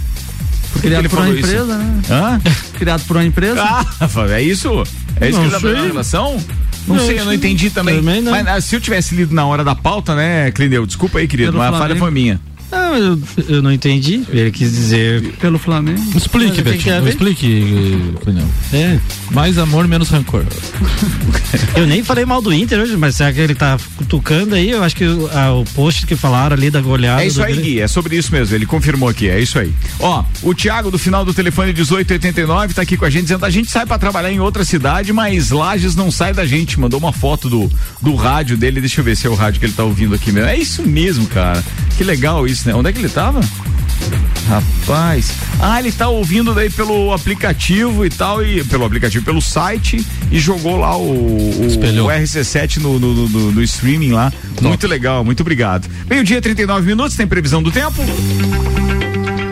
Por 0.71 0.81
que, 0.81 0.87
que 0.87 0.87
Criado 0.87 1.01
ele 1.01 1.09
por 1.09 1.19
uma 1.19 1.25
falou 1.25 1.39
isso? 1.39 1.47
empresa, 1.47 1.77
né? 1.77 2.01
Hã? 2.09 2.41
Criado 2.77 3.03
por 3.07 3.15
uma 3.17 3.25
empresa. 3.25 3.63
Ah, 3.63 3.85
é 4.31 4.41
isso? 4.41 4.69
É 5.19 5.29
isso 5.29 5.39
Não 5.39 5.39
que 5.39 5.45
ele 5.45 5.51
tá 5.51 5.59
sei. 5.61 5.73
dando 5.73 5.87
relação? 5.87 6.43
Não, 6.87 6.95
Não 6.97 7.05
sei, 7.07 7.19
eu 7.19 7.25
não 7.25 7.33
entendi 7.33 7.69
também. 7.71 7.95
Também 7.95 8.21
não. 8.21 8.31
Mas 8.31 8.45
ah, 8.47 8.61
se 8.61 8.75
eu 8.75 8.81
tivesse 8.81 9.15
lido 9.15 9.33
na 9.33 9.45
hora 9.45 9.63
da 9.63 9.73
pauta, 9.73 10.13
né, 10.13 10.51
Clineu? 10.51 10.85
Desculpa 10.85 11.17
aí, 11.19 11.27
querido, 11.27 11.53
Pelo 11.53 11.63
mas 11.63 11.73
a 11.73 11.77
falha 11.79 11.95
foi 11.95 12.11
minha. 12.11 12.39
Não, 12.75 12.97
eu, 12.97 13.19
eu 13.49 13.61
não 13.61 13.71
entendi. 13.71 14.21
Ele 14.29 14.51
quis 14.51 14.71
dizer. 14.71 15.21
Pelo 15.39 15.57
Flamengo. 15.57 16.01
Explique, 16.15 16.61
Betinho. 16.61 17.07
Explique, 17.07 18.13
Cunhão. 18.23 18.47
É. 18.73 18.99
Mais 19.31 19.57
amor, 19.57 19.87
menos 19.87 20.09
rancor. 20.09 20.43
Eu 21.75 21.85
nem 21.85 22.03
falei 22.03 22.25
mal 22.25 22.41
do 22.41 22.53
Inter 22.53 22.79
hoje, 22.79 22.95
mas 22.97 23.15
será 23.15 23.31
que 23.33 23.39
ele 23.39 23.53
tá 23.55 23.77
cutucando 23.97 24.55
aí? 24.55 24.71
Eu 24.71 24.83
acho 24.83 24.95
que 24.95 25.03
o, 25.05 25.29
a- 25.31 25.53
o 25.53 25.65
post 25.65 26.05
que 26.05 26.15
falaram 26.15 26.55
ali 26.55 26.69
da 26.69 26.79
goleada. 26.81 27.21
É 27.23 27.27
isso 27.27 27.37
do 27.39 27.43
aí, 27.45 27.55
Gui, 27.55 27.79
é 27.81 27.87
sobre 27.87 28.15
isso 28.17 28.31
mesmo, 28.31 28.55
ele 28.55 28.65
confirmou 28.65 29.09
aqui, 29.09 29.27
é 29.29 29.39
isso 29.41 29.59
aí. 29.59 29.73
Ó, 29.99 30.23
o 30.41 30.53
Thiago 30.53 30.89
do 30.89 30.97
final 30.97 31.25
do 31.25 31.33
telefone 31.33 31.73
1889 31.73 32.73
tá 32.73 32.81
aqui 32.81 32.95
com 32.97 33.05
a 33.05 33.09
gente 33.09 33.23
dizendo 33.23 33.45
a 33.45 33.49
gente 33.49 33.69
sai 33.69 33.85
pra 33.85 33.97
trabalhar 33.97 34.31
em 34.31 34.39
outra 34.39 34.63
cidade, 34.63 35.11
mas 35.11 35.51
Lages 35.51 35.95
não 35.95 36.09
sai 36.11 36.33
da 36.33 36.45
gente, 36.45 36.79
mandou 36.79 36.99
uma 36.99 37.11
foto 37.13 37.49
do, 37.49 37.69
do 38.01 38.15
rádio 38.15 38.55
dele, 38.57 38.79
deixa 38.79 39.01
eu 39.01 39.05
ver 39.05 39.15
se 39.17 39.27
é 39.27 39.29
o 39.29 39.35
rádio 39.35 39.59
que 39.59 39.65
ele 39.65 39.73
tá 39.73 39.83
ouvindo 39.83 40.15
aqui 40.15 40.31
mesmo. 40.31 40.49
É 40.49 40.57
isso 40.57 40.81
mesmo, 40.83 41.25
cara. 41.27 41.63
Que 41.97 42.03
legal 42.03 42.45
isso, 42.47 42.64
né? 42.65 42.73
Onde 42.75 42.89
é 42.89 42.93
que 42.93 42.99
ele 42.99 43.09
tava? 43.09 43.39
Rapaz. 44.47 45.31
Ah, 45.59 45.79
ele 45.79 45.91
tá 45.91 46.07
ouvindo 46.07 46.53
daí 46.53 46.69
pelo 46.69 47.11
aplicativo 47.13 48.05
e 48.05 48.09
tal, 48.09 48.43
e 48.45 48.63
pelo 48.63 48.85
aplicativo, 48.85 49.25
pelo 49.25 49.41
site, 49.41 50.05
e 50.31 50.39
jogou 50.39 50.77
lá 50.77 50.95
o, 50.95 51.01
o, 51.01 51.67
o 52.05 52.07
RC7 52.09 52.77
no, 52.77 52.99
no, 52.99 53.27
no- 53.27 53.51
no 53.53 53.63
streaming 53.63 54.11
lá. 54.11 54.31
Muito 54.61 54.85
legal, 54.87 55.23
muito 55.25 55.39
obrigado. 55.41 55.87
Meio-dia, 56.07 56.41
39 56.41 56.85
minutos, 56.85 57.15
tem 57.15 57.25
previsão 57.25 57.63
do 57.63 57.71
tempo? 57.71 58.03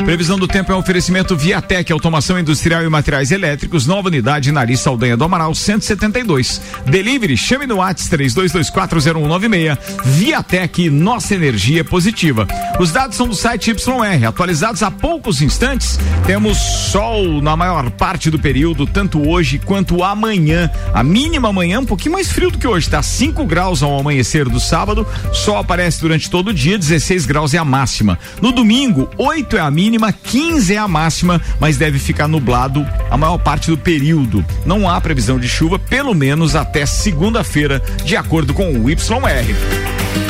Previsão 0.06 0.38
do 0.38 0.50
tempo 0.50 0.70
é 0.70 0.76
um 0.76 0.80
oferecimento 0.80 1.36
Viatec, 1.36 1.90
automação 1.92 2.38
industrial 2.38 2.84
e 2.84 2.90
materiais 2.90 3.32
elétricos, 3.32 3.88
nova 3.88 4.10
unidade 4.10 4.52
Nariz 4.52 4.82
Saldanha 4.82 5.16
do 5.16 5.24
Amaral 5.24 5.56
172. 5.56 6.62
Delivery, 6.86 7.38
chame 7.38 7.66
no 7.66 7.78
WhatsApp 7.78 8.26
32240196. 8.26 9.78
Viatec, 10.04 10.90
nossa 10.90 11.34
energia 11.34 11.86
positiva. 11.86 12.46
Os 12.80 12.92
dados 12.92 13.16
são 13.16 13.30
do 13.30 13.34
site 13.34 13.72
YR, 13.72 14.28
atualizados 14.28 14.84
há 14.84 14.92
poucos 14.92 15.42
instantes. 15.42 15.98
Temos 16.26 16.58
sol 16.58 17.42
na 17.42 17.56
maior 17.56 17.90
parte 17.92 18.30
do 18.30 18.38
período, 18.38 18.86
tanto 18.86 19.30
hoje 19.30 19.58
quanto 19.58 20.04
amanhã. 20.04 20.70
A 20.94 21.02
mínima 21.02 21.48
amanhã 21.48 21.80
um 21.80 21.86
pouquinho 21.86 22.14
mais 22.14 22.30
frio 22.30 22.52
do 22.52 22.58
que 22.58 22.68
hoje, 22.68 22.90
tá 22.90 23.02
5 23.02 23.46
graus 23.46 23.82
ao 23.82 23.98
amanhecer 23.98 24.50
do 24.50 24.60
sábado. 24.60 25.08
Sol 25.32 25.58
aparece 25.58 26.02
durante 26.02 26.30
todo 26.30 26.50
o 26.50 26.54
dia, 26.54 26.78
16 26.78 27.26
graus 27.26 27.54
é 27.54 27.58
a 27.58 27.66
máxima. 27.66 28.20
No 28.42 28.52
domingo, 28.52 29.10
8 29.18 29.56
é 29.56 29.62
a 29.62 29.72
mínima, 29.94 30.12
15 30.12 30.74
é 30.74 30.78
a 30.78 30.88
máxima, 30.88 31.40
mas 31.60 31.78
deve 31.78 32.00
ficar 32.00 32.28
nublado 32.28 32.86
a 33.12 33.18
maior 33.18 33.38
parte 33.38 33.70
do 33.70 33.78
período. 33.78 34.44
Não 34.66 34.90
há 34.90 35.00
previsão 35.00 35.38
de 35.38 35.48
chuva, 35.48 35.78
pelo 35.78 36.16
menos 36.16 36.56
até 36.56 36.84
segunda-feira, 36.84 37.80
de 38.04 38.16
acordo 38.16 38.56
com 38.56 38.72
o 38.72 38.90
YR. 38.90 38.98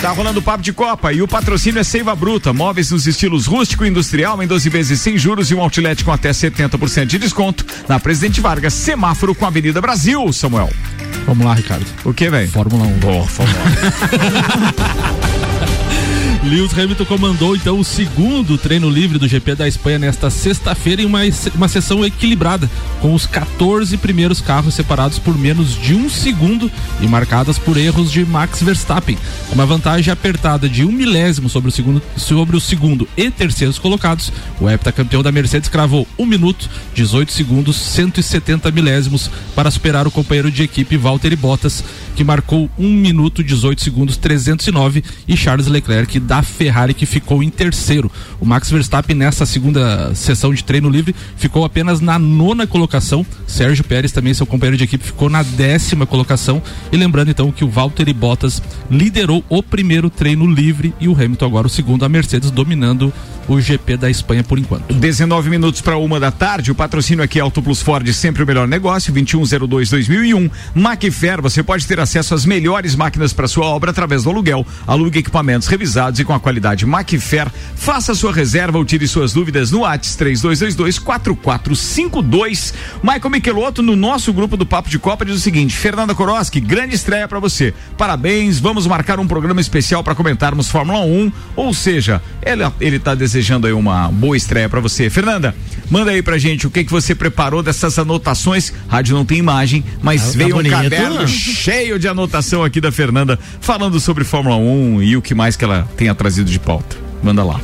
Tá 0.01 0.11
rolando 0.11 0.41
o 0.41 0.43
papo 0.43 0.61
de 0.61 0.73
Copa 0.73 1.13
e 1.13 1.21
o 1.21 1.27
patrocínio 1.27 1.79
é 1.79 1.83
Seiva 1.83 2.13
Bruta, 2.13 2.51
móveis 2.51 2.91
nos 2.91 3.07
estilos 3.07 3.45
rústico 3.45 3.85
e 3.85 3.89
industrial 3.89 4.43
em 4.43 4.47
12 4.47 4.67
vezes 4.67 4.99
sem 4.99 5.17
juros 5.17 5.49
e 5.49 5.55
um 5.55 5.61
outlet 5.61 6.03
com 6.03 6.11
até 6.11 6.31
70% 6.31 7.05
de 7.05 7.17
desconto. 7.17 7.65
Na 7.87 8.01
Presidente 8.01 8.41
Vargas, 8.41 8.73
semáforo 8.73 9.33
com 9.33 9.45
a 9.45 9.47
Avenida 9.47 9.79
Brasil, 9.79 10.33
Samuel. 10.33 10.69
Vamos 11.25 11.45
lá, 11.45 11.53
Ricardo. 11.53 11.85
O 12.03 12.13
que, 12.13 12.29
velho? 12.29 12.49
Fórmula 12.49 12.83
1. 12.85 12.99
Oh, 13.07 13.25
Fórmula 13.25 13.59
1. 15.19 15.22
Lewis 16.43 16.77
Hamilton 16.77 17.05
comandou 17.05 17.55
então 17.55 17.79
o 17.79 17.85
segundo 17.85 18.57
treino 18.57 18.89
livre 18.89 19.17
do 19.17 19.29
GP 19.29 19.55
da 19.55 19.65
Espanha 19.65 19.97
nesta 19.97 20.29
sexta-feira 20.29 21.01
em 21.01 21.05
uma, 21.05 21.21
uma 21.55 21.69
sessão 21.69 22.03
equilibrada, 22.03 22.69
com 22.99 23.13
os 23.13 23.25
14 23.25 23.95
primeiros 23.97 24.41
carros 24.41 24.73
separados 24.73 25.17
por 25.17 25.37
menos 25.37 25.73
de 25.81 25.95
um 25.95 26.09
segundo 26.09 26.69
e 26.99 27.07
marcadas 27.07 27.57
por 27.57 27.77
erros 27.77 28.11
de 28.11 28.25
Max 28.25 28.61
Verstappen. 28.61 29.17
Uma 29.53 29.65
vantagem 29.65 30.11
apertada 30.11 30.67
de 30.67 30.83
um 30.83 30.91
milésimo 30.91 31.47
sobre 31.47 31.69
o 31.69 31.71
segundo, 31.71 32.01
sobre 32.17 32.57
o 32.57 32.59
segundo 32.59 33.07
e 33.15 33.31
terceiros 33.31 33.79
colocados. 33.79 34.29
O 34.59 34.69
heptacampeão 34.69 35.23
da 35.23 35.31
Mercedes 35.31 35.69
cravou 35.69 36.05
1 36.19 36.25
minuto, 36.25 36.69
18 36.93 37.31
segundos, 37.31 37.77
170 37.77 38.69
milésimos 38.69 39.29
para 39.55 39.71
superar 39.71 40.05
o 40.05 40.11
companheiro 40.11 40.51
de 40.51 40.63
equipe 40.63 40.97
Valtteri 40.97 41.37
Bottas, 41.37 41.81
que 42.17 42.23
marcou 42.23 42.69
1 42.77 42.83
minuto, 42.85 43.41
18 43.41 43.81
segundos, 43.81 44.17
309 44.17 45.03
e 45.25 45.37
Charles 45.37 45.67
Leclerc 45.67 46.19
da 46.19 46.32
Ferrari 46.41 46.93
que 46.93 47.05
ficou 47.05 47.43
em 47.43 47.49
terceiro. 47.49 48.11
O 48.39 48.45
Max 48.45 48.71
Verstappen 48.71 49.15
nessa 49.15 49.45
segunda 49.45 50.15
sessão 50.15 50.53
de 50.53 50.63
treino 50.63 50.89
livre 50.89 51.15
ficou 51.35 51.65
apenas 51.65 51.99
na 51.99 52.17
nona 52.17 52.65
colocação. 52.65 53.25
Sérgio 53.45 53.83
Pérez 53.83 54.11
também 54.11 54.33
seu 54.33 54.45
companheiro 54.45 54.77
de 54.77 54.85
equipe 54.85 55.03
ficou 55.03 55.29
na 55.29 55.43
décima 55.43 56.05
colocação 56.05 56.61
e 56.91 56.97
lembrando 56.97 57.29
então 57.29 57.51
que 57.51 57.63
o 57.63 57.69
Valtteri 57.69 58.13
Bottas 58.13 58.61
liderou 58.89 59.43
o 59.49 59.61
primeiro 59.61 60.09
treino 60.09 60.49
livre 60.49 60.93
e 60.99 61.07
o 61.07 61.13
Hamilton 61.13 61.45
agora 61.45 61.67
o 61.67 61.69
segundo, 61.69 62.05
a 62.05 62.09
Mercedes 62.09 62.49
dominando 62.49 63.13
o 63.47 63.59
GP 63.59 63.97
da 63.97 64.09
Espanha 64.09 64.43
por 64.43 64.57
enquanto. 64.57 64.93
19 64.93 65.49
minutos 65.49 65.81
para 65.81 65.97
uma 65.97 66.19
da 66.19 66.31
tarde. 66.31 66.71
O 66.71 66.75
patrocínio 66.75 67.23
aqui 67.23 67.39
é 67.39 67.41
Auto 67.41 67.61
Plus 67.61 67.81
Ford, 67.81 68.07
sempre 68.13 68.43
o 68.43 68.47
melhor 68.47 68.67
negócio. 68.67 69.13
2102-2001. 69.13 70.49
Macfer, 70.73 71.41
você 71.41 71.61
pode 71.61 71.85
ter 71.85 71.99
acesso 71.99 72.33
às 72.33 72.45
melhores 72.45 72.95
máquinas 72.95 73.33
para 73.33 73.47
sua 73.47 73.65
obra 73.65 73.91
através 73.91 74.23
do 74.23 74.29
aluguel. 74.29 74.65
Alugue 74.87 75.19
equipamentos 75.19 75.67
revisados 75.67 76.19
e 76.19 76.23
com 76.23 76.33
a 76.33 76.39
qualidade 76.39 76.85
Macfer. 76.85 77.51
Faça 77.75 78.15
sua 78.15 78.33
reserva 78.33 78.77
ou 78.77 78.85
tire 78.85 79.07
suas 79.07 79.33
dúvidas 79.33 79.71
no 79.71 79.85
ATS 79.85 80.17
3222-4452. 80.17 82.73
Michael 83.03 83.29
Michelotto, 83.29 83.81
no 83.81 83.95
nosso 83.95 84.33
grupo 84.33 84.57
do 84.57 84.65
Papo 84.65 84.89
de 84.89 84.97
Copa, 84.97 85.25
diz 85.25 85.35
o 85.35 85.39
seguinte: 85.39 85.75
Fernanda 85.75 86.15
Koroski, 86.15 86.59
grande 86.59 86.95
estreia 86.95 87.27
para 87.27 87.39
você. 87.39 87.73
Parabéns, 87.97 88.59
vamos 88.59 88.87
marcar 88.87 89.19
um 89.19 89.27
programa 89.27 89.61
especial 89.61 90.03
para 90.03 90.15
comentarmos 90.15 90.69
Fórmula 90.69 91.01
1. 91.01 91.31
Ou 91.55 91.73
seja, 91.73 92.21
ele, 92.41 92.63
ele 92.79 92.99
tá 92.99 93.13
desejando 93.13 93.32
aí 93.65 93.73
uma 93.73 94.09
boa 94.09 94.35
estreia 94.37 94.67
para 94.69 94.79
você. 94.79 95.09
Fernanda, 95.09 95.55
manda 95.89 96.11
aí 96.11 96.21
pra 96.21 96.37
gente 96.37 96.67
o 96.67 96.69
que 96.71 96.83
que 96.83 96.91
você 96.91 97.13
preparou 97.15 97.63
dessas 97.63 97.97
anotações. 97.97 98.73
Rádio 98.87 99.15
não 99.15 99.25
tem 99.25 99.37
imagem, 99.37 99.83
mas 100.01 100.21
Ah, 100.21 100.31
tá 100.31 100.37
veio 100.37 100.49
um 100.55 100.57
bonito. 100.57 100.71
caderno 100.71 101.27
cheio 101.27 101.97
de 101.97 102.07
anotação 102.07 102.63
aqui 102.63 102.79
da 102.81 102.91
Fernanda 102.91 103.39
falando 103.61 103.99
sobre 103.99 104.23
Fórmula 104.23 104.55
1 104.57 105.01
e 105.03 105.17
o 105.17 105.21
que 105.21 105.33
mais 105.33 105.55
que 105.55 105.63
ela 105.63 105.87
tenha 105.97 106.13
trazido 106.13 106.49
de 106.49 106.59
pauta. 106.59 106.95
Manda 107.23 107.43
lá. 107.43 107.59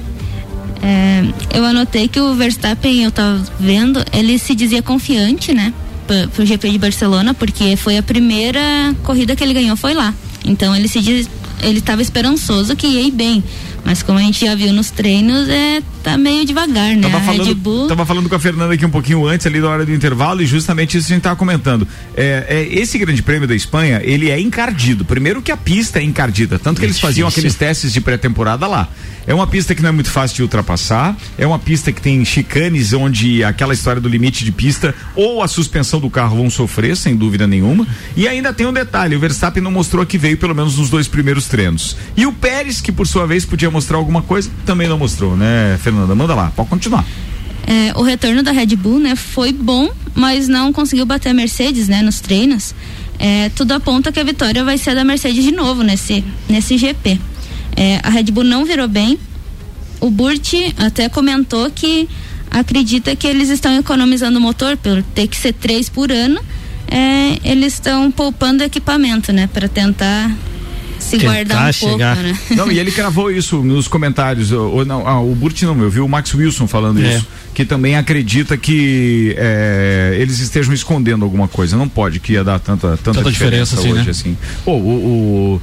É, 0.82 1.24
eu 1.54 1.66
anotei 1.66 2.08
que 2.08 2.20
o 2.20 2.34
Verstappen, 2.36 3.04
eu 3.04 3.12
tava 3.12 3.44
vendo, 3.60 4.04
ele 4.14 4.40
se 4.40 4.56
dizia 4.56 4.82
confiante, 4.82 5.54
né? 5.54 5.74
Pro, 6.34 6.46
GP 6.46 6.72
de 6.72 6.78
Barcelona, 6.80 7.34
porque 7.34 7.76
foi 7.76 7.98
a 7.98 8.04
primeira 8.04 8.60
corrida 9.04 9.36
que 9.36 9.44
ele 9.44 9.54
ganhou, 9.54 9.76
foi 9.76 9.94
lá. 9.94 10.14
Então 10.44 10.76
ele 10.76 10.88
se 10.88 11.02
diz, 11.02 11.30
ele 11.62 11.82
tava 11.82 12.02
esperançoso 12.02 12.76
que 12.76 12.88
ia 12.88 13.02
ir 13.02 13.12
bem. 13.12 13.44
Mas 13.84 14.04
como 14.04 14.20
a 14.20 14.22
gente 14.22 14.46
já 14.46 14.56
viu 14.56 14.72
nos 14.74 14.92
treinos, 14.92 15.48
é 15.50 15.82
tá 16.04 16.18
meio 16.18 16.46
devagar, 16.46 16.96
né? 16.96 17.02
Tava 17.02 17.18
a 17.18 17.20
Red 17.20 17.38
falando, 17.38 17.56
Bull. 17.56 17.88
tava 17.88 18.06
falando 18.06 18.30
com 18.30 18.36
a 18.36 18.40
Fernanda 18.40 18.74
aqui 18.74 18.86
um 18.86 18.90
pouquinho 18.90 19.26
antes, 19.26 19.46
ali 19.46 19.60
na 19.60 19.70
hora 19.70 19.86
do 19.86 19.94
intervalo, 19.94 20.42
e 20.42 20.46
justamente 20.46 20.98
isso 20.98 21.08
a 21.08 21.16
gente 21.16 21.24
tava 21.24 21.36
comentando. 21.36 21.88
É, 22.16 22.46
é, 22.48 22.80
esse 22.80 22.98
grande 22.98 23.22
prêmio 23.22 23.48
da 23.48 23.56
Espanha, 23.56 24.02
ele 24.04 24.30
é 24.30 24.40
encardido. 24.40 25.04
Primeiro 25.04 25.42
que 25.42 25.52
a 25.52 25.58
pista 25.58 26.00
é 26.00 26.04
encardida, 26.04 26.58
tanto 26.58 26.80
que 26.80 26.86
eles 26.86 27.00
faziam 27.00 27.28
aqueles 27.28 27.56
testes 27.56 27.92
de 27.92 28.02
pré-temporada 28.02 28.68
lá. 28.68 28.88
É 29.30 29.34
uma 29.36 29.46
pista 29.46 29.76
que 29.76 29.82
não 29.84 29.90
é 29.90 29.92
muito 29.92 30.10
fácil 30.10 30.38
de 30.38 30.42
ultrapassar, 30.42 31.16
é 31.38 31.46
uma 31.46 31.60
pista 31.60 31.92
que 31.92 32.02
tem 32.02 32.26
chicanes 32.26 32.94
onde 32.94 33.44
aquela 33.44 33.76
história 33.76 34.02
do 34.02 34.10
limite 34.10 34.44
de 34.44 34.52
pista 34.52 34.96
ou 35.16 35.44
a 35.44 35.48
suspensão 35.48 36.00
do 36.00 36.10
carro 36.10 36.38
vão 36.38 36.50
sofrer, 36.50 36.98
sem 36.98 37.16
dúvida 37.16 37.46
nenhuma. 37.46 37.86
E 38.18 38.28
ainda 38.28 38.52
tem 38.52 38.66
um 38.66 38.74
detalhe, 38.74 39.16
o 39.16 39.20
Verstappen 39.20 39.62
não 39.62 39.70
mostrou 39.70 40.04
que 40.04 40.18
veio 40.18 40.36
pelo 40.36 40.56
menos 40.56 40.80
nos 40.80 40.90
dois 40.90 41.08
primeiros 41.08 41.46
treinos. 41.46 41.96
E 42.18 42.26
o 42.26 42.34
Pérez, 42.34 42.82
que 42.82 42.92
por 42.92 43.06
sua 43.06 43.28
vez 43.28 43.46
podia 43.46 43.70
mostrar 43.70 43.98
alguma 43.98 44.24
coisa, 44.24 44.50
também 44.66 44.88
não 44.88 44.98
mostrou, 44.98 45.38
né, 45.38 45.78
Fernanda? 45.80 46.16
Manda 46.16 46.34
lá, 46.34 46.52
pode 46.56 46.70
continuar. 46.70 47.06
É, 47.68 47.94
o 47.96 48.02
retorno 48.02 48.42
da 48.42 48.52
Red 48.52 48.76
Bull, 48.78 48.98
né, 48.98 49.16
foi 49.16 49.54
bom, 49.54 49.92
mas 50.16 50.48
não 50.48 50.74
conseguiu 50.74 51.06
bater 51.06 51.30
a 51.30 51.34
Mercedes, 51.36 51.88
né, 51.88 52.02
nos 52.02 52.20
treinos. 52.20 52.74
É, 53.20 53.50
tudo 53.50 53.74
aponta 53.74 54.12
que 54.12 54.20
a 54.20 54.24
vitória 54.24 54.64
vai 54.64 54.80
ser 54.80 54.96
da 54.96 55.04
Mercedes 55.04 55.44
de 55.44 55.52
novo 55.52 55.84
nesse, 55.84 56.24
nesse 56.50 56.80
GP. 56.80 57.20
É, 57.82 58.00
a 58.04 58.10
Red 58.10 58.26
Bull 58.26 58.44
não 58.44 58.66
virou 58.66 58.88
bem. 58.90 59.18
o 60.02 60.10
Burt 60.12 60.54
até 60.78 61.08
comentou 61.08 61.70
que 61.72 62.08
acredita 62.52 63.16
que 63.16 63.26
eles 63.26 63.50
estão 63.50 63.78
economizando 63.78 64.38
o 64.38 64.42
motor, 64.42 64.76
por 64.78 65.02
ter 65.16 65.28
que 65.28 65.38
ser 65.38 65.54
três 65.54 65.88
por 65.90 66.12
ano, 66.12 66.42
é, 66.90 67.38
eles 67.44 67.74
estão 67.74 68.12
poupando 68.12 68.64
equipamento, 68.64 69.32
né? 69.32 69.48
Para 69.54 69.68
tentar 69.70 70.30
se 71.00 71.12
Tentar 71.18 71.26
guardar 71.34 71.70
um 71.70 71.74
pouco, 71.80 71.98
né? 71.98 72.38
Não, 72.58 72.70
e 72.72 72.78
ele 72.80 72.92
cravou 72.92 73.32
isso 73.32 73.64
nos 73.64 73.88
comentários. 73.88 74.52
Ou, 74.52 74.84
não, 74.84 75.08
ah, 75.08 75.22
o 75.22 75.34
Burt 75.36 75.62
não, 75.64 75.80
eu 75.82 75.90
vi 75.90 76.00
o 76.02 76.08
Max 76.10 76.34
Wilson 76.34 76.68
falando 76.68 77.02
É. 77.02 77.16
isso. 77.16 77.28
Que 77.54 77.64
também 77.64 77.96
acredita 77.96 78.58
que 78.58 79.34
é, 79.38 80.18
eles 80.20 80.40
estejam 80.40 80.74
escondendo 80.74 81.24
alguma 81.24 81.48
coisa. 81.48 81.78
Não 81.78 81.88
pode 81.88 82.20
que 82.20 82.34
ia 82.34 82.44
dar 82.44 82.60
tanta, 82.60 82.98
tanta, 82.98 83.20
Tanta 83.20 83.32
diferença 83.32 83.78
assim, 83.80 83.92
hoje, 83.94 84.04
né? 84.04 84.12
assim. 84.12 84.38
Pô, 84.66 84.72
o. 84.74 85.56
o- 85.56 85.62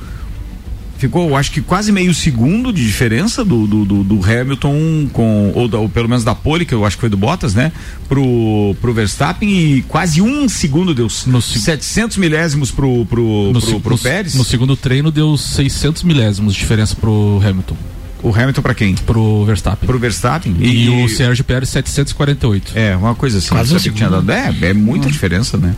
Ficou, 0.98 1.28
eu 1.28 1.36
acho 1.36 1.50
que 1.52 1.60
quase 1.60 1.92
meio 1.92 2.14
segundo 2.14 2.72
de 2.72 2.82
diferença 2.84 3.44
do, 3.44 3.66
do, 3.66 3.84
do- 3.84 4.02
do 4.04 4.24
Hamilton 4.24 5.08
com, 5.12 5.52
ou, 5.54 5.68
da- 5.68 5.78
ou 5.78 5.88
pelo 5.90 6.08
menos 6.08 6.24
da 6.24 6.34
pole, 6.34 6.64
que 6.64 6.72
eu 6.74 6.86
acho 6.86 6.96
que 6.96 7.00
foi 7.02 7.10
do 7.10 7.16
Bottas, 7.18 7.54
né? 7.54 7.70
Pro, 8.08 8.74
pro 8.80 8.94
Verstappen 8.94 9.48
e 9.48 9.82
quase 9.82 10.22
um 10.22 10.48
segundo 10.48 10.94
deu 10.94 11.08
700 11.10 12.16
milésimos 12.16 12.70
pro, 12.70 13.04
pro, 13.06 13.50
No, 13.52 13.60
pro, 13.60 13.60
se- 13.60 13.80
pro 13.80 13.90
no- 13.92 13.98
Pérez. 13.98 14.34
no 14.34 14.44
segundo 14.44 14.74
treino 14.76 15.10
deu 15.10 15.36
600 15.36 16.02
milésimos 16.02 16.54
de 16.54 16.60
diferença 16.60 16.94
pro 16.96 17.40
Hamilton. 17.44 17.76
O 18.22 18.34
Hamilton 18.34 18.62
pra 18.62 18.74
quem? 18.74 18.94
Pro 18.94 19.44
Verstappen. 19.44 19.86
Pro 19.86 19.98
Verstappen. 19.98 20.56
E, 20.58 20.86
E- 20.86 21.04
o 21.04 21.08
Sérgio 21.08 21.44
Pérez 21.44 21.68
748. 21.68 22.72
É, 22.74 22.96
uma 22.96 23.14
coisa 23.14 23.38
assim. 23.38 23.50
Quase 23.50 23.74
um 23.76 23.78
que 23.78 23.90
tinha 23.90 24.08
dado. 24.08 24.28
É, 24.32 24.52
é 24.62 24.72
muita 24.72 25.08
diferença, 25.10 25.56
né? 25.58 25.76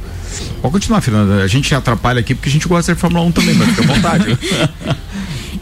Pode 0.63 0.73
continuar, 0.73 1.01
Fernanda. 1.01 1.43
A 1.43 1.47
gente 1.49 1.75
atrapalha 1.75 2.21
aqui 2.21 2.35
porque 2.35 2.49
a 2.49 2.53
gente 2.53 2.69
gosta 2.69 2.95
de 2.95 3.01
Fórmula 3.01 3.25
1 3.27 3.33
também, 3.33 3.55
mas 3.55 3.69
fica 3.71 3.83
à 3.83 3.87
vontade. 3.95 4.39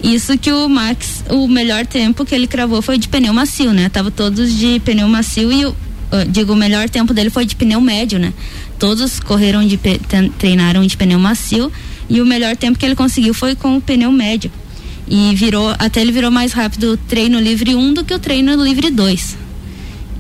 Isso 0.07 0.39
que 0.39 0.53
o 0.53 0.69
Max, 0.69 1.25
o 1.29 1.49
melhor 1.49 1.85
tempo 1.85 2.25
que 2.25 2.33
ele 2.33 2.47
cravou 2.47 2.81
foi 2.81 2.97
de 2.97 3.09
pneu 3.09 3.35
macio, 3.35 3.73
né? 3.73 3.89
Tava 3.89 4.09
todos 4.09 4.57
de 4.57 4.79
pneu 4.79 5.09
macio 5.09 5.51
e 5.51 5.67
o, 5.67 5.75
ah, 6.13 6.25
digo, 6.25 6.53
o 6.53 6.57
melhor 6.57 6.89
tempo 6.89 7.13
dele 7.13 7.29
foi 7.29 7.45
de 7.45 7.57
pneu 7.57 7.81
médio, 7.81 8.17
né? 8.17 8.33
Todos 8.79 9.19
correram 9.19 9.67
de 9.67 9.77
treinaram 10.39 10.87
de 10.87 10.97
pneu 10.97 11.19
macio 11.19 11.73
e 12.09 12.21
o 12.21 12.25
melhor 12.25 12.57
tempo 12.57 12.79
que 12.79 12.87
ele 12.87 12.95
conseguiu 12.95 13.35
foi 13.35 13.57
com 13.57 13.77
o 13.77 13.81
pneu 13.81 14.13
médio. 14.13 14.49
E 15.09 15.35
virou, 15.35 15.75
até 15.77 16.03
ele 16.03 16.13
virou 16.13 16.31
mais 16.31 16.53
rápido 16.53 16.93
o 16.93 16.97
treino 16.97 17.41
livre 17.41 17.75
1 17.75 17.95
do 17.95 18.05
que 18.05 18.15
o 18.15 18.19
treino 18.21 18.55
livre 18.63 18.93
2. 18.93 19.46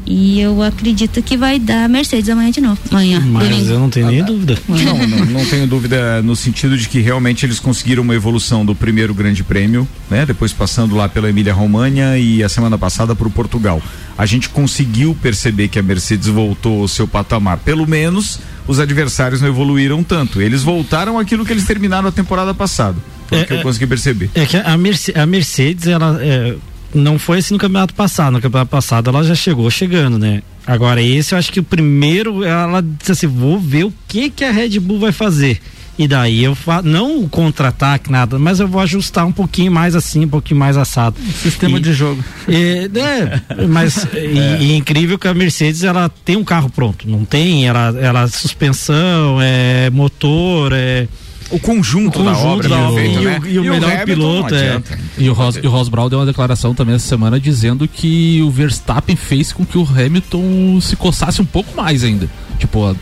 E 0.06 0.40
eu 0.40 0.62
acredito 0.62 1.20
que 1.20 1.36
vai 1.36 1.58
dar 1.58 1.88
Mercedes 1.88 2.28
amanhã 2.30 2.50
de 2.52 2.60
novo. 2.60 2.78
Amanhã. 2.90 3.20
Mas 3.26 3.48
domingo. 3.48 3.70
eu 3.72 3.78
não 3.80 3.90
tenho 3.90 4.06
nem 4.06 4.22
dúvida. 4.24 4.56
Não, 4.68 5.06
não, 5.06 5.26
não 5.26 5.44
tenho 5.46 5.66
dúvida 5.66 6.22
no 6.22 6.36
sentido 6.36 6.78
de 6.78 6.88
que 6.88 7.00
realmente 7.00 7.44
eles 7.44 7.58
conseguiram 7.58 8.02
uma 8.04 8.14
evolução 8.14 8.64
do 8.64 8.74
primeiro 8.74 9.12
grande 9.12 9.42
prêmio, 9.42 9.86
né? 10.08 10.24
Depois 10.24 10.52
passando 10.52 10.94
lá 10.94 11.08
pela 11.08 11.28
Emília 11.28 11.52
Romagna 11.52 12.16
e 12.18 12.42
a 12.44 12.48
semana 12.48 12.78
passada 12.78 13.16
para 13.16 13.26
o 13.26 13.30
Portugal. 13.30 13.82
A 14.16 14.24
gente 14.26 14.48
conseguiu 14.48 15.16
perceber 15.20 15.68
que 15.68 15.78
a 15.78 15.82
Mercedes 15.82 16.28
voltou 16.28 16.82
ao 16.82 16.88
seu 16.88 17.08
patamar. 17.08 17.58
Pelo 17.58 17.86
menos 17.86 18.38
os 18.68 18.78
adversários 18.78 19.40
não 19.40 19.48
evoluíram 19.48 20.04
tanto. 20.04 20.40
Eles 20.40 20.62
voltaram 20.62 21.18
aquilo 21.18 21.44
que 21.44 21.52
eles 21.52 21.66
terminaram 21.66 22.08
a 22.08 22.12
temporada 22.12 22.54
passada. 22.54 22.96
Foi 23.28 23.42
o 23.42 23.46
que 23.46 23.54
eu 23.54 23.62
consegui 23.62 23.88
perceber. 23.88 24.30
É 24.36 24.46
que 24.46 24.56
a, 24.56 24.76
Merce- 24.78 25.12
a 25.16 25.26
Mercedes, 25.26 25.88
ela 25.88 26.16
é, 26.22 26.54
não 26.94 27.18
foi 27.18 27.38
assim 27.38 27.54
no 27.54 27.60
campeonato 27.60 27.94
passado. 27.94 28.32
No 28.34 28.40
campeonato 28.40 28.70
passado 28.70 29.10
ela 29.10 29.22
já 29.24 29.34
chegou 29.34 29.70
chegando, 29.70 30.18
né? 30.18 30.42
Agora, 30.66 31.00
esse 31.00 31.32
eu 31.34 31.38
acho 31.38 31.52
que 31.52 31.60
o 31.60 31.64
primeiro, 31.64 32.42
ela 32.42 32.82
disse 32.82 33.12
assim: 33.12 33.26
vou 33.26 33.58
ver 33.58 33.84
o 33.84 33.92
que, 34.08 34.30
que 34.30 34.44
a 34.44 34.50
Red 34.50 34.78
Bull 34.80 34.98
vai 34.98 35.12
fazer. 35.12 35.60
E 35.98 36.06
daí 36.06 36.44
eu 36.44 36.54
fa 36.54 36.82
não 36.82 37.20
o 37.22 37.28
contra-ataque, 37.28 38.10
nada, 38.12 38.38
mas 38.38 38.60
eu 38.60 38.68
vou 38.68 38.82
ajustar 38.82 39.24
um 39.24 39.32
pouquinho 39.32 39.72
mais 39.72 39.94
assim, 39.96 40.26
um 40.26 40.28
pouquinho 40.28 40.60
mais 40.60 40.76
assado. 40.76 41.16
Sistema 41.42 41.78
E- 41.78 41.80
de 41.80 41.94
jogo. 41.94 42.22
é, 42.46 42.84
é, 42.84 43.64
mas 43.66 44.06
e, 44.12 44.64
e 44.64 44.76
incrível 44.76 45.18
que 45.18 45.26
a 45.26 45.32
Mercedes 45.32 45.84
ela 45.84 46.10
tem 46.22 46.36
um 46.36 46.44
carro 46.44 46.68
pronto, 46.68 47.08
não 47.08 47.24
tem? 47.24 47.66
Ela, 47.66 47.94
ela 47.98 48.28
suspensão, 48.28 49.38
é 49.40 49.88
motor, 49.88 50.72
é 50.74 51.08
o 51.50 51.58
conjunto, 51.58 52.20
o 52.20 52.24
da 52.24 52.30
conjunto 52.30 52.46
obra 52.46 52.68
da 52.68 52.78
obra, 52.78 53.02
feito, 53.02 53.20
e, 53.20 53.24
né? 53.24 53.38
o, 53.42 53.46
e 53.46 53.58
o 53.58 53.64
E 53.64 53.68
o 53.68 53.72
melhor 53.72 53.90
Hamilton 53.90 54.04
piloto 54.06 54.54
não 54.54 54.60
é. 54.60 54.82
E 55.18 55.30
o 55.30 55.32
Ross, 55.32 55.56
e 55.62 55.66
o 55.66 55.70
Ross 55.70 55.88
Brown 55.88 56.08
deu 56.08 56.18
uma 56.18 56.26
declaração 56.26 56.74
também 56.74 56.94
essa 56.94 57.06
semana 57.06 57.38
dizendo 57.38 57.86
que 57.86 58.42
o 58.42 58.50
Verstappen 58.50 59.16
fez 59.16 59.52
com 59.52 59.64
que 59.64 59.78
o 59.78 59.82
Hamilton 59.82 60.80
se 60.80 60.96
coçasse 60.96 61.40
um 61.40 61.46
pouco 61.46 61.76
mais 61.76 62.02
ainda. 62.04 62.28
Tipo, 62.58 62.96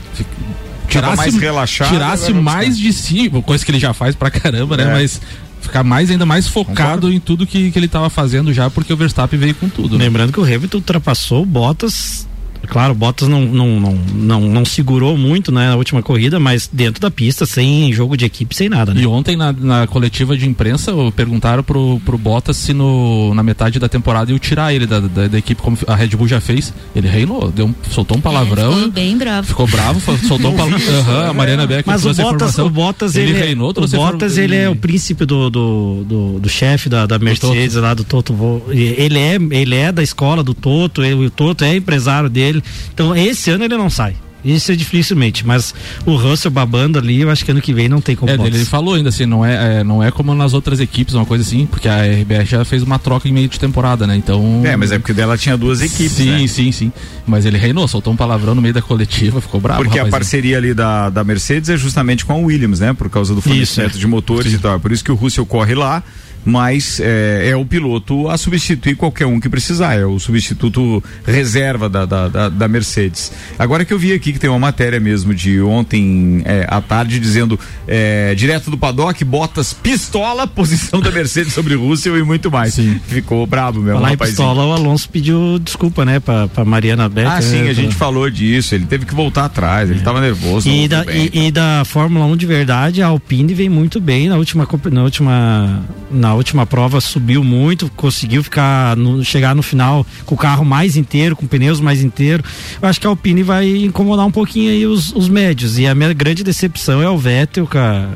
tirasse, 0.88 1.16
mais 1.16 1.34
relaxado, 1.36 1.88
tirasse 1.90 2.32
vai 2.32 2.42
mais 2.42 2.78
de 2.78 2.92
si, 2.92 3.30
coisa 3.44 3.64
que 3.64 3.70
ele 3.70 3.78
já 3.78 3.92
faz 3.92 4.14
pra 4.14 4.30
caramba, 4.30 4.76
né? 4.76 4.84
É. 4.84 4.92
Mas 4.92 5.20
ficar 5.60 5.82
mais 5.82 6.10
ainda 6.10 6.26
mais 6.26 6.46
focado 6.46 7.10
em 7.10 7.18
tudo 7.18 7.46
que, 7.46 7.70
que 7.70 7.78
ele 7.78 7.88
tava 7.88 8.10
fazendo 8.10 8.52
já, 8.52 8.68
porque 8.68 8.92
o 8.92 8.96
Verstappen 8.96 9.38
veio 9.38 9.54
com 9.54 9.68
tudo. 9.68 9.98
né? 9.98 10.04
Lembrando 10.04 10.32
que 10.32 10.40
o 10.40 10.44
Hamilton 10.44 10.78
ultrapassou 10.78 11.42
o 11.42 11.46
Bottas. 11.46 12.28
Claro, 12.68 12.92
o 12.92 12.94
Bottas 12.96 13.28
não, 13.28 13.42
não, 13.42 13.80
não, 13.80 13.92
não, 14.14 14.40
não 14.42 14.64
segurou 14.64 15.16
muito 15.16 15.50
né, 15.52 15.68
na 15.68 15.76
última 15.76 16.02
corrida, 16.02 16.38
mas 16.40 16.68
dentro 16.72 17.00
da 17.00 17.10
pista, 17.10 17.46
sem 17.46 17.92
jogo 17.92 18.16
de 18.16 18.24
equipe, 18.24 18.54
sem 18.54 18.68
nada, 18.68 18.92
né? 18.94 19.02
E 19.02 19.06
ontem 19.06 19.36
na, 19.36 19.52
na 19.52 19.86
coletiva 19.86 20.36
de 20.36 20.48
imprensa 20.48 20.94
o- 20.94 21.12
perguntaram 21.12 21.62
pro, 21.62 22.00
pro 22.04 22.16
Bottas 22.18 22.56
se 22.56 22.72
no, 22.72 23.32
na 23.34 23.42
metade 23.42 23.78
da 23.78 23.88
temporada 23.88 24.30
iam 24.30 24.38
tirar 24.38 24.72
ele 24.74 24.86
da, 24.86 25.00
da, 25.00 25.28
da 25.28 25.38
equipe, 25.38 25.60
como 25.60 25.76
a 25.86 25.94
Red 25.94 26.08
Bull 26.08 26.28
já 26.28 26.40
fez. 26.40 26.72
Ele 26.94 27.08
reinou, 27.08 27.50
deu 27.50 27.66
um- 27.66 27.74
soltou 27.90 28.16
um 28.16 28.20
palavrão. 28.20 28.72
Ficou 28.74 28.90
bem 28.90 29.16
bravo. 29.16 29.46
Ficou 29.48 29.66
bravo, 29.66 30.00
soltou 30.26 30.52
um 30.52 30.56
palavrão. 30.56 30.78
Aham, 31.00 31.30
a 31.30 31.32
Mariana 31.32 31.66
Beck 31.66 31.86
Mas 31.86 32.00
o 32.00 32.04
trouxe 32.04 32.20
a 32.20 32.24
Bottas, 32.24 32.36
informação. 32.50 32.66
o 32.66 32.70
Bottas 32.70 33.16
ele, 33.16 33.30
ele, 33.32 33.38
reinou, 33.38 33.70
o 33.70 33.88
Bottas 33.88 34.38
ele 34.38 34.56
é 34.56 34.68
o 34.68 34.76
príncipe 34.76 35.24
do 35.24 35.50
do, 35.50 36.04
do, 36.06 36.40
do 36.40 36.48
chefe 36.48 36.88
da, 36.88 37.06
da 37.06 37.18
Mercedes 37.18 37.74
lá 37.76 37.94
do 37.94 38.04
Toto. 38.04 38.34
Ele 38.70 39.18
é 39.18 39.34
ele 39.50 39.74
é 39.74 39.92
da 39.92 40.02
escola 40.02 40.42
do 40.42 40.54
Toto, 40.54 41.02
ele, 41.02 41.26
o 41.26 41.30
Toto 41.30 41.64
é 41.64 41.76
empresário 41.76 42.28
dele. 42.28 42.53
Então 42.92 43.14
esse 43.16 43.50
ano 43.50 43.64
ele 43.64 43.76
não 43.76 43.90
sai. 43.90 44.16
Isso 44.44 44.70
é 44.70 44.76
dificilmente, 44.76 45.46
mas 45.46 45.74
o 46.04 46.16
Russell 46.16 46.50
babando 46.50 46.98
ali, 46.98 47.22
eu 47.22 47.30
acho 47.30 47.44
que 47.44 47.50
ano 47.50 47.62
que 47.62 47.72
vem 47.72 47.88
não 47.88 48.00
tem 48.00 48.14
como 48.14 48.30
É, 48.30 48.34
ele 48.34 48.64
falou 48.66 48.94
ainda 48.94 49.08
assim, 49.08 49.24
não 49.24 49.44
é, 49.44 49.80
é, 49.80 49.84
não 49.84 50.02
é 50.02 50.10
como 50.10 50.34
nas 50.34 50.52
outras 50.52 50.80
equipes, 50.80 51.14
uma 51.14 51.24
coisa 51.24 51.42
assim, 51.42 51.64
porque 51.64 51.88
a 51.88 52.02
RBR 52.02 52.44
já 52.44 52.64
fez 52.64 52.82
uma 52.82 52.98
troca 52.98 53.26
em 53.26 53.32
meio 53.32 53.48
de 53.48 53.58
temporada, 53.58 54.06
né? 54.06 54.14
Então. 54.14 54.60
É, 54.64 54.76
mas 54.76 54.92
é 54.92 54.98
porque 54.98 55.14
dela 55.14 55.38
tinha 55.38 55.56
duas 55.56 55.80
equipes, 55.80 56.12
Sim, 56.12 56.42
né? 56.42 56.46
sim, 56.46 56.72
sim. 56.72 56.92
Mas 57.26 57.46
ele 57.46 57.56
reinou, 57.56 57.88
soltou 57.88 58.12
um 58.12 58.16
palavrão 58.16 58.54
no 58.54 58.60
meio 58.60 58.74
da 58.74 58.82
coletiva, 58.82 59.40
ficou 59.40 59.60
bravo. 59.60 59.82
Porque 59.82 59.98
a 59.98 60.06
parceria 60.06 60.58
ali 60.58 60.74
da, 60.74 61.08
da 61.08 61.24
Mercedes 61.24 61.70
é 61.70 61.76
justamente 61.78 62.26
com 62.26 62.34
a 62.34 62.36
Williams, 62.36 62.80
né? 62.80 62.92
Por 62.92 63.08
causa 63.08 63.34
do 63.34 63.40
fornecimento 63.40 63.90
Isso, 63.90 63.98
é. 63.98 64.00
de 64.00 64.06
motores 64.06 64.52
e 64.52 64.58
tal. 64.58 64.76
É 64.76 64.78
Por 64.78 64.92
isso 64.92 65.02
que 65.02 65.10
o 65.10 65.14
Russell 65.14 65.46
corre 65.46 65.74
lá, 65.74 66.02
mas 66.44 67.00
é, 67.00 67.48
é 67.50 67.56
o 67.56 67.64
piloto 67.64 68.28
a 68.28 68.36
substituir 68.36 68.94
qualquer 68.96 69.26
um 69.26 69.40
que 69.40 69.48
precisar. 69.48 69.94
É 69.94 70.04
o 70.04 70.18
substituto 70.18 71.02
reserva 71.26 71.88
da, 71.88 72.04
da, 72.04 72.28
da, 72.28 72.48
da 72.48 72.68
Mercedes. 72.68 73.32
Agora 73.58 73.84
que 73.84 73.92
eu 73.92 73.98
vi 73.98 74.12
aqui 74.12 74.32
que 74.32 74.38
tem 74.38 74.50
uma 74.50 74.58
matéria 74.58 75.00
mesmo 75.00 75.34
de 75.34 75.60
ontem 75.60 76.42
é, 76.44 76.66
à 76.68 76.80
tarde 76.80 77.18
dizendo 77.18 77.58
é, 77.88 78.34
direto 78.34 78.70
do 78.70 78.76
paddock, 78.78 79.24
Bottas 79.24 79.72
pistola, 79.72 80.46
posição 80.48 81.00
da 81.00 81.10
Mercedes 81.10 81.52
sobre 81.52 81.74
o 81.74 81.80
Russell 81.88 82.18
e 82.18 82.22
muito 82.22 82.50
mais. 82.50 82.78
Ficou 83.06 83.46
brabo 83.46 83.80
mesmo, 83.80 83.96
Falar 83.98 84.10
rapazinho. 84.10 84.36
pistola, 84.36 84.64
o 84.66 84.72
Alonso 84.72 85.08
pediu 85.08 85.58
desculpa, 85.58 86.04
né, 86.04 86.20
pra, 86.20 86.46
pra 86.48 86.64
Mariana 86.64 87.08
Becker. 87.08 87.32
Ah, 87.32 87.40
sim, 87.42 87.62
né, 87.62 87.70
a 87.70 87.72
gente 87.72 87.88
pra- 87.88 87.98
falou 87.98 88.28
disso. 88.30 88.74
Ele 88.74 88.86
teve 88.86 89.06
que 89.06 89.14
voltar 89.14 89.44
atrás, 89.46 89.90
ele 89.90 90.00
tava 90.00 90.20
nervoso. 90.20 90.68
E 90.68 90.86
da, 90.88 91.04
bem. 91.04 91.30
e, 91.32 91.46
e 91.46 91.50
da 91.50 91.82
Fórmula 91.84 92.24
1 92.26 92.36
de 92.36 92.46
verdade, 92.46 93.02
a 93.02 93.06
Alpine 93.06 93.54
vem 93.54 93.68
muito 93.68 94.00
bem 94.00 94.28
na 94.28 94.36
última, 94.36 94.68
na 94.90 95.02
última, 95.02 95.84
na 96.10 96.33
última 96.34 96.66
prova 96.66 97.00
subiu 97.00 97.42
muito, 97.44 97.90
conseguiu 97.96 98.42
ficar 98.42 98.96
no- 98.96 99.24
chegar 99.24 99.54
no 99.54 99.62
final 99.62 100.06
com 100.24 100.34
o 100.34 100.38
carro 100.38 100.64
mais 100.64 100.96
inteiro, 100.96 101.34
com 101.36 101.46
pneus 101.46 101.80
mais 101.80 102.02
inteiros. 102.02 102.44
Eu 102.80 102.88
acho 102.88 103.00
que 103.00 103.06
a 103.06 103.10
Alpine 103.10 103.42
vai 103.42 103.68
incomodar 103.84 104.26
um 104.26 104.30
pouquinho 104.30 104.70
aí 104.70 104.86
os, 104.86 105.12
os 105.12 105.28
médios. 105.28 105.78
E 105.78 105.86
a 105.86 105.94
minha 105.94 106.12
grande 106.12 106.42
decepção 106.44 107.02
é 107.02 107.08
o 107.08 107.16
Vettel 107.18 107.66
com 107.66 107.78
a, 107.78 108.08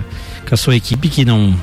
com 0.48 0.54
a 0.54 0.56
sua 0.58 0.76
equipe 0.76 1.08
que 1.08 1.24
não 1.24 1.54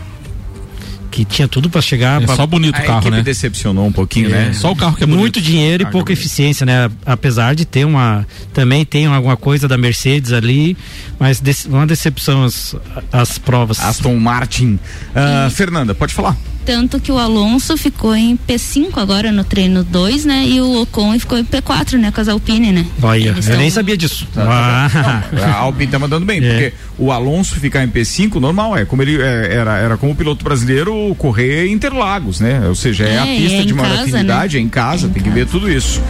que 1.16 1.24
tinha 1.24 1.48
tudo 1.48 1.70
para 1.70 1.80
chegar. 1.82 2.22
É 2.22 2.26
pra- 2.26 2.36
só 2.36 2.46
bonito 2.46 2.78
o 2.78 2.84
carro, 2.84 3.10
né? 3.10 3.22
decepcionou 3.22 3.88
um 3.88 3.92
pouquinho, 3.92 4.28
né? 4.28 4.52
Só 4.52 4.74
o 4.74 4.76
carro 4.76 4.98
que 4.98 5.04
é 5.04 5.08
bonito. 5.08 5.20
muito 5.22 5.42
dinheiro 5.42 5.84
e 5.84 5.86
Ah, 5.86 5.90
pouca 5.90 6.12
eficiência, 6.12 6.66
né? 6.66 6.92
Apesar 7.06 7.56
de 7.56 7.64
ter 7.64 7.86
uma 7.86 8.28
também 8.54 8.84
tem 8.84 9.06
alguma 9.06 9.38
coisa 9.38 9.66
da 9.66 9.78
Mercedes 9.78 10.34
ali, 10.34 10.76
mas 11.18 11.42
uma 11.68 11.88
decepção 11.88 12.44
as, 12.44 12.76
as 13.14 13.38
provas. 13.38 13.80
Aston 13.80 14.18
Martin. 14.18 14.78
Ah, 15.16 15.50
Fernanda, 15.50 15.96
pode 15.96 16.14
falar. 16.14 16.36
Tanto 16.66 17.00
que 17.00 17.12
o 17.12 17.18
Alonso 17.18 17.78
ficou 17.78 18.16
em 18.16 18.36
P5 18.38 18.90
agora 18.98 19.32
no 19.32 19.44
treino 19.44 19.84
2, 19.84 20.26
né? 20.26 20.46
E 20.48 20.60
o 20.60 20.82
Ocon 20.82 21.18
ficou 21.20 21.38
em 21.38 21.44
P4, 21.46 21.94
né? 22.00 22.12
Com 22.12 22.22
as 22.22 22.28
Alpine, 22.28 22.72
né? 22.72 22.86
Olha, 23.02 23.30
Eles 23.30 23.46
eu 23.46 23.52
tão- 23.52 23.62
nem 23.62 23.70
sabia 23.70 23.96
disso. 23.96 24.28
Tá, 24.34 24.44
Ah. 24.48 25.24
Não, 25.32 25.44
a 25.44 25.54
Alpine 25.58 25.92
tá 25.92 26.00
mandando 26.00 26.26
bem, 26.26 26.42
porque 26.42 26.74
o 26.98 27.12
Alonso 27.12 27.56
ficar 27.60 27.84
em 27.84 27.88
P5, 27.90 28.36
normal, 28.40 28.76
é 28.76 28.84
como 28.86 29.02
ele 29.02 29.22
é, 29.22 29.54
era, 29.54 29.78
era 29.78 29.98
como 29.98 30.14
o 30.14 30.16
piloto 30.16 30.44
brasileiro 30.44 31.14
correr 31.18 31.68
em 31.68 31.74
Interlagos, 31.74 32.40
né? 32.40 32.62
Ou 32.68 32.76
seja, 32.76 33.04
é, 33.06 33.20
a 33.20 33.28
É, 33.28 33.38
pista 33.38 33.58
é 33.58 33.62
em 33.62 33.66
de 33.66 33.74
maior 33.74 33.90
casa, 33.90 34.02
afinidade, 34.02 34.58
é 34.58 34.60
em 34.60 34.70
casa, 34.70 35.08
tem 35.08 35.22
que 35.22 35.30
ver 35.30 35.46
tudo 35.48 35.70
isso. 35.72 36.02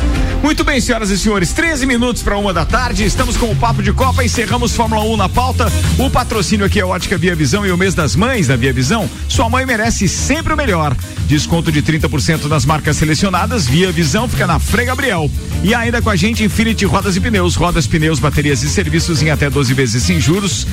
Muito 0.42 0.64
bem, 0.64 0.80
senhoras 0.80 1.10
e 1.10 1.18
senhores, 1.18 1.52
13 1.54 1.86
minutos 1.86 2.22
para 2.22 2.38
uma 2.38 2.54
da 2.54 2.66
tarde. 2.66 3.04
Estamos 3.04 3.36
com 3.36 3.48
o 3.52 3.56
Papo 3.56 3.82
de 3.82 3.92
Copa. 3.92 4.24
Encerramos 4.24 4.74
Fórmula 4.74 5.04
1 5.04 5.18
na 5.18 5.28
pauta. 5.28 5.72
O 5.98 6.08
patrocínio 6.10 6.66
aqui 6.66 6.80
é 6.80 6.86
Ótica 6.86 7.18
Via 7.18 7.36
Visão 7.36 7.66
e 7.66 7.72
o 7.72 7.78
mês 7.78 7.96
das 7.96 8.16
mães 8.16 8.46
da 8.48 8.56
Via 8.56 8.72
Visão. 8.72 9.10
Sua 9.28 9.50
mãe 9.50 9.66
merece 9.66 10.08
sempre 10.08 10.45
o 10.54 10.58
melhor. 10.58 10.96
Desconto 11.28 11.72
de 11.72 11.82
30% 11.82 12.46
nas 12.46 12.66
marcas 12.66 12.98
selecionadas. 12.98 13.68
Via 13.68 13.92
Visão 13.92 14.28
fica 14.28 14.46
na 14.46 14.60
Frei 14.60 14.86
Gabriel. 14.86 15.30
E 15.64 15.74
ainda 15.74 16.02
com 16.02 16.10
a 16.10 16.16
gente, 16.16 16.44
Infinity 16.44 16.86
Rodas 16.86 17.16
e 17.16 17.22
Pneus. 17.22 17.56
Rodas, 17.56 17.88
pneus, 17.88 18.20
baterias 18.20 18.62
e 18.64 18.70
serviços 18.70 19.22
em 19.22 19.30
até 19.30 19.50
12 19.50 19.74
vezes 19.74 20.04
sem 20.04 20.20
juros. 20.20 20.68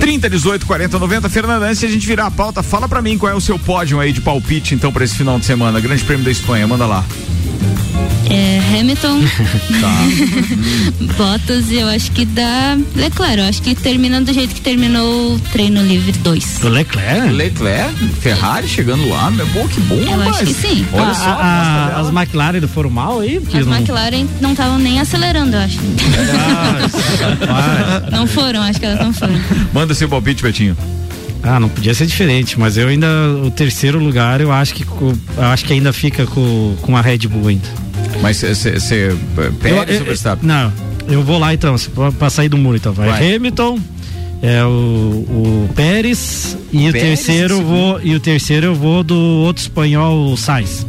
30, 0.00 0.28
18, 0.28 0.66
40, 0.66 0.98
90. 0.98 1.28
Fernanda, 1.28 1.66
antes 1.66 1.80
de 1.80 1.86
a 1.86 1.90
gente 1.90 2.06
virar 2.06 2.26
a 2.26 2.30
pauta, 2.30 2.62
fala 2.62 2.88
para 2.88 3.00
mim 3.00 3.16
qual 3.16 3.30
é 3.30 3.34
o 3.34 3.40
seu 3.40 3.58
pódio 3.58 4.00
aí 4.00 4.12
de 4.12 4.20
palpite, 4.20 4.74
então, 4.74 4.92
para 4.92 5.04
esse 5.04 5.14
final 5.14 5.38
de 5.38 5.44
semana. 5.44 5.78
Grande 5.80 6.02
Prêmio 6.02 6.24
da 6.24 6.30
Espanha, 6.30 6.66
manda 6.66 6.86
lá. 6.86 7.04
É, 8.34 8.60
Hamilton, 8.80 9.20
Tá. 9.80 9.92
Bottas 11.18 11.70
e 11.70 11.74
eu 11.76 11.86
acho 11.88 12.10
que 12.12 12.24
dá 12.24 12.78
Leclerc. 12.96 13.38
Eu 13.38 13.44
acho 13.44 13.60
que 13.62 13.74
termina 13.74 14.20
do 14.22 14.32
jeito 14.32 14.54
que 14.54 14.60
terminou 14.62 15.34
o 15.34 15.38
treino 15.52 15.82
livre 15.82 16.12
2. 16.12 16.58
Do 16.60 16.68
Leclerc? 16.70 17.28
Leclerc, 17.30 17.94
Ferrari 18.20 18.66
chegando 18.68 19.06
lá, 19.08 19.30
meu, 19.30 19.46
pô, 19.48 19.68
que 19.68 19.80
bom, 19.82 19.96
Eu 19.96 20.16
rapaz. 20.18 20.36
acho 20.36 20.46
que 20.46 20.54
sim. 20.54 20.86
Olha 20.92 21.08
Ah, 21.08 21.14
só, 21.14 21.30
a 21.30 21.88
dela. 21.88 22.00
as 22.00 22.08
McLaren 22.14 22.60
não 22.60 22.68
foram 22.68 22.90
mal 22.90 23.20
aí? 23.20 23.38
Porque 23.38 23.58
As 23.58 23.66
não- 23.66 23.76
McLaren 23.76 24.26
não 24.40 24.52
estavam 24.52 24.78
nem 24.78 24.98
acelerando, 24.98 25.54
eu 25.56 25.60
acho. 25.60 25.78
não 28.10 28.26
foram, 28.26 28.62
acho 28.62 28.80
que 28.80 28.86
elas 28.86 29.00
não 29.04 29.12
foram. 29.12 29.34
Manda 29.74 29.94
seu 29.94 30.08
palpite, 30.08 30.42
Betinho. 30.42 30.76
Ah, 31.42 31.58
não 31.58 31.68
podia 31.68 31.92
ser 31.92 32.06
diferente, 32.06 32.58
mas 32.58 32.76
eu 32.78 32.86
ainda 32.88 33.06
o 33.44 33.50
terceiro 33.50 33.98
lugar 33.98 34.40
eu 34.40 34.52
acho 34.52 34.74
que 34.74 34.84
eu 34.86 35.18
acho 35.44 35.64
que 35.64 35.72
ainda 35.72 35.92
fica 35.92 36.24
com, 36.24 36.76
com 36.80 36.96
a 36.96 37.00
Red 37.00 37.18
Bull 37.26 37.48
ainda. 37.48 37.81
Mas 38.22 38.36
você 38.40 39.16
Pérez 39.60 39.90
Eu- 39.90 39.98
ou 40.00 40.04
Verstappen? 40.06 40.48
Não, 40.48 40.72
eu 41.08 41.22
vou 41.22 41.38
lá 41.38 41.52
então, 41.52 41.74
para 42.18 42.30
sair 42.30 42.48
do 42.48 42.56
muro 42.56 42.76
então. 42.76 42.92
Vai, 42.92 43.08
Vai. 43.08 43.34
Hamilton, 43.34 43.78
é 44.40 44.64
o, 44.64 44.68
o 44.68 45.70
Pérez 45.74 46.56
e 46.72 46.88
o 46.88 46.92
Pérez 46.92 47.24
terceiro 47.24 47.54
em 47.54 47.58
eu 47.58 47.66
vou 47.66 48.00
e 48.02 48.14
o 48.14 48.20
terceiro 48.20 48.66
eu 48.66 48.74
vou 48.74 49.02
do 49.02 49.16
outro 49.16 49.62
espanhol, 49.62 50.32
o 50.32 50.36
Sainz. 50.36 50.86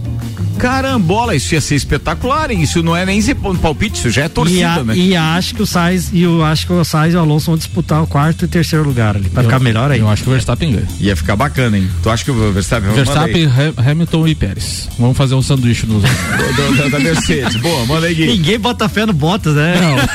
Carambola, 0.63 1.35
isso 1.35 1.53
ia 1.53 1.59
ser 1.59 1.75
espetacular, 1.75 2.49
hein? 2.49 2.61
Isso 2.61 2.81
não 2.81 2.95
é 2.95 3.05
nem 3.05 3.21
palpite, 3.61 3.97
isso 3.99 4.09
já 4.09 4.21
é 4.21 4.25
E, 4.25 4.29
torcida, 4.29 4.67
a- 4.75 4.83
né? 4.85 4.95
e 4.95 5.13
acho 5.13 5.53
que 5.55 5.61
o 5.61 5.65
Sainz 5.67 6.09
e 6.13 6.21
eu 6.21 6.41
acho 6.41 6.65
que 6.65 6.71
o 6.71 6.83
Sainz 6.85 7.13
e 7.13 7.17
o 7.17 7.19
Alonso 7.19 7.47
vão 7.47 7.57
disputar 7.57 8.01
o 8.01 8.07
quarto 8.07 8.45
e 8.45 8.47
terceiro 8.47 8.85
lugar 8.85 9.17
ali, 9.17 9.27
para 9.29 9.43
ficar 9.43 9.59
melhor 9.59 9.91
aí. 9.91 9.99
Eu 9.99 10.07
acho 10.09 10.23
que 10.23 10.29
o 10.29 10.31
Verstappen 10.31 10.71
ganha. 10.71 10.87
Ia 11.01 11.17
ficar 11.17 11.35
bacana, 11.35 11.77
hein? 11.77 11.89
Tu 12.01 12.09
acha 12.09 12.23
que 12.23 12.31
o 12.31 12.51
Verstappen 12.53 12.87
vai 12.87 12.95
Verstappen, 12.95 13.45
Ha- 13.45 13.91
Hamilton 13.91 14.25
e 14.27 14.35
Pérez. 14.35 14.87
Vamos 14.97 15.17
fazer 15.17 15.35
um 15.35 15.41
sanduíche 15.41 15.85
nos. 15.85 16.01
da, 16.81 16.87
da 16.89 16.99
Mercedes. 16.99 17.57
Boa, 17.57 17.85
manda 17.85 18.07
aí. 18.07 18.15
Ninguém 18.25 18.57
bota 18.57 18.87
fé 18.87 19.05
no 19.05 19.11
Bottas, 19.11 19.55
né? 19.55 19.73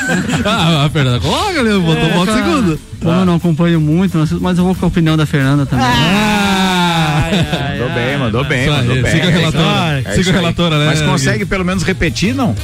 ah, 0.45 0.85
a 0.85 0.89
Fernanda 0.89 1.19
coloca, 1.19 1.61
né? 1.61 1.73
Botou 1.77 2.03
É, 2.09 2.17
o 2.17 2.25
segundo. 2.25 2.79
Como 2.99 3.13
eu 3.13 3.25
não 3.25 3.35
acompanho 3.35 3.79
muito, 3.79 4.17
mas- 4.17 4.31
mas 4.31 4.57
eu 4.57 4.63
vou 4.65 4.73
com 4.73 4.85
a 4.85 4.87
opinião 4.89 5.15
da 5.15 5.27
Fernanda 5.27 5.65
também. 5.67 5.85
Mandou 7.71 7.89
bem, 7.95 8.17
mandou 8.17 8.43
bem, 8.45 8.69
mandou 8.69 9.01
bem. 9.01 9.11
siga 9.11 9.27
a 9.27 9.31
relatora, 9.31 10.01
É 10.05 10.13
siga 10.15 10.29
a 10.29 10.33
aí. 10.33 10.39
relatora, 10.39 10.77
né, 10.79 10.85
Mas 10.87 11.01
consegue 11.01 11.45
pelo 11.45 11.63
menos 11.65 11.83
repetir, 11.83 12.33
não? 12.35 12.55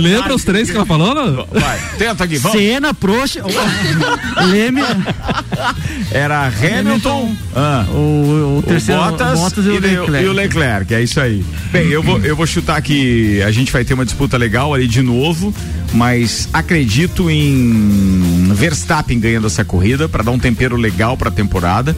Lembra 0.00 0.34
os 0.34 0.44
três 0.44 0.70
que 0.70 0.76
ela 0.76 0.86
falou? 0.86 1.14
Não? 1.14 1.46
Vai, 1.52 1.78
tenta 1.98 2.24
aqui, 2.24 2.38
vamos. 2.38 2.58
Cena, 2.58 2.94
Proxa, 2.94 3.42
Leme, 4.50 4.82
Era 6.10 6.46
Hamilton, 6.48 7.34
ah, 7.54 7.84
O, 7.90 8.58
o 8.58 8.62
terceiro, 8.66 9.00
Bottas, 9.02 9.38
Bottas, 9.38 9.64
e 9.64 9.68
o 9.68 9.80
Leclerc. 9.80 10.24
e 10.24 10.28
o 10.28 10.32
Leclerc, 10.32 10.94
é 10.94 11.02
isso 11.02 11.20
aí. 11.20 11.44
Bem, 11.72 11.88
eu 11.88 12.02
vou, 12.02 12.18
eu 12.20 12.36
vou 12.36 12.46
chutar 12.46 12.80
que 12.82 13.42
a 13.42 13.50
gente 13.50 13.72
vai 13.72 13.84
ter 13.84 13.94
uma 13.94 14.04
disputa 14.04 14.36
legal 14.36 14.72
ali 14.74 14.86
de 14.86 15.02
novo, 15.02 15.54
mas 15.92 16.48
acredito 16.52 17.30
em 17.30 18.48
Verstappen 18.52 19.18
ganhando 19.18 19.46
essa 19.46 19.64
corrida 19.64 20.08
para 20.08 20.22
dar 20.22 20.30
um 20.30 20.38
tempero 20.38 20.76
legal 20.76 21.16
para 21.16 21.23
a 21.28 21.32
temporada. 21.32 21.96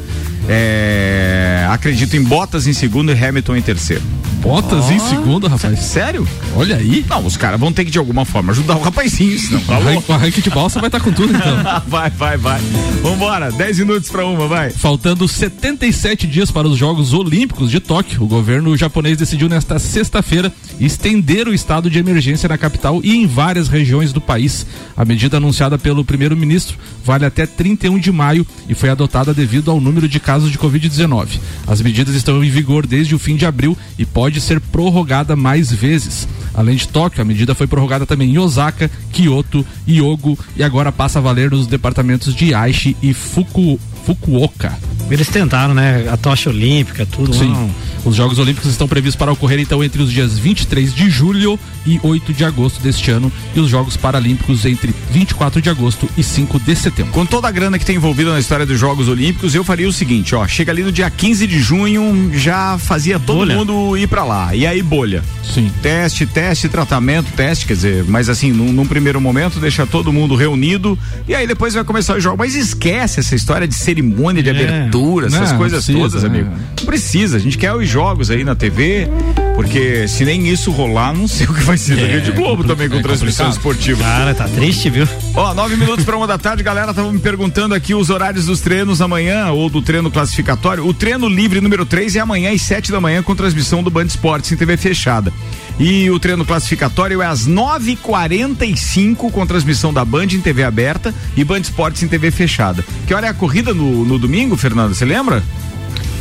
É, 0.49 1.67
acredito 1.71 2.17
em 2.17 2.23
Bottas 2.23 2.67
em 2.67 2.73
segundo 2.73 3.13
e 3.13 3.25
Hamilton 3.25 3.57
em 3.57 3.63
terceiro. 3.63 4.03
Bottas 4.41 4.91
em 4.91 4.99
segundo, 4.99 5.49
rapaz. 5.49 5.79
Sério? 5.81 6.27
Olha 6.55 6.77
aí. 6.77 7.05
Não, 7.09 7.25
os 7.27 7.37
caras 7.37 7.59
vão 7.59 7.73
ter 7.73 7.85
que 7.85 7.91
de 7.91 7.99
alguma 7.99 8.25
forma 8.25 8.53
ajudar 8.53 8.77
o 8.77 8.83
rapazinho, 8.83 9.39
senão 9.39 9.61
tá 9.61 9.75
Arranque, 9.75 9.93
louco. 9.95 10.13
arranque 10.13 10.41
de 10.43 10.51
balsa 10.51 10.79
vai 10.79 10.89
estar 10.89 11.01
com 11.01 11.13
tudo 11.13 11.35
então. 11.35 11.57
vai, 11.89 12.11
vai, 12.11 12.37
vai. 12.37 12.61
Vambora, 13.03 13.51
10 13.51 13.81
minutos 13.81 14.09
pra 14.11 14.25
uma, 14.25 14.47
vai. 14.47 14.71
Faltando 14.71 15.27
77 15.27 16.27
dias 16.27 16.51
para 16.51 16.69
os 16.69 16.77
Jogos 16.79 17.13
Olímpicos 17.13 17.71
de 17.71 17.81
Tóquio, 17.81 18.23
o 18.23 18.27
governo 18.27 18.77
japonês 18.77 19.17
decidiu 19.19 19.49
nesta 19.49 19.79
sexta-feira 19.79 20.53
estender 20.79 21.49
o 21.49 21.55
estado 21.55 21.91
de 21.91 21.99
emergência 21.99 22.49
na 22.49 22.57
capital 22.59 23.01
e 23.03 23.17
em 23.17 23.27
várias 23.27 23.69
regiões 23.69 24.13
do 24.13 24.21
país. 24.21 24.65
A 24.97 25.05
medida 25.05 25.39
anunciada 25.39 25.77
pelo 25.77 26.05
primeiro-ministro 26.05 26.77
vale 27.05 27.25
até 27.25 27.47
31 27.47 27.99
de 27.99 28.13
maio 28.13 28.47
e 28.69 28.75
foi 28.75 28.91
adotada 28.91 29.35
devido 29.35 29.71
ao 29.71 29.81
número 29.81 30.09
de 30.09 30.21
casos 30.21 30.51
de 30.51 30.59
Covid-19. 30.59 31.29
As 31.67 31.81
medidas 31.81 32.15
estão 32.15 32.43
em 32.45 32.51
vigor 32.51 32.87
desde 32.87 33.15
o 33.15 33.19
fim 33.19 33.37
de 33.37 33.45
abril 33.47 33.77
e 33.99 34.05
pode 34.27 34.41
ser 34.41 34.61
prorrogada 34.61 35.37
mais 35.37 35.71
vezes. 35.71 36.27
Além 36.53 36.75
de 36.75 36.89
Tóquio, 36.89 37.23
a 37.23 37.25
medida 37.25 37.55
foi 37.55 37.69
prorrogada 37.69 38.05
também 38.05 38.29
em 38.29 38.39
Osaka, 38.39 38.91
Kyoto, 39.13 39.65
Hyogo 39.87 40.37
e 40.57 40.65
agora 40.65 40.91
passa 40.91 41.21
a 41.21 41.23
valer 41.23 41.49
nos 41.53 41.69
departamentos 41.69 42.35
de 42.35 42.53
Aichi 42.53 42.97
e 43.01 43.15
Fuku, 43.15 43.79
Fukuoka. 44.07 44.73
Eles 45.11 45.29
tentaram, 45.29 45.75
né? 45.75 46.09
A 46.11 46.17
tocha 46.17 46.51
olímpica, 46.51 47.05
tudo. 47.07 47.35
Sim. 47.35 47.49
não. 47.51 47.71
Os 48.07 48.15
Jogos 48.15 48.39
Olímpicos 48.39 48.71
estão 48.71 48.87
previstos 48.87 49.17
para 49.17 49.33
ocorrer 49.33 49.59
então 49.59 49.83
entre 49.83 50.01
os 50.01 50.13
dias 50.13 50.39
23 50.39 50.95
de 50.95 51.11
julho 51.11 51.59
e 51.85 51.99
8 52.01 52.33
de 52.33 52.45
agosto 52.45 52.81
deste 52.81 53.11
ano 53.11 53.33
e 53.53 53.59
os 53.59 53.69
Jogos 53.69 53.97
Paralímpicos 53.97 54.65
entre 54.65 54.95
24 55.11 55.61
de 55.61 55.69
agosto 55.69 56.09
e 56.17 56.23
5 56.23 56.61
de 56.61 56.77
setembro. 56.77 57.11
Com 57.13 57.27
toda 57.27 57.49
a 57.49 57.51
grana 57.51 57.81
que 57.81 57.85
tem 57.85 57.97
envolvida 57.97 58.33
na 58.33 58.39
história 58.39 58.65
dos 58.65 58.79
Jogos 58.79 59.09
Olímpicos, 59.09 59.57
eu 59.57 59.65
faria 59.65 59.89
o 59.89 59.93
seguinte, 59.93 60.37
ó, 60.37 60.47
chega 60.47 60.71
ali 60.71 60.85
no 60.85 60.93
dia 60.93 61.11
15 61.11 61.49
de 61.49 61.59
junho, 61.59 62.31
já 62.33 62.79
fazia 62.79 63.19
todo 63.19 63.39
Bolha. 63.39 63.57
mundo 63.57 63.97
ir 63.97 64.07
pra 64.07 64.23
lá. 64.23 64.55
E 64.55 64.65
aí 64.65 64.83
bolha. 64.83 65.25
Sim. 65.43 65.69
Teste, 65.83 66.27
teste, 66.27 66.69
tratamento, 66.69 67.33
teste, 67.33 67.67
quer 67.67 67.75
dizer, 67.75 68.05
mas 68.07 68.29
assim, 68.29 68.53
num, 68.53 68.73
num 68.73 68.87
primeiro 68.87 69.21
momento 69.21 69.59
deixa 69.59 69.85
todo 69.85 70.13
mundo 70.13 70.37
reunido 70.37 70.97
e 71.27 71.35
aí 71.35 71.45
depois 71.47 71.75
vai 71.75 71.83
começar 71.83 72.17
o 72.17 72.21
jogo. 72.21 72.37
Mas 72.39 72.55
esquece 72.55 73.19
essa 73.19 73.35
história 73.35 73.67
de 73.67 73.75
cerimônia 74.01 74.43
de 74.43 74.51
É. 74.51 74.53
abertura, 74.53 75.27
essas 75.27 75.51
Não, 75.53 75.59
coisas 75.59 75.85
precisa, 75.85 75.99
todas, 76.09 76.23
né? 76.23 76.29
amigo. 76.29 76.51
Não 76.79 76.85
precisa, 76.87 77.37
a 77.37 77.41
gente 77.41 77.57
quer 77.57 77.73
os 77.75 77.89
jogos 77.89 78.31
aí 78.31 78.45
na 78.45 78.55
TV, 78.55 79.09
porque 79.55 80.07
se 80.07 80.25
nem 80.25 80.47
isso 80.49 80.71
rolar, 80.71 81.15
não 81.15 81.27
sei 81.27 81.47
o 81.47 81.55
que 81.55 81.63
vai 81.63 81.79
ser 81.79 81.97
da 81.97 82.07
Rede 82.07 82.31
Globo 82.33 82.63
também 82.65 82.89
com 82.89 82.97
é 82.99 83.03
transmissão 83.03 83.49
esportiva. 83.49 84.03
Cara, 84.05 84.35
tá 84.35 84.45
triste, 84.49 84.91
viu? 84.91 85.09
Ó, 85.35 85.55
nove 85.55 85.77
minutos 85.77 86.05
para 86.05 86.17
uma 86.17 86.27
da 86.27 86.37
tarde, 86.37 86.63
galera, 86.63 86.93
tava 86.93 87.11
me 87.11 87.19
perguntando 87.19 87.75
aqui 87.75 87.95
os 87.95 88.11
horários 88.11 88.47
dos 88.47 88.61
treinos 88.61 89.01
amanhã 89.01 89.51
ou 89.51 89.71
do 89.71 89.81
treino 89.81 90.11
classificatório. 90.11 90.87
O 90.87 90.93
treino 90.93 91.29
livre 91.29 91.61
número 91.61 91.87
3 91.87 92.17
é 92.17 92.21
amanhã 92.21 92.53
às 92.53 92.63
7 92.63 92.93
da 92.93 93.01
manhã 93.01 93.23
com 93.23 93.35
transmissão 93.35 93.83
do 93.83 93.91
Band 93.91 94.05
Esportes 94.05 94.53
em 94.53 94.57
TV 94.57 94.77
fechada. 94.77 95.33
E 95.79 96.11
o 96.11 96.19
treino 96.19 96.45
classificatório 96.45 97.21
é 97.21 97.27
às 97.27 97.47
9h45 97.47 99.31
com 99.31 99.47
transmissão 99.47 99.93
da 99.93 100.05
Band 100.05 100.27
em 100.33 100.41
TV 100.41 100.65
aberta 100.65 101.15
e 101.37 101.45
Band 101.45 101.61
Esportes 101.61 102.03
em 102.03 102.09
TV 102.09 102.31
fechada. 102.31 102.85
Que 103.07 103.13
hora 103.13 103.27
é 103.27 103.31
a 103.31 103.35
corrida 103.35 103.75
no, 103.75 104.05
no 104.05 104.19
domingo, 104.19 104.57
Fernanda? 104.57 104.95
Você 104.95 105.05
lembra? 105.05 105.43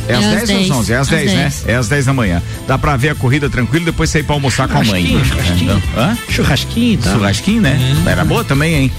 É 0.08 0.14
às 0.14 0.24
É 0.24 0.36
às 0.36 0.48
10 0.48 0.50
ou 0.50 0.56
às 0.56 0.68
10? 0.68 0.70
11? 0.70 0.92
É 0.92 0.96
às 0.96 1.00
Às 1.00 1.08
10, 1.08 1.32
né? 1.32 1.42
10. 1.42 1.68
É 1.68 1.74
às 1.76 1.88
10 1.88 2.04
da 2.06 2.12
manhã. 2.12 2.42
Dá 2.66 2.78
pra 2.78 2.96
ver 2.96 3.08
a 3.08 3.14
corrida 3.14 3.48
tranquilo 3.48 3.84
e 3.84 3.86
depois 3.86 4.10
sair 4.10 4.22
pra 4.22 4.34
almoçar 4.34 4.68
com 4.68 4.78
a 4.78 4.84
mãe. 4.84 5.06
Churrasquinho, 5.06 5.24
churrasquinho. 5.24 5.70
É, 5.70 5.74
então, 5.74 6.02
hã? 6.02 6.18
Churrasquinho 6.28 6.92
e 6.92 6.96
tal. 6.98 7.12
Churrasquinho, 7.14 7.62
né? 7.62 7.78
Era 8.06 8.24
boa 8.24 8.44
também, 8.44 8.74
hein? 8.74 8.92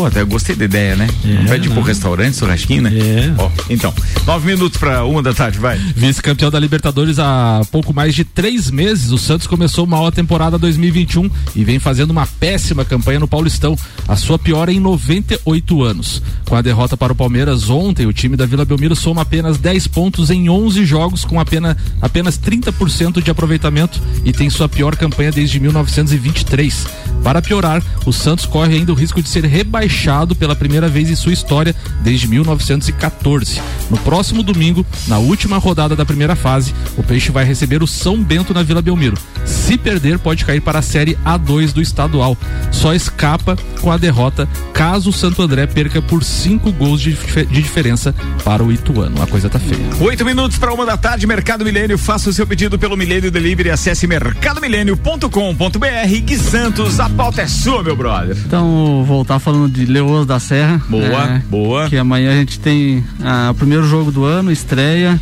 Pô, 0.00 0.06
até 0.06 0.24
gostei 0.24 0.56
da 0.56 0.64
ideia, 0.64 0.96
né? 0.96 1.06
É, 1.22 1.44
Pede 1.46 1.68
pro 1.68 1.82
restaurante, 1.82 2.38
churrasquinho, 2.38 2.80
né? 2.80 2.90
É. 2.96 3.34
Ó, 3.36 3.50
então, 3.68 3.92
nove 4.26 4.46
minutos 4.46 4.78
pra 4.78 5.04
uma 5.04 5.22
da 5.22 5.34
tarde, 5.34 5.58
vai. 5.58 5.76
Vice-campeão 5.76 6.50
da 6.50 6.58
Libertadores 6.58 7.18
há 7.18 7.60
pouco 7.70 7.92
mais 7.92 8.14
de 8.14 8.24
três 8.24 8.70
meses, 8.70 9.10
o 9.10 9.18
Santos 9.18 9.46
começou 9.46 9.84
uma 9.84 10.00
ótima 10.00 10.10
temporada 10.12 10.56
2021 10.56 11.30
e 11.54 11.64
vem 11.64 11.78
fazendo 11.78 12.12
uma 12.12 12.26
péssima 12.26 12.82
campanha 12.82 13.20
no 13.20 13.28
Paulistão, 13.28 13.76
a 14.08 14.16
sua 14.16 14.38
pior 14.38 14.70
em 14.70 14.80
98 14.80 15.82
anos. 15.82 16.22
Com 16.48 16.56
a 16.56 16.62
derrota 16.62 16.96
para 16.96 17.12
o 17.12 17.16
Palmeiras 17.16 17.68
ontem, 17.68 18.06
o 18.06 18.12
time 18.12 18.38
da 18.38 18.46
Vila 18.46 18.64
Belmiro 18.64 18.96
soma 18.96 19.20
apenas 19.20 19.58
10 19.58 19.86
pontos 19.88 20.30
em 20.30 20.48
11 20.48 20.82
jogos, 20.86 21.26
com 21.26 21.38
apenas, 21.38 21.76
apenas 22.00 22.38
30% 22.38 23.22
de 23.22 23.30
aproveitamento 23.30 24.00
e 24.24 24.32
tem 24.32 24.48
sua 24.48 24.68
pior 24.68 24.96
campanha 24.96 25.30
desde 25.30 25.60
1923. 25.60 26.86
Para 27.22 27.42
piorar, 27.42 27.82
o 28.06 28.12
Santos 28.12 28.46
corre 28.46 28.76
ainda 28.76 28.92
o 28.92 28.94
risco 28.94 29.22
de 29.22 29.28
ser 29.28 29.44
rebaixado 29.44 29.89
pela 30.38 30.56
primeira 30.56 30.88
vez 30.88 31.10
em 31.10 31.14
sua 31.14 31.32
história 31.32 31.74
desde 32.02 32.26
1914. 32.28 33.60
No 33.90 33.98
próximo 33.98 34.42
domingo, 34.42 34.86
na 35.06 35.18
última 35.18 35.58
rodada 35.58 35.94
da 35.94 36.04
primeira 36.04 36.34
fase, 36.34 36.74
o 36.96 37.02
Peixe 37.02 37.30
vai 37.30 37.44
receber 37.44 37.82
o 37.82 37.86
São 37.86 38.22
Bento 38.22 38.54
na 38.54 38.62
Vila 38.62 38.80
Belmiro. 38.80 39.16
Se 39.44 39.76
perder, 39.76 40.18
pode 40.18 40.44
cair 40.44 40.60
para 40.60 40.78
a 40.78 40.82
Série 40.82 41.18
A2 41.24 41.72
do 41.72 41.82
estadual. 41.82 42.36
Só 42.70 42.94
escapa 42.94 43.56
com 43.80 43.90
a 43.90 43.96
derrota 43.96 44.48
caso 44.72 45.10
o 45.10 45.12
Santo 45.12 45.42
André 45.42 45.66
perca 45.66 46.00
por 46.00 46.24
cinco 46.24 46.72
gols 46.72 47.00
de, 47.00 47.12
de 47.12 47.62
diferença 47.62 48.14
para 48.44 48.64
o 48.64 48.72
Ituano. 48.72 49.22
A 49.22 49.26
coisa 49.26 49.48
tá 49.48 49.58
feia. 49.58 49.80
Oito 50.00 50.24
minutos 50.24 50.58
para 50.58 50.72
uma 50.72 50.86
da 50.86 50.96
tarde, 50.96 51.26
Mercado 51.26 51.64
Milênio. 51.64 51.98
Faça 51.98 52.30
o 52.30 52.32
seu 52.32 52.46
pedido 52.46 52.78
pelo 52.78 52.96
Milênio 52.96 53.30
Delivery. 53.30 53.70
Acesse 53.70 54.06
mercadomilênio.com.br. 54.06 56.20
Gui 56.22 56.38
Santos, 56.38 57.00
a 57.00 57.08
pauta 57.08 57.42
é 57.42 57.46
sua, 57.46 57.82
meu 57.82 57.96
brother. 57.96 58.36
Então, 58.46 59.04
voltar 59.04 59.38
falando 59.38 59.69
de 59.70 59.86
Leoas 59.86 60.26
da 60.26 60.38
Serra. 60.38 60.80
Boa, 60.88 61.42
boa. 61.48 61.88
Que 61.88 61.96
amanhã 61.96 62.32
a 62.32 62.34
gente 62.34 62.58
tem 62.58 63.04
ah, 63.22 63.48
o 63.52 63.54
primeiro 63.54 63.86
jogo 63.86 64.10
do 64.10 64.24
ano, 64.24 64.50
estreia. 64.50 65.18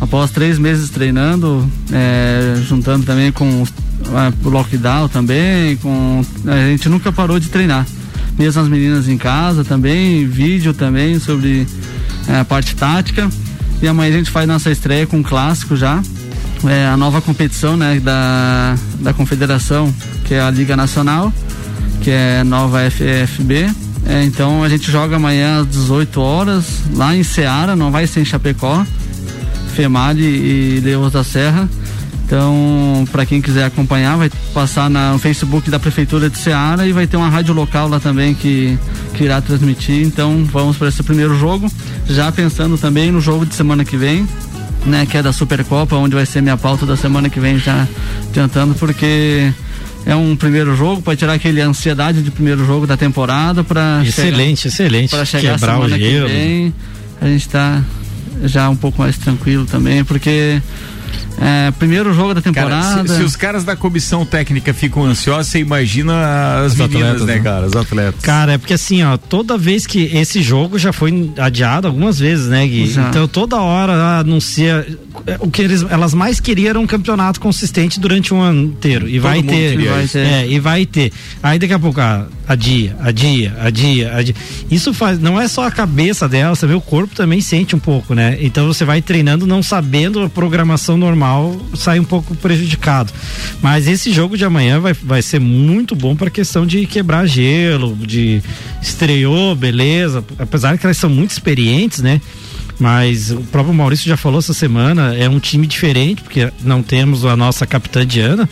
Após 0.00 0.30
três 0.30 0.58
meses 0.58 0.88
treinando, 0.88 1.70
é, 1.92 2.56
juntando 2.66 3.04
também 3.04 3.30
com 3.30 3.64
ah, 4.08 4.32
o 4.44 4.48
lockdown 4.48 5.08
também, 5.08 5.76
com. 5.76 6.24
A 6.46 6.70
gente 6.70 6.88
nunca 6.88 7.12
parou 7.12 7.38
de 7.38 7.48
treinar. 7.48 7.86
Mesmo 8.38 8.62
as 8.62 8.68
meninas 8.68 9.08
em 9.08 9.18
casa 9.18 9.62
também, 9.62 10.26
vídeo 10.26 10.72
também 10.72 11.18
sobre 11.18 11.66
é, 12.26 12.40
a 12.40 12.44
parte 12.44 12.74
tática. 12.74 13.28
E 13.82 13.86
amanhã 13.88 14.14
a 14.14 14.16
gente 14.18 14.30
faz 14.30 14.48
nossa 14.48 14.70
estreia 14.70 15.06
com 15.06 15.18
um 15.18 15.22
clássico 15.22 15.76
já. 15.76 16.02
É 16.64 16.86
a 16.86 16.96
nova 16.96 17.20
competição 17.20 17.76
né, 17.76 18.00
da, 18.00 18.76
da 19.00 19.12
confederação, 19.14 19.92
que 20.24 20.34
é 20.34 20.40
a 20.40 20.50
Liga 20.50 20.76
Nacional 20.76 21.32
que 22.00 22.10
é 22.10 22.42
nova 22.42 22.78
FFB. 22.90 23.70
É, 24.06 24.24
então 24.24 24.62
a 24.64 24.68
gente 24.68 24.90
joga 24.90 25.16
amanhã 25.16 25.60
às 25.60 25.68
18 25.68 26.20
horas 26.20 26.64
lá 26.94 27.14
em 27.14 27.22
Ceará, 27.22 27.76
não 27.76 27.90
vai 27.90 28.06
ser 28.06 28.20
em 28.20 28.24
Chapecó, 28.24 28.84
Female 29.74 30.20
e 30.22 30.80
Leões 30.80 31.12
da 31.12 31.22
Serra. 31.22 31.68
Então, 32.26 33.04
para 33.10 33.26
quem 33.26 33.40
quiser 33.42 33.64
acompanhar, 33.64 34.16
vai 34.16 34.30
passar 34.54 34.88
na- 34.88 35.12
no 35.12 35.18
Facebook 35.18 35.68
da 35.68 35.80
Prefeitura 35.80 36.30
de 36.30 36.38
Ceará 36.38 36.86
e 36.86 36.92
vai 36.92 37.04
ter 37.06 37.16
uma 37.16 37.28
rádio 37.28 37.52
local 37.52 37.88
lá 37.88 37.98
também 37.98 38.34
que, 38.34 38.78
que 39.14 39.24
irá 39.24 39.40
transmitir. 39.40 40.06
Então, 40.06 40.44
vamos 40.52 40.76
para 40.76 40.88
esse 40.88 41.02
primeiro 41.02 41.36
jogo. 41.36 41.68
Já 42.08 42.30
pensando 42.30 42.78
também 42.78 43.10
no 43.10 43.20
jogo 43.20 43.44
de 43.44 43.52
semana 43.56 43.84
que 43.84 43.96
vem, 43.96 44.28
né, 44.86 45.06
que 45.06 45.16
é 45.16 45.22
da 45.24 45.32
Supercopa, 45.32 45.96
onde 45.96 46.14
vai 46.14 46.24
ser 46.24 46.40
minha 46.40 46.56
pauta 46.56 46.86
da 46.86 46.96
semana 46.96 47.28
que 47.28 47.40
vem, 47.40 47.58
já 47.58 47.86
adiantando, 48.28 48.74
porque 48.76 49.52
é 50.06 50.14
um 50.16 50.34
primeiro 50.34 50.74
jogo 50.76 51.02
para 51.02 51.16
tirar 51.16 51.34
aquele 51.34 51.60
ansiedade 51.60 52.22
de 52.22 52.30
primeiro 52.30 52.64
jogo 52.64 52.86
da 52.86 52.96
temporada 52.96 53.62
para 53.62 54.02
Excelente, 54.04 54.68
excelente. 54.68 55.10
para 55.10 55.24
chegar 55.24 55.54
Quebrar 55.54 55.78
o 55.78 55.82
semana 55.82 55.98
que 55.98 56.10
gelo. 56.10 56.28
vem 56.28 56.74
a 57.20 57.26
gente 57.26 57.48
tá 57.48 57.82
já 58.44 58.68
um 58.70 58.76
pouco 58.76 59.00
mais 59.02 59.18
tranquilo 59.18 59.66
também 59.66 60.02
porque 60.04 60.60
é, 61.40 61.70
primeiro 61.72 62.12
jogo 62.12 62.34
da 62.34 62.42
Cara, 62.42 62.52
temporada 62.52 63.08
se, 63.08 63.16
se 63.16 63.22
os 63.22 63.34
caras 63.34 63.64
da 63.64 63.74
comissão 63.74 64.26
técnica 64.26 64.74
ficam 64.74 65.04
ansiosos, 65.04 65.46
você 65.50 65.58
imagina 65.60 66.64
as 66.64 66.72
Os 66.72 66.78
meninas, 66.78 67.02
atletas, 67.02 67.26
né, 67.26 67.34
né? 67.36 67.40
cara? 67.40 67.66
Os 67.66 67.76
atletas. 67.76 68.20
Cara, 68.20 68.52
é 68.52 68.58
porque 68.58 68.74
assim, 68.74 69.02
ó, 69.02 69.16
toda 69.16 69.56
vez 69.56 69.86
que 69.86 70.10
esse 70.12 70.42
jogo 70.42 70.78
já 70.78 70.92
foi 70.92 71.32
adiado 71.38 71.86
algumas 71.86 72.18
vezes, 72.18 72.48
né, 72.48 72.66
Gui? 72.66 72.90
Já. 72.90 73.08
Então 73.08 73.26
toda 73.26 73.56
hora 73.56 74.18
anuncia 74.18 74.86
é, 75.26 75.36
o 75.40 75.50
que 75.50 75.62
eles, 75.62 75.84
elas 75.88 76.14
mais 76.14 76.40
queriam 76.40 76.70
era 76.70 76.80
um 76.80 76.86
campeonato 76.86 77.40
consistente 77.40 77.98
durante 77.98 78.32
um 78.32 78.40
ano 78.40 78.62
inteiro 78.62 79.08
e 79.08 79.18
vai 79.18 79.38
mundo 79.38 79.48
ter, 79.48 79.88
vai 79.88 80.06
ter, 80.06 80.18
é, 80.18 80.46
e 80.46 80.58
vai 80.58 80.86
ter. 80.86 81.12
Aí 81.42 81.58
daqui 81.58 81.72
a 81.72 81.78
pouco, 81.78 82.00
ah, 82.00 82.26
adia, 82.46 82.96
adia, 83.00 83.56
adia, 83.60 84.14
adia. 84.14 84.34
Isso 84.70 84.92
faz, 84.92 85.18
não 85.18 85.40
é 85.40 85.48
só 85.48 85.66
a 85.66 85.70
cabeça 85.70 86.28
dela, 86.28 86.54
você 86.54 86.66
vê 86.66 86.74
o 86.74 86.80
corpo 86.80 87.14
também 87.14 87.40
sente 87.40 87.74
um 87.74 87.78
pouco, 87.78 88.14
né? 88.14 88.38
Então 88.40 88.66
você 88.66 88.84
vai 88.84 89.00
treinando 89.00 89.46
não 89.46 89.62
sabendo 89.62 90.22
a 90.22 90.28
programação 90.28 90.96
normal, 90.96 91.29
sai 91.74 91.98
um 91.98 92.04
pouco 92.04 92.34
prejudicado. 92.34 93.12
Mas 93.62 93.86
esse 93.86 94.12
jogo 94.12 94.36
de 94.36 94.44
amanhã 94.44 94.80
vai, 94.80 94.92
vai 94.92 95.22
ser 95.22 95.40
muito 95.40 95.94
bom 95.94 96.14
para 96.16 96.30
questão 96.30 96.66
de 96.66 96.86
quebrar 96.86 97.26
gelo, 97.26 97.96
de 97.96 98.42
estreou, 98.82 99.54
beleza. 99.54 100.24
Apesar 100.38 100.78
que 100.78 100.86
elas 100.86 100.96
são 100.96 101.10
muito 101.10 101.30
experientes, 101.30 102.00
né? 102.00 102.20
Mas 102.78 103.30
o 103.30 103.40
próprio 103.42 103.74
Maurício 103.74 104.08
já 104.08 104.16
falou 104.16 104.38
essa 104.38 104.54
semana, 104.54 105.14
é 105.14 105.28
um 105.28 105.38
time 105.38 105.66
diferente, 105.66 106.22
porque 106.22 106.50
não 106.62 106.82
temos 106.82 107.26
a 107.26 107.36
nossa 107.36 107.66
capitã 107.66 108.06
Diana. 108.06 108.48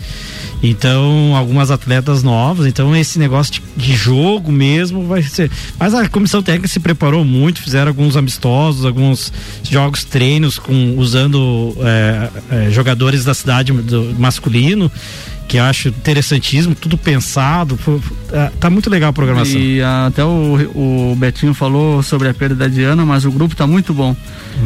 Então, 0.62 1.36
algumas 1.36 1.70
atletas 1.70 2.22
novas. 2.22 2.66
Então, 2.66 2.94
esse 2.96 3.18
negócio 3.18 3.62
de, 3.76 3.92
jogo 3.94 4.50
mesmo 4.50 5.06
vai 5.06 5.22
ser. 5.22 5.50
Mas 5.78 5.94
a 5.94 6.08
comissão 6.08 6.42
técnica 6.42 6.68
se 6.68 6.80
preparou 6.80 7.24
muito, 7.24 7.62
fizeram 7.62 7.88
alguns 7.88 8.16
amistosos, 8.16 8.84
alguns 8.84 9.32
jogos, 9.62 10.04
treinos 10.04 10.58
com 10.58 10.96
usando 10.96 11.76
é, 11.80 12.30
é, 12.50 12.70
jogadores 12.70 13.24
da 13.24 13.34
cidade 13.34 13.72
do 13.72 14.14
masculino, 14.18 14.90
que 15.48 15.56
eu 15.56 15.64
acho 15.64 15.88
interessantíssimo, 15.88 16.74
tudo 16.74 16.98
pensado. 16.98 17.78
É, 18.30 18.52
tá 18.60 18.68
muito 18.68 18.90
legal 18.90 19.08
a 19.08 19.12
programação. 19.12 19.58
E 19.58 19.80
até 19.82 20.22
o, 20.22 21.10
o 21.12 21.16
Betinho 21.16 21.54
falou 21.54 22.02
sobre 22.02 22.28
a 22.28 22.34
perda 22.34 22.54
da 22.54 22.68
Diana, 22.68 23.04
mas 23.06 23.24
o 23.24 23.30
grupo 23.32 23.56
tá 23.56 23.66
muito 23.66 23.94
bom. 23.94 24.14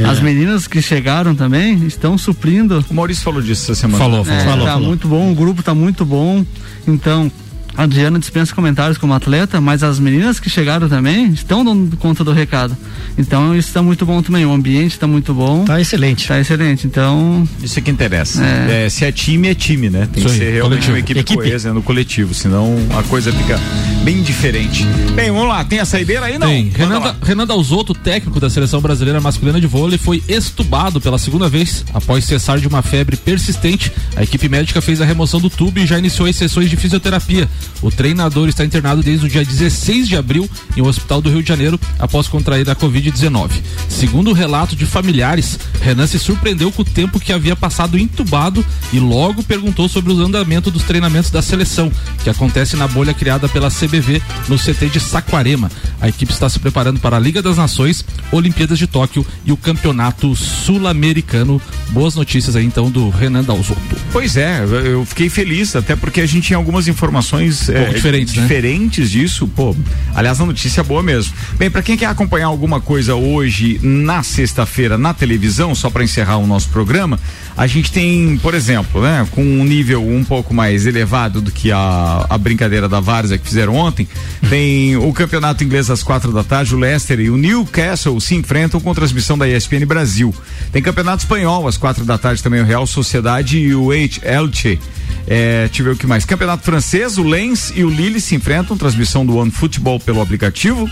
É. 0.01 0.05
As 0.05 0.21
meninas 0.21 0.67
que 0.67 0.83
chegaram 0.83 1.35
também 1.35 1.87
estão 1.87 2.19
suprindo. 2.19 2.85
O 2.91 2.95
Maurício 2.95 3.23
falou 3.23 3.41
disso 3.41 3.71
essa 3.71 3.81
semana. 3.81 4.03
Falou, 4.03 4.21
É, 4.21 4.25
falou. 4.25 4.45
Falou, 4.45 4.67
tá 4.67 4.73
falou. 4.73 4.89
muito 4.89 5.09
bom, 5.09 5.31
o 5.31 5.35
grupo 5.35 5.63
tá 5.63 5.75
muito 5.75 6.05
bom. 6.05 6.45
Então, 6.87 7.31
a 7.77 7.87
Diana 7.87 8.19
dispensa 8.19 8.55
comentários 8.55 8.99
como 8.99 9.15
atleta, 9.15 9.61
mas 9.61 9.83
as 9.83 9.99
meninas 9.99 10.39
que 10.39 10.51
chegaram 10.51 10.89
também 10.89 11.29
estão 11.33 11.65
dando 11.65 11.97
conta 11.97 12.23
do 12.23 12.33
recado. 12.33 12.77
Então, 13.17 13.55
isso 13.55 13.73
tá 13.73 13.83
muito 13.83 14.05
bom 14.07 14.23
também. 14.23 14.45
O 14.47 14.53
ambiente 14.53 14.99
tá 14.99 15.07
muito 15.07 15.33
bom. 15.35 15.65
Tá 15.65 15.81
excelente. 15.81 16.27
Tá 16.29 16.39
excelente. 16.41 16.87
Então, 16.87 17.47
Isso 17.63 17.79
é 17.79 17.83
que 17.83 17.91
interessa. 17.91 18.45
É. 18.45 18.87
É, 18.87 18.89
se 18.89 19.05
é 19.05 19.13
time, 19.13 19.49
é 19.49 19.55
time, 19.55 19.91
né? 19.91 20.09
Tem 20.13 20.23
Isso 20.25 20.33
que 20.33 20.39
ser 20.39 20.53
realmente 20.53 20.87
coletivo. 20.87 20.93
uma 20.93 20.99
equipe, 20.99 21.21
Equipe. 21.21 21.43
coesa 21.43 21.69
é 21.69 21.73
no 21.73 21.83
coletivo, 21.83 22.35
senão 22.35 22.77
a 22.99 23.03
coisa 23.05 23.33
fica 23.33 23.59
bem 24.05 24.23
diferente. 24.23 24.85
Bem, 25.15 25.31
vamos 25.31 25.49
lá, 25.49 25.65
tem 25.65 25.79
a 25.81 25.85
saideira 25.85 26.27
aí? 26.27 26.39
Não. 26.39 26.47
Tem. 26.47 26.65
Manda 26.67 26.79
Renan. 26.79 27.01
Da- 27.01 27.15
Renan 27.23 27.47
Dalzotto, 27.47 27.95
técnico 27.95 28.39
da 28.41 28.49
seleção 28.51 28.81
brasileira 28.81 29.21
masculina 29.21 29.61
de 29.61 29.67
vôlei, 29.67 29.99
foi 29.99 30.23
estubado 30.29 31.01
pela 31.01 31.19
segunda 31.19 31.49
vez 31.49 31.85
após 31.93 32.25
cessar 32.25 32.59
de 32.59 32.67
uma 32.67 32.83
febre 32.83 33.17
persistente. 33.17 33.93
A 34.17 34.23
equipe 34.23 34.49
médica 34.49 34.81
fez 34.81 35.01
a 35.01 35.05
remoção 35.05 35.41
do 35.41 35.51
tubo 35.51 35.79
e 35.79 35.87
já 35.87 35.99
iniciou 35.99 36.29
as 36.29 36.37
sessões 36.37 36.69
de 36.71 36.77
fisioterapia. 36.77 37.49
O 37.81 37.91
treinador 37.91 38.49
está 38.49 38.65
internado 38.65 39.03
desde 39.03 39.27
o 39.27 39.29
dia 39.29 39.45
16 39.45 40.09
de 40.09 40.17
abril 40.17 40.49
em 40.77 40.83
um 40.83 40.87
hospital 40.87 41.21
do 41.21 41.31
Rio 41.31 41.43
de 41.43 41.49
Janeiro 41.49 41.79
após 41.99 42.29
contrair 42.29 42.69
a 42.71 42.77
Covid-19. 42.77 43.51
Segundo 43.89 44.31
o 44.31 44.35
relato 44.35 44.77
de 44.77 44.87
familiares, 44.87 45.59
Renan 45.81 46.07
se 46.07 46.19
surpreendeu 46.19 46.71
com 46.71 46.83
o 46.83 46.85
tempo 46.85 47.21
que 47.21 47.33
havia 47.33 47.57
passado 47.57 47.99
entubado 47.99 48.65
e 48.93 48.99
logo 48.99 49.43
perguntou 49.43 49.89
sobre 49.89 50.13
o 50.13 50.21
andamento 50.21 50.71
dos 50.71 50.83
treinamentos 50.83 51.31
da 51.31 51.43
seleção, 51.43 51.91
que 52.23 52.31
acontece 52.31 52.77
na 52.77 52.87
bolha 52.87 53.13
criada 53.13 53.49
pela 53.49 53.71
CBV 53.71 54.23
no 54.49 54.57
CT 54.57 54.89
de 54.89 55.01
Saquarema. 55.01 55.71
A 56.01 56.09
equipe 56.09 56.33
está 56.33 56.49
se 56.49 56.59
preparando 56.59 57.01
para 57.01 57.17
a 57.17 57.21
Liga 57.21 57.43
das 57.43 57.57
Nações, 57.57 58.05
Olimpíadas 58.31 58.79
de 58.79 58.87
Tóquio 58.87 59.27
e 59.45 59.53
o 59.53 59.57
Campeonato 59.57 60.35
Sul-Americano. 60.35 61.61
Boas 61.91 62.15
notícias 62.15 62.57
aí 62.57 62.65
então 62.65 62.91
do 62.91 63.11
Renan 63.11 63.45
Dalzotto. 63.45 63.97
Pois 64.13 64.37
é, 64.37 64.65
eu 64.85 65.05
fiquei 65.05 65.29
feliz, 65.29 65.77
até 65.77 65.95
porque 65.95 66.21
a 66.21 66.27
gente 66.27 66.47
tinha 66.47 66.57
algumas 66.57 66.89
informações 66.89 67.52
é, 67.69 67.93
diferentes, 67.93 68.35
né? 68.35 68.43
diferentes 68.43 69.11
disso. 69.11 69.47
Pô, 69.49 69.75
aliás, 70.15 70.41
a 70.41 70.47
notícia 70.47 70.81
é 70.81 70.85
boa 70.85 71.03
mesmo. 71.03 71.35
Bem, 71.59 71.71
pra 71.71 71.83
quem 71.83 71.97
quer 71.97 72.07
acompanhar 72.07 72.47
alguma 72.47 72.81
coisa 72.81 73.15
hoje 73.15 73.79
na 73.83 74.23
sexta-feira 74.23 74.97
na 74.97 75.15
televisão, 75.15 75.75
só 75.75 75.91
para 75.91 76.05
encerrar 76.05 76.39
o 76.39 76.47
nosso 76.47 76.69
programa, 76.69 77.19
a 77.57 77.67
gente 77.67 77.93
tem, 77.93 78.39
por 78.39 78.55
exemplo, 78.55 79.03
né, 79.03 79.27
com 79.31 79.43
um 79.43 79.65
nível 79.65 80.07
um 80.07 80.25
pouco 80.25 80.55
mais 80.55 80.87
elevado 80.87 81.41
do 81.41 81.51
que 81.51 81.71
a, 81.71 82.27
a 82.29 82.39
brincadeira 82.39 82.89
da 82.89 83.01
Várzea 83.01 83.39
que 83.39 83.47
fizeram 83.47 83.75
ontem, 83.75 84.09
tem 84.49 84.97
o 84.97 85.13
campeonato 85.13 85.63
inglês 85.63 85.91
às 85.91 86.03
quatro 86.03 86.33
da 86.33 86.43
tarde, 86.43 86.75
o 86.75 86.79
Leicester 86.79 87.21
e 87.21 87.31
o 87.31 87.37
Newcastle 87.37 88.21
se 88.21 88.35
enfrentam 88.35 88.81
com 88.81 88.95
transmissão 88.95 89.37
da 89.37 89.49
ESPN 89.49 89.85
Brasil. 89.87 90.35
Tem 90.71 90.83
campeonato 90.83 91.25
espanhol 91.25 91.69
às 91.69 91.77
quatro 91.77 92.05
da 92.05 92.17
tarde 92.17 92.43
também, 92.43 92.61
o 92.61 92.65
Real 92.65 92.87
Sociedade 92.87 93.59
e 93.59 93.75
o 93.75 93.93
Elche. 93.93 94.79
É, 95.27 95.71
o 95.91 95.97
que 95.97 96.07
mais. 96.07 96.25
Campeonato 96.25 96.65
francês, 96.65 97.17
o 97.17 97.23
Lens 97.23 97.73
e 97.75 97.85
o 97.85 97.91
Lille 97.91 98.21
se 98.21 98.35
enfrentam, 98.35 98.77
transmissão 98.77 99.25
do 99.25 99.37
One 99.37 99.51
Futebol 99.51 100.01
pelo 100.01 100.21
aplicativo. 100.21 100.91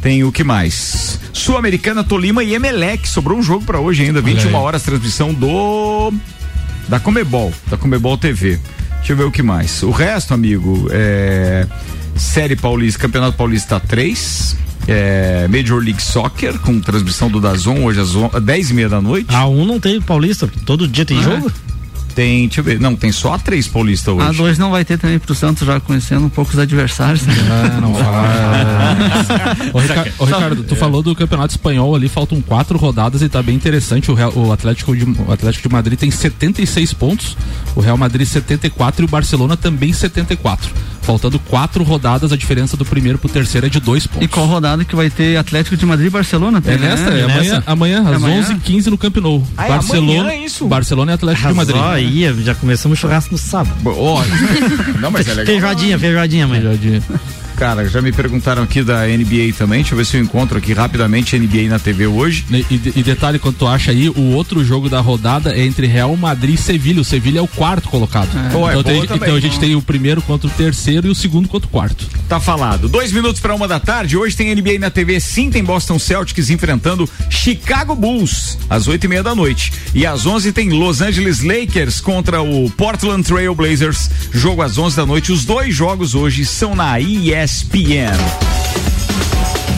Tem 0.00 0.22
o 0.24 0.30
que 0.32 0.44
mais? 0.44 1.18
Sul-Americana, 1.32 2.04
Tolima 2.04 2.42
e 2.44 2.54
Emelec. 2.54 3.08
Sobrou 3.08 3.38
um 3.38 3.42
jogo 3.42 3.64
pra 3.64 3.80
hoje 3.80 4.04
ainda, 4.04 4.20
21 4.20 4.48
aí. 4.48 4.54
horas, 4.54 4.82
transmissão 4.82 5.32
do. 5.34 6.12
Da 6.88 6.98
Comebol, 7.00 7.52
da 7.68 7.76
Comebol 7.76 8.16
TV. 8.16 8.58
Deixa 8.98 9.12
eu 9.12 9.16
ver 9.16 9.24
o 9.24 9.30
que 9.30 9.42
mais. 9.42 9.82
O 9.82 9.90
resto, 9.90 10.32
amigo, 10.34 10.88
é. 10.90 11.66
Série 12.16 12.56
Paulista, 12.56 12.98
Campeonato 13.00 13.36
Paulista 13.36 13.78
3. 13.80 14.56
É, 14.90 15.46
Major 15.48 15.82
League 15.82 16.00
Soccer, 16.02 16.58
com 16.60 16.80
transmissão 16.80 17.28
do 17.30 17.40
Dazon 17.40 17.84
hoje 17.84 18.00
às 18.00 18.16
on- 18.16 18.30
10 18.40 18.70
e 18.70 18.74
meia 18.74 18.88
da 18.88 19.02
noite. 19.02 19.34
A 19.34 19.46
um 19.46 19.66
não 19.66 19.78
tem 19.78 20.00
paulista, 20.00 20.48
todo 20.64 20.88
dia 20.88 21.04
tem 21.04 21.18
Ah, 21.18 21.22
jogo? 21.22 21.52
Tem, 22.18 22.48
deixa 22.48 22.62
eu 22.62 22.64
ver. 22.64 22.80
Não, 22.80 22.96
tem 22.96 23.12
só 23.12 23.34
a 23.34 23.38
três 23.38 23.68
paulista 23.68 24.10
hoje. 24.10 24.26
A 24.26 24.32
dois 24.32 24.58
não 24.58 24.72
vai 24.72 24.84
ter 24.84 24.98
também 24.98 25.20
pro 25.20 25.36
Santos, 25.36 25.64
já 25.64 25.78
conhecendo 25.78 26.26
um 26.26 26.28
pouco 26.28 26.50
os 26.50 26.58
adversários. 26.58 27.22
Ah, 27.48 27.80
não 27.80 27.92
Ô, 29.72 29.78
Ricardo, 29.78 30.12
ô, 30.18 30.24
Ricardo, 30.24 30.64
tu 30.64 30.76
falou 30.76 31.02
do 31.02 31.14
campeonato 31.14 31.52
espanhol 31.52 31.94
ali, 31.94 32.08
faltam 32.08 32.40
quatro 32.40 32.76
rodadas 32.76 33.22
e 33.22 33.28
tá 33.28 33.42
bem 33.42 33.54
interessante. 33.54 34.10
O, 34.10 34.14
Real, 34.14 34.32
o, 34.34 34.52
Atlético 34.52 34.94
de, 34.96 35.04
o 35.04 35.32
Atlético 35.32 35.68
de 35.68 35.72
Madrid 35.72 35.98
tem 35.98 36.10
76 36.10 36.92
pontos, 36.94 37.36
o 37.74 37.80
Real 37.80 37.96
Madrid 37.96 38.26
74 38.26 39.02
e 39.02 39.04
o 39.04 39.08
Barcelona 39.08 39.56
também 39.56 39.92
74. 39.92 40.70
Faltando 41.08 41.38
quatro 41.38 41.82
rodadas, 41.84 42.34
a 42.34 42.36
diferença 42.36 42.76
do 42.76 42.84
primeiro 42.84 43.16
pro 43.16 43.30
terceiro 43.30 43.66
é 43.66 43.70
de 43.70 43.80
dois 43.80 44.06
pontos. 44.06 44.22
E 44.22 44.28
qual 44.28 44.44
rodada 44.44 44.84
que 44.84 44.94
vai 44.94 45.08
ter 45.08 45.38
Atlético 45.38 45.74
de 45.74 45.86
Madrid 45.86 46.08
e 46.08 46.10
Barcelona? 46.10 46.62
É 46.66 46.76
nessa, 46.76 47.04
é, 47.04 47.22
amanhã, 47.22 47.62
amanhã, 47.64 48.02
às 48.02 48.12
É 48.12 48.14
amanhã? 48.16 48.42
11h15 48.42 48.86
no 48.88 48.98
Camp 48.98 49.16
Nou. 49.16 49.42
Ah, 49.56 49.64
é 49.64 49.68
Barcelona, 49.70 50.20
amanhã 50.20 50.44
isso? 50.44 50.66
Barcelona 50.66 51.12
e 51.12 51.14
Atlético 51.14 51.48
de 51.48 51.54
Madrid. 51.54 51.80
Aí, 51.82 52.42
já 52.44 52.54
começamos 52.54 52.98
o 52.98 53.00
churrasco 53.00 53.32
no 53.32 53.38
sábado. 53.38 53.74
Não, 55.00 55.10
mas 55.10 55.26
é 55.26 55.30
legal. 55.30 55.46
Feijoadinha, 55.46 55.98
feijoadinha, 55.98 56.46
mãe. 56.46 56.60
Feijoadinha. 56.60 57.02
Cara, 57.58 57.88
já 57.88 58.00
me 58.00 58.12
perguntaram 58.12 58.62
aqui 58.62 58.84
da 58.84 59.04
NBA 59.04 59.52
também. 59.58 59.80
Deixa 59.80 59.92
eu 59.92 59.98
ver 59.98 60.04
se 60.06 60.16
eu 60.16 60.22
encontro 60.22 60.56
aqui 60.56 60.72
rapidamente 60.72 61.36
NBA 61.36 61.68
na 61.68 61.80
TV 61.80 62.06
hoje. 62.06 62.44
E, 62.48 62.64
e- 62.96 63.02
detalhe, 63.02 63.36
quando 63.40 63.56
tu 63.56 63.66
acha 63.66 63.90
aí, 63.90 64.08
o 64.08 64.30
outro 64.32 64.64
jogo 64.64 64.88
da 64.88 65.00
rodada 65.00 65.52
é 65.52 65.64
entre 65.66 65.88
Real 65.88 66.16
Madrid 66.16 66.54
e 66.54 66.56
Sevilha. 66.56 67.00
O 67.00 67.04
Sevilha 67.04 67.40
é 67.40 67.42
o 67.42 67.48
quarto 67.48 67.88
colocado. 67.88 68.28
Pô, 68.52 68.68
é 68.68 68.74
então, 68.74 68.84
tem- 68.84 68.94
boa 68.94 69.06
também. 69.08 69.22
então 69.24 69.34
a 69.36 69.40
gente 69.40 69.58
tem 69.58 69.74
o 69.74 69.82
primeiro 69.82 70.22
contra 70.22 70.46
o 70.46 70.50
terceiro 70.50 71.08
e 71.08 71.10
o 71.10 71.16
segundo 71.16 71.48
contra 71.48 71.66
o 71.66 71.70
quarto. 71.70 72.06
Tá 72.28 72.38
falado. 72.38 72.88
Dois 72.88 73.10
minutos 73.10 73.40
para 73.40 73.52
uma 73.56 73.66
da 73.66 73.80
tarde. 73.80 74.16
Hoje 74.16 74.36
tem 74.36 74.54
NBA 74.54 74.78
na 74.78 74.88
TV. 74.88 75.18
Sim, 75.18 75.50
tem 75.50 75.64
Boston 75.64 75.98
Celtics 75.98 76.50
enfrentando 76.50 77.10
Chicago 77.28 77.96
Bulls 77.96 78.56
às 78.70 78.86
oito 78.86 79.02
e 79.04 79.08
meia 79.08 79.24
da 79.24 79.34
noite. 79.34 79.72
E 79.92 80.06
às 80.06 80.26
onze 80.26 80.52
tem 80.52 80.68
Los 80.70 81.00
Angeles 81.00 81.42
Lakers 81.42 82.00
contra 82.00 82.40
o 82.40 82.70
Portland 82.70 83.24
Trail 83.24 83.52
Blazers. 83.52 84.08
Jogo 84.32 84.62
às 84.62 84.78
onze 84.78 84.94
da 84.96 85.04
noite. 85.04 85.32
Os 85.32 85.44
dois 85.44 85.74
jogos 85.74 86.14
hoje 86.14 86.46
são 86.46 86.76
na 86.76 87.00
ESPN. 87.48 88.57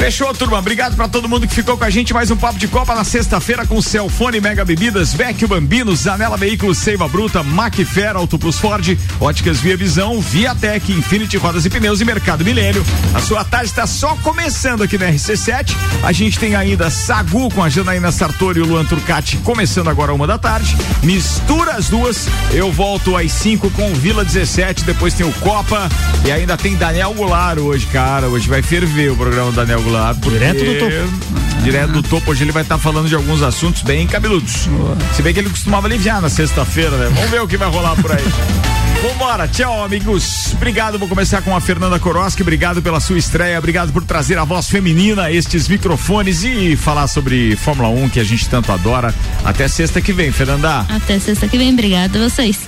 Fechou, 0.01 0.33
turma. 0.33 0.59
Obrigado 0.59 0.97
pra 0.97 1.07
todo 1.07 1.29
mundo 1.29 1.47
que 1.47 1.55
ficou 1.55 1.77
com 1.77 1.85
a 1.85 1.91
gente. 1.91 2.15
Mais 2.15 2.31
um 2.31 2.37
Papo 2.37 2.59
de 2.59 2.67
Copa 2.67 2.95
na 2.95 3.05
sexta-feira 3.05 3.67
com 3.67 3.83
Celfone 3.83 4.41
Mega 4.41 4.65
Bebidas, 4.65 5.13
Vecchio 5.13 5.47
Bambino, 5.47 5.95
Zanela 5.95 6.39
Veículos, 6.39 6.79
Seiva 6.79 7.07
Bruta, 7.07 7.43
Macfer, 7.43 8.17
Auto 8.17 8.39
Plus 8.39 8.59
Ford, 8.59 8.97
Óticas 9.21 9.61
Via 9.61 9.77
Visão, 9.77 10.19
Viatec, 10.19 10.91
Infinity 10.91 11.37
Rodas 11.37 11.67
e 11.67 11.71
Pneus 11.71 12.01
e 12.01 12.07
Mercado 12.07 12.43
Milênio. 12.43 12.83
A 13.13 13.21
sua 13.21 13.45
tarde 13.45 13.67
está 13.67 13.87
só 13.87 14.17
começando 14.23 14.83
aqui 14.83 14.97
na 14.97 15.07
RC7. 15.11 15.77
A 16.03 16.13
gente 16.13 16.39
tem 16.39 16.57
ainda 16.57 16.89
Sagu 16.89 17.51
com 17.51 17.63
a 17.63 17.69
Janaína 17.69 18.11
Sartori 18.11 18.59
e 18.59 18.63
o 18.63 18.67
Luan 18.67 18.87
Turcati 18.87 19.37
começando 19.45 19.91
agora 19.91 20.15
uma 20.15 20.27
da 20.27 20.39
tarde. 20.39 20.79
Mistura 21.03 21.73
as 21.73 21.91
duas. 21.91 22.27
Eu 22.55 22.73
volto 22.73 23.19
às 23.19 23.31
5 23.33 23.69
com 23.73 23.93
Vila 23.93 24.25
17. 24.25 24.83
Depois 24.83 25.13
tem 25.13 25.27
o 25.27 25.33
Copa 25.35 25.91
e 26.25 26.33
ainda 26.33 26.57
tem 26.57 26.75
Daniel 26.75 27.13
Goulart 27.13 27.59
hoje, 27.59 27.85
cara. 27.89 28.29
Hoje 28.29 28.49
vai 28.49 28.63
ferver 28.63 29.13
o 29.13 29.17
programa 29.17 29.51
do 29.51 29.57
Daniel 29.57 29.83
Goulart. 29.83 29.90
Porque- 30.21 30.39
Direto 30.39 30.65
do 30.65 30.79
topo. 30.79 31.63
Direto 31.63 31.93
do 31.93 32.03
topo. 32.03 32.31
Hoje 32.31 32.45
ele 32.45 32.53
vai 32.53 32.63
estar 32.63 32.79
falando 32.79 33.09
de 33.09 33.15
alguns 33.15 33.43
assuntos 33.43 33.83
bem 33.83 34.07
cabeludos. 34.07 34.69
Se 35.15 35.23
bem 35.23 35.35
que 35.35 35.41
ele 35.41 35.51
costumava 35.51 35.87
aliviar 35.87 36.21
na 36.23 36.29
sexta-feira, 36.31 36.97
né? 36.97 37.11
Vamos 37.15 37.31
ver 37.31 37.43
o 37.43 37.49
que 37.49 37.57
vai 37.57 37.69
rolar 37.69 37.95
por 37.97 38.11
aí. 38.13 38.25
Vambora, 39.03 39.49
tchau, 39.49 39.83
amigos. 39.83 40.53
Obrigado. 40.53 40.99
Vou 40.99 41.09
começar 41.09 41.41
com 41.43 41.57
a 41.57 41.61
Fernanda 41.61 41.99
Koroski. 41.99 42.43
Obrigado 42.43 42.83
pela 42.83 43.01
sua 43.01 43.19
estreia. 43.19 43.59
Obrigado 43.59 43.93
por 43.93 44.03
trazer 44.05 44.37
a 44.39 44.45
voz 44.45 44.69
feminina 44.69 45.25
a 45.25 45.33
estes 45.33 45.69
microfones 45.69 46.45
e 46.45 46.77
falar 46.77 47.07
sobre 47.07 47.57
Fórmula 47.57 47.89
1 47.89 48.09
que 48.11 48.21
a 48.21 48.25
gente 48.25 48.47
tanto 48.49 48.71
adora. 48.73 49.15
Até 49.45 49.69
sexta 49.69 50.01
que 50.03 50.13
vem, 50.13 50.31
Fernanda. 50.33 50.81
Até 50.89 51.19
sexta 51.19 51.49
que 51.49 51.57
vem. 51.57 51.73
Obrigada 51.73 52.19
a 52.19 52.29
vocês. 52.29 52.59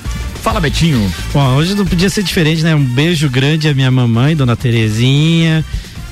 Fala, 0.42 0.58
Betinho. 0.58 1.12
Bom, 1.34 1.54
hoje 1.54 1.74
não 1.74 1.84
podia 1.86 2.08
ser 2.10 2.22
diferente, 2.22 2.62
né? 2.62 2.74
Um 2.74 2.82
beijo 2.84 3.28
grande 3.28 3.68
à 3.68 3.74
minha 3.74 3.90
mamãe, 3.90 4.34
dona 4.34 4.56
Terezinha, 4.56 5.64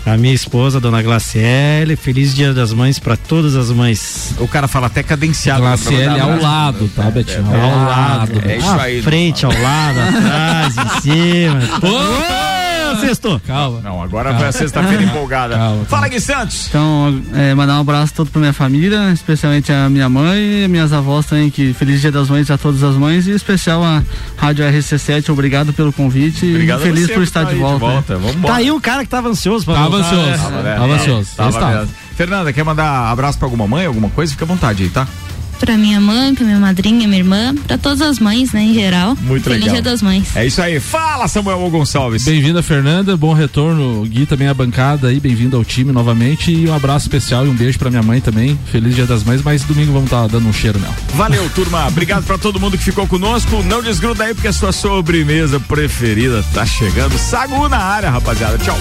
a 0.07 0.17
minha 0.17 0.35
esposa, 0.35 0.81
dona 0.81 1.03
Glaciele. 1.03 1.97
Feliz 1.97 2.35
Dia 2.35 2.53
das 2.55 2.73
Mães 2.73 2.99
para 2.99 3.17
todas 3.17 3.55
as 3.57 3.71
mães. 3.71 4.35
O 4.39 4.49
cara 4.49 4.67
fala 4.67 4.87
até 4.87 5.03
cadenciado. 5.03 5.61
Glaciele 5.61 6.19
ao 6.21 6.41
lado, 6.41 6.91
tá, 6.95 7.11
Betinho? 7.11 7.47
É, 7.53 7.61
Ao 7.61 7.85
lado. 7.85 8.43
É 8.49 8.57
isso 8.57 8.67
à 8.69 8.83
aí. 8.83 9.03
frente, 9.03 9.45
ao 9.45 9.53
lado, 9.53 10.01
atrás, 10.01 10.75
em 10.77 11.01
cima. 11.03 11.61
Ô, 12.93 12.97
sextou. 12.97 13.41
Calma. 13.47 13.81
Não, 13.81 14.03
agora 14.03 14.35
foi 14.37 14.47
a 14.49 14.53
sexta-feira 14.53 15.03
empolgada. 15.03 15.55
Calma, 15.59 15.85
Fala, 15.85 16.09
Gui 16.09 16.21
Santos. 16.21 16.67
Então, 16.69 17.23
é, 17.35 17.55
mandar 17.55 17.77
um 17.77 17.81
abraço 17.81 18.15
todo 18.15 18.31
pra 18.31 18.41
minha 18.41 18.53
família, 18.53 19.11
especialmente 19.13 19.73
a 19.73 19.89
minha 19.89 20.09
mãe 20.09 20.65
e 20.65 20.69
minhas 20.69 20.93
avós 20.93 21.27
também, 21.27 21.51
que 21.51 21.73
feliz 21.73 22.01
dia 22.01 22.13
das 22.13 22.29
mães 22.29 22.51
a 22.51 22.59
todas 22.59 22.83
as 22.83 22.95
mães 22.97 23.27
e 23.27 23.33
em 23.33 23.35
especial 23.35 23.83
a 23.83 24.03
Rádio 24.37 24.65
RC7, 24.65 25.31
obrigado 25.31 25.73
pelo 25.73 25.93
convite 25.93 26.47
Obrigado 26.47 26.81
e 26.81 26.85
feliz 26.85 27.11
por 27.11 27.23
estar 27.23 27.43
estar 27.43 27.45
de 27.45 27.55
aí 27.55 27.61
volta. 27.61 28.17
Vamos 28.17 28.43
Tá 28.43 28.57
aí 28.57 28.71
um 28.71 28.81
cara 28.81 29.05
que 29.05 29.11
tava 29.11 29.29
ansioso 29.29 29.65
pra 29.65 29.75
Tava 29.75 29.91
voltar, 29.91 30.07
ansioso. 30.07 30.27
né? 30.31 30.37
Tava, 30.37 30.63
né? 30.63 30.75
Tava 30.75 30.93
ansioso. 30.95 31.31
Tava. 31.37 31.89
Fernanda, 32.17 32.53
quer 32.53 32.65
mandar 32.65 33.11
abraço 33.11 33.39
pra 33.39 33.47
alguma 33.47 33.67
mãe, 33.67 33.87
alguma 33.87 34.11
coisa? 34.11 34.33
Fica 34.33 34.45
à 34.45 34.49
vontade 34.49 34.83
aí, 34.83 34.89
tá? 34.91 35.07
Pra 35.61 35.77
minha 35.77 36.01
mãe, 36.01 36.35
pra 36.35 36.45
minha 36.45 36.59
madrinha, 36.59 37.07
minha 37.07 37.21
irmã, 37.21 37.55
pra 37.67 37.77
todas 37.77 38.01
as 38.01 38.19
mães, 38.19 38.51
né, 38.53 38.63
em 38.63 38.75
geral. 38.75 39.17
Muito 39.21 39.45
Feliz 39.45 39.61
legal. 39.61 39.75
Dia 39.75 39.83
das 39.83 40.03
Mães. 40.03 40.35
É 40.35 40.47
isso 40.47 40.61
aí. 40.61 40.81
Fala, 40.81 41.29
Samuel 41.29 41.59
Gonçalves. 41.71 42.25
Bem-vinda, 42.25 42.63
Fernanda. 42.63 43.17
Bom 43.17 43.35
retorno. 43.35 44.05
Gui 44.07 44.25
também 44.25 44.49
à 44.49 44.55
bancada 44.55 45.09
aí. 45.09 45.21
Bem-vindo 45.21 45.57
ao 45.57 45.65
time 45.65 45.93
novamente. 45.93 46.51
E 46.51 46.69
um 46.69 46.75
abraço 46.75 47.05
especial 47.07 47.47
e 47.47 47.51
um 47.51 47.55
beijo 47.55 47.79
pra 47.79 47.91
minha 47.91 48.03
mãe 48.03 48.21
também. 48.21 48.59
Feliz 48.73 48.95
Dia 48.95 49.07
das 49.07 49.23
Mães, 49.23 49.43
mas 49.43 49.63
domingo 49.63 49.93
vamos 49.93 50.07
estar 50.07 50.27
dando 50.29 50.49
um 50.49 50.53
cheiro 50.53 50.79
nela. 50.79 50.95
Valeu, 51.15 51.49
turma. 51.51 51.87
Obrigado 51.87 52.25
pra 52.25 52.39
todo 52.39 52.59
mundo 52.59 52.79
que 52.79 52.85
ficou 52.85 53.07
conosco. 53.07 53.63
Não 53.65 53.83
desgruda 53.83 54.25
aí 54.25 54.35
porque 54.35 54.49
a 54.49 54.53
sua 54.53 54.73
sobremesa 54.73 55.61
preferida 55.61 56.43
tá 56.55 56.65
chegando. 56.65 57.17
Sagu 57.19 57.69
na 57.69 57.79
área, 57.79 58.11
rapaziada. 58.11 58.57
Tchau. 58.59 58.79